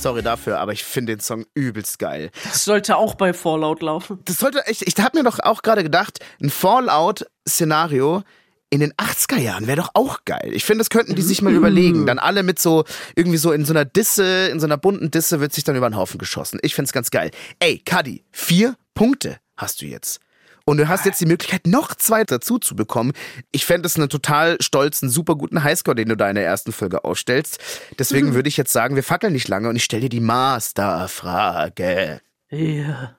Sorry 0.00 0.22
dafür, 0.22 0.58
aber 0.58 0.72
ich 0.72 0.82
finde 0.84 1.16
den 1.16 1.20
Song 1.20 1.44
übelst 1.54 1.98
geil. 1.98 2.30
Das 2.44 2.64
sollte 2.64 2.96
auch 2.96 3.14
bei 3.14 3.32
Fallout 3.34 3.82
laufen. 3.82 4.18
Das 4.24 4.38
sollte 4.38 4.66
echt, 4.66 4.82
ich 4.82 4.94
habe 4.98 5.18
mir 5.18 5.24
doch 5.24 5.38
auch 5.40 5.62
gerade 5.62 5.82
gedacht, 5.82 6.20
ein 6.42 6.50
Fallout-Szenario 6.50 8.22
in 8.70 8.80
den 8.80 8.92
80er 8.94 9.38
Jahren 9.38 9.66
wäre 9.66 9.78
doch 9.78 9.90
auch 9.94 10.24
geil. 10.24 10.52
Ich 10.52 10.64
finde, 10.64 10.78
das 10.78 10.90
könnten 10.90 11.16
die 11.16 11.22
sich 11.22 11.42
mal 11.42 11.52
überlegen. 11.52 12.06
Dann 12.06 12.20
alle 12.20 12.42
mit 12.42 12.58
so, 12.60 12.84
irgendwie 13.16 13.36
so 13.36 13.52
in 13.52 13.64
so 13.64 13.72
einer 13.72 13.84
Disse, 13.84 14.46
in 14.46 14.60
so 14.60 14.66
einer 14.66 14.78
bunten 14.78 15.10
Disse 15.10 15.40
wird 15.40 15.52
sich 15.52 15.64
dann 15.64 15.76
über 15.76 15.90
den 15.90 15.96
Haufen 15.96 16.18
geschossen. 16.18 16.60
Ich 16.62 16.74
find's 16.74 16.92
ganz 16.92 17.10
geil. 17.10 17.32
Ey, 17.58 17.82
Cuddy, 17.84 18.24
vier 18.30 18.76
Punkte 18.94 19.38
hast 19.56 19.82
du 19.82 19.86
jetzt. 19.86 20.20
Und 20.64 20.76
du 20.76 20.88
hast 20.88 21.06
jetzt 21.06 21.20
die 21.20 21.26
Möglichkeit, 21.26 21.66
noch 21.66 21.94
zwei 21.94 22.24
dazu 22.24 22.58
zu 22.58 22.76
bekommen. 22.76 23.12
Ich 23.50 23.66
fände 23.66 23.86
es 23.86 23.96
einen 23.96 24.08
total 24.08 24.56
stolzen, 24.60 25.10
super 25.10 25.34
guten 25.36 25.64
Highscore, 25.64 25.96
den 25.96 26.08
du 26.08 26.16
da 26.16 26.28
in 26.28 26.36
der 26.36 26.44
ersten 26.44 26.72
Folge 26.72 27.04
aufstellst. 27.04 27.58
Deswegen 27.98 28.34
würde 28.34 28.48
ich 28.48 28.56
jetzt 28.56 28.72
sagen, 28.72 28.94
wir 28.96 29.02
fackeln 29.02 29.32
nicht 29.32 29.48
lange 29.48 29.68
und 29.68 29.76
ich 29.76 29.84
stelle 29.84 30.02
dir 30.02 30.08
die 30.10 30.20
Masterfrage. 30.20 32.20
Ja. 32.50 33.16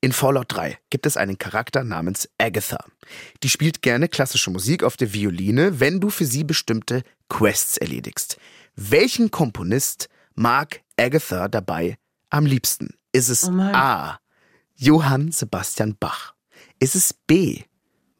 In 0.00 0.12
Fallout 0.12 0.52
3 0.54 0.78
gibt 0.90 1.06
es 1.06 1.16
einen 1.16 1.38
Charakter 1.38 1.82
namens 1.82 2.28
Agatha. 2.38 2.84
Die 3.42 3.48
spielt 3.48 3.80
gerne 3.80 4.08
klassische 4.08 4.50
Musik 4.50 4.82
auf 4.82 4.98
der 4.98 5.14
Violine, 5.14 5.80
wenn 5.80 6.00
du 6.00 6.10
für 6.10 6.26
sie 6.26 6.44
bestimmte 6.44 7.02
Quests 7.30 7.78
erledigst. 7.78 8.36
Welchen 8.76 9.30
Komponist 9.30 10.08
mag 10.34 10.82
Agatha 10.98 11.48
dabei 11.48 11.96
am 12.28 12.44
liebsten? 12.44 12.94
Ist 13.12 13.30
es 13.30 13.48
Oh. 13.48 13.52
A. 13.52 14.18
Johann 14.74 15.32
Sebastian 15.32 15.96
Bach? 15.98 16.33
Ist 16.78 16.94
es 16.94 17.12
B. 17.12 17.62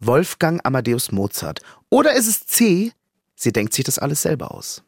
Wolfgang 0.01 0.61
Amadeus 0.65 1.13
Mozart? 1.13 1.61
Oder 1.91 2.13
ist 2.15 2.27
es 2.27 2.47
C. 2.47 2.93
Sie 3.35 3.53
denkt 3.53 3.75
sich 3.75 3.85
das 3.85 3.99
alles 3.99 4.23
selber 4.23 4.53
aus? 4.53 4.83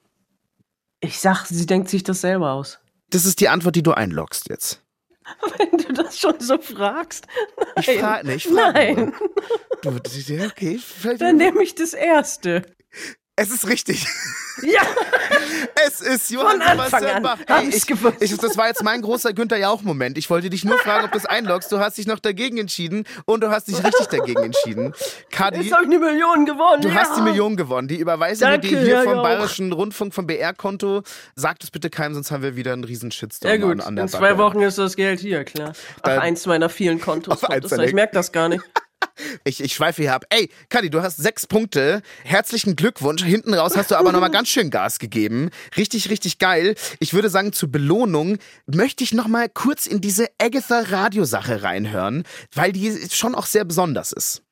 Ich 1.01 1.21
sag, 1.21 1.47
sie 1.47 1.67
denkt 1.67 1.89
sich 1.89 2.03
das 2.03 2.21
selber 2.21 2.53
aus. 2.53 2.79
Das 3.11 3.25
ist 3.27 3.41
die 3.41 3.49
Antwort, 3.49 3.77
die 3.77 3.83
du 3.83 3.93
einloggst 3.93 4.49
jetzt. 4.49 4.83
Wenn 5.59 5.79
du 5.79 5.93
das 5.93 6.19
schon 6.19 6.39
so 6.41 6.59
fragst. 6.59 7.27
Ich 7.79 7.99
frage 7.99 8.27
nicht. 8.27 8.47
Ich 8.47 8.53
frag 8.53 8.75
Nein, 8.75 9.13
nur. 9.83 10.01
Du, 10.01 10.47
okay. 10.47 10.81
Dann 11.19 11.37
nehme 11.37 11.63
ich 11.63 11.75
das 11.75 11.93
erste. 11.93 12.63
Es 13.37 13.51
ist 13.51 13.69
richtig. 13.69 14.07
Ja, 14.63 14.83
Es 15.87 16.01
ist 16.01 16.31
Johann 16.31 16.61
Von 16.61 16.63
Anfang 16.63 16.87
Sebastian 16.87 17.17
an 17.17 17.23
Bach. 17.23 17.39
hab 17.49 17.63
Ey, 17.63 17.69
ich's 17.69 17.87
ich, 17.89 18.33
ich, 18.33 18.37
das 18.39 18.57
war 18.57 18.69
jetzt 18.69 18.83
mein 18.83 19.03
großer 19.03 19.33
Günther 19.33 19.59
Jauch-Moment. 19.59 20.17
Ich 20.17 20.31
wollte 20.31 20.49
dich 20.51 20.65
nur 20.65 20.79
fragen, 20.79 21.05
ob 21.05 21.13
du 21.13 21.19
es 21.19 21.27
einloggst. 21.27 21.71
Du 21.71 21.79
hast 21.79 21.99
dich 21.99 22.07
noch 22.07 22.19
dagegen 22.19 22.59
entschieden 22.59 23.05
und 23.27 23.43
du 23.43 23.51
hast 23.51 23.69
dich 23.69 23.83
richtig 23.85 24.07
dagegen 24.07 24.43
entschieden. 24.43 24.95
Kadi, 25.31 25.61
jetzt 25.61 25.73
habe 25.73 25.85
ich 25.85 25.91
eine 25.91 25.99
Million 25.99 26.47
gewonnen. 26.47 26.83
du 26.83 26.89
ja. 26.89 26.95
hast 26.95 27.17
die 27.17 27.21
Million 27.23 27.57
gewonnen. 27.57 27.89
Die 27.89 27.97
überweisen 27.99 28.41
wir 28.49 28.53
Danke, 28.53 28.69
dir 28.69 28.81
hier 28.81 28.97
Herr 28.97 29.05
vom 29.05 29.15
Jauch. 29.17 29.23
Bayerischen 29.23 29.73
Rundfunk, 29.73 30.15
vom 30.15 30.27
BR-Konto. 30.27 31.03
Sag 31.35 31.59
das 31.61 31.71
bitte 31.71 31.91
keinem, 31.91 32.15
sonst 32.15 32.31
haben 32.31 32.43
wir 32.43 32.57
wieder 32.57 32.73
einen 32.73 32.85
riesen 32.85 33.11
Shitstorm 33.11 33.51
Ja 33.53 33.59
gut, 33.59 33.73
an, 33.73 33.81
an 33.81 33.97
der 33.97 34.05
in 34.05 34.09
zwei 34.09 34.33
Backe. 34.33 34.39
Wochen 34.39 34.63
ist 34.63 34.79
das 34.79 34.97
Geld 34.97 35.21
hier, 35.21 35.45
klar. 35.45 35.71
Auf 35.71 35.77
Dann- 36.03 36.19
eins 36.21 36.47
meiner 36.47 36.69
vielen 36.69 37.01
Kontos. 37.01 37.43
Auf 37.43 37.51
eins 37.51 37.71
Ich 37.71 37.93
merke 37.93 38.15
das 38.15 38.33
gar 38.33 38.49
nicht. 38.49 38.65
Ich, 39.45 39.63
ich 39.63 39.75
schweife 39.75 40.03
hier 40.03 40.15
ab. 40.15 40.25
Ey, 40.31 40.51
Kadi, 40.69 40.91
du 40.91 41.03
hast 41.03 41.17
sechs 41.17 41.47
Punkte. 41.47 42.03
Herzlichen 42.25 42.77
Glückwunsch. 42.77 43.25
Hinten 43.25 43.55
raus 43.55 43.77
hast 43.77 43.91
du 43.91 43.97
aber 43.97 44.13
nochmal 44.13 44.31
ganz 44.33 44.49
schön 44.49 44.71
Gas 44.71 44.99
gegeben. 44.99 45.51
Richtig, 45.77 46.11
richtig 46.11 46.39
geil. 46.39 46.75
Ich 47.01 47.15
würde 47.15 47.31
sagen, 47.31 47.53
zur 47.53 47.71
Belohnung 47.71 48.39
möchte 48.67 49.05
ich 49.05 49.13
nochmal 49.13 49.49
kurz 49.49 49.87
in 49.87 50.01
diese 50.01 50.29
Agatha-Radiosache 50.39 51.63
reinhören, 51.63 52.25
weil 52.55 52.73
die 52.73 53.09
schon 53.11 53.35
auch 53.35 53.47
sehr 53.47 53.65
besonders 53.65 54.13
ist. 54.13 54.43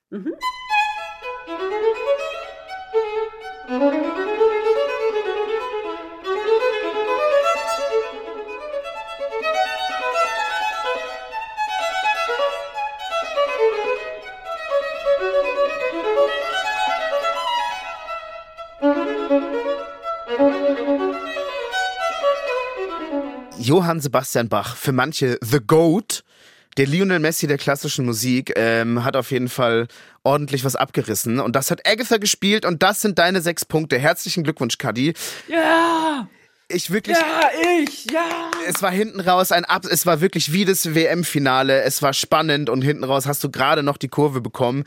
Johann 23.64 24.00
Sebastian 24.00 24.48
Bach, 24.50 24.76
für 24.76 24.92
manche 24.92 25.38
The 25.40 25.58
Goat, 25.66 26.22
der 26.76 26.86
Lionel 26.86 27.18
Messi 27.18 27.46
der 27.46 27.56
klassischen 27.56 28.04
Musik, 28.04 28.52
ähm, 28.56 29.04
hat 29.04 29.16
auf 29.16 29.30
jeden 29.30 29.48
Fall 29.48 29.88
ordentlich 30.22 30.64
was 30.64 30.76
abgerissen. 30.76 31.40
Und 31.40 31.56
das 31.56 31.70
hat 31.70 31.86
Agatha 31.86 32.18
gespielt 32.18 32.66
und 32.66 32.82
das 32.82 33.00
sind 33.00 33.18
deine 33.18 33.40
sechs 33.40 33.64
Punkte. 33.64 33.98
Herzlichen 33.98 34.44
Glückwunsch, 34.44 34.76
Cuddy. 34.76 35.14
Ja, 35.48 36.28
Ich 36.68 36.90
wirklich. 36.90 37.16
ja, 37.18 37.50
ich, 37.82 38.10
ja. 38.10 38.50
Es 38.66 38.80
war 38.80 38.90
hinten 38.90 39.20
raus 39.20 39.52
ein 39.52 39.66
Ab, 39.66 39.84
es 39.84 40.06
war 40.06 40.20
wirklich 40.22 40.52
wie 40.52 40.64
das 40.64 40.94
WM-Finale. 40.94 41.82
Es 41.82 42.00
war 42.00 42.14
spannend 42.14 42.70
und 42.70 42.80
hinten 42.82 43.04
raus 43.04 43.26
hast 43.26 43.44
du 43.44 43.50
gerade 43.50 43.82
noch 43.82 43.98
die 43.98 44.08
Kurve 44.08 44.40
bekommen. 44.40 44.84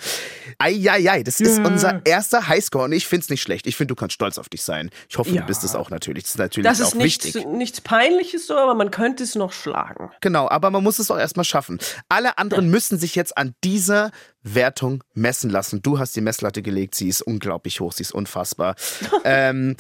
Eieiei, 0.57 1.21
das 1.21 1.39
ist 1.39 1.59
Ja. 1.59 1.65
unser 1.67 2.01
erster 2.05 2.47
Highscore 2.47 2.86
und 2.86 2.93
ich 2.93 3.05
find's 3.05 3.30
nicht 3.30 3.41
schlecht. 3.43 3.67
Ich 3.67 3.75
finde, 3.75 3.89
du 3.93 3.95
kannst 3.95 4.15
stolz 4.15 4.39
auf 4.39 4.49
dich 4.49 4.63
sein. 4.63 4.89
Ich 5.07 5.17
hoffe, 5.19 5.30
Ja. 5.30 5.41
du 5.41 5.47
bist 5.47 5.63
es 5.63 5.75
auch 5.75 5.89
natürlich. 5.91 6.23
Das 6.23 6.32
ist 6.32 6.38
natürlich 6.39 6.67
Das 6.67 6.82
auch 6.82 6.88
ist 6.88 6.95
nichts, 6.95 7.25
wichtig. 7.25 7.45
nichts 7.45 7.82
Peinliches 7.82 8.47
so, 8.47 8.57
aber 8.57 8.73
man 8.73 8.89
könnte 8.89 9.23
es 9.23 9.36
noch 9.36 9.51
schlagen. 9.53 10.09
Genau, 10.21 10.49
aber 10.49 10.71
man 10.71 10.84
muss 10.84 10.97
es 10.97 11.11
auch 11.11 11.19
erstmal 11.19 11.45
schaffen. 11.45 11.78
Alle 12.09 12.39
anderen 12.39 12.69
müssen 12.69 12.97
sich 12.97 13.13
jetzt 13.13 13.38
an 13.38 13.53
dieser 13.63 14.11
Wertung 14.55 15.03
messen 15.13 15.49
lassen. 15.49 15.81
Du 15.81 15.99
hast 15.99 16.15
die 16.15 16.21
Messlatte 16.21 16.61
gelegt, 16.61 16.95
sie 16.95 17.07
ist 17.07 17.21
unglaublich 17.21 17.79
hoch, 17.79 17.93
sie 17.93 18.03
ist 18.03 18.13
unfassbar. 18.13 18.75
ähm, 19.23 19.75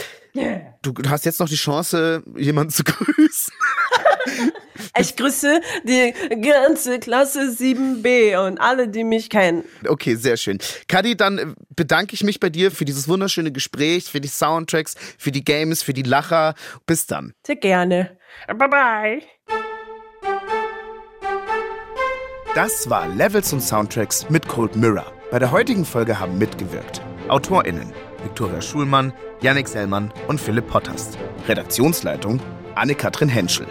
du, 0.81 0.91
du 0.91 1.09
hast 1.09 1.25
jetzt 1.25 1.39
noch 1.39 1.49
die 1.49 1.55
Chance, 1.55 2.23
jemanden 2.35 2.71
zu 2.71 2.83
grüßen. 2.85 3.53
Ich 4.99 5.15
grüße 5.15 5.61
die 5.83 6.13
ganze 6.41 6.99
Klasse 6.99 7.51
7b 7.51 8.37
und 8.45 8.59
alle, 8.59 8.87
die 8.87 9.03
mich 9.03 9.29
kennen. 9.29 9.63
Okay, 9.87 10.15
sehr 10.15 10.37
schön. 10.37 10.59
Kadi, 10.87 11.15
dann 11.15 11.55
bedanke 11.75 12.13
ich 12.13 12.23
mich 12.23 12.39
bei 12.39 12.49
dir 12.49 12.71
für 12.71 12.85
dieses 12.85 13.07
wunderschöne 13.07 13.51
Gespräch, 13.51 14.05
für 14.05 14.21
die 14.21 14.27
Soundtracks, 14.27 14.95
für 15.17 15.31
die 15.31 15.43
Games, 15.43 15.81
für 15.81 15.93
die 15.93 16.03
Lacher. 16.03 16.55
Bis 16.85 17.05
dann. 17.07 17.33
Sehr 17.45 17.55
gerne. 17.55 18.17
Bye 18.47 18.69
bye. 18.69 19.36
Das 22.57 22.89
war 22.89 23.07
Levels 23.07 23.53
und 23.53 23.61
Soundtracks 23.61 24.31
mit 24.31 24.47
Cold 24.47 24.75
Mirror. 24.75 25.05
Bei 25.29 25.37
der 25.37 25.51
heutigen 25.51 25.85
Folge 25.85 26.19
haben 26.19 26.39
mitgewirkt 26.39 27.03
AutorInnen 27.27 27.93
Viktoria 28.23 28.59
Schulmann, 28.63 29.13
Yannick 29.41 29.67
Sellmann 29.67 30.11
und 30.27 30.41
Philipp 30.41 30.67
Pottast. 30.67 31.19
Redaktionsleitung 31.47 32.39
Anne-Katrin 32.73 33.29
Henschel. 33.29 33.67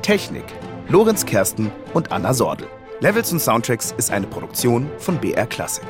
Technik 0.00 0.46
Lorenz 0.88 1.26
Kersten 1.26 1.70
und 1.92 2.10
Anna 2.10 2.32
Sordel. 2.32 2.68
Levels 3.00 3.30
und 3.34 3.40
Soundtracks 3.40 3.92
ist 3.98 4.10
eine 4.10 4.26
Produktion 4.26 4.90
von 4.96 5.18
BR 5.18 5.46
Classic. 5.46 5.84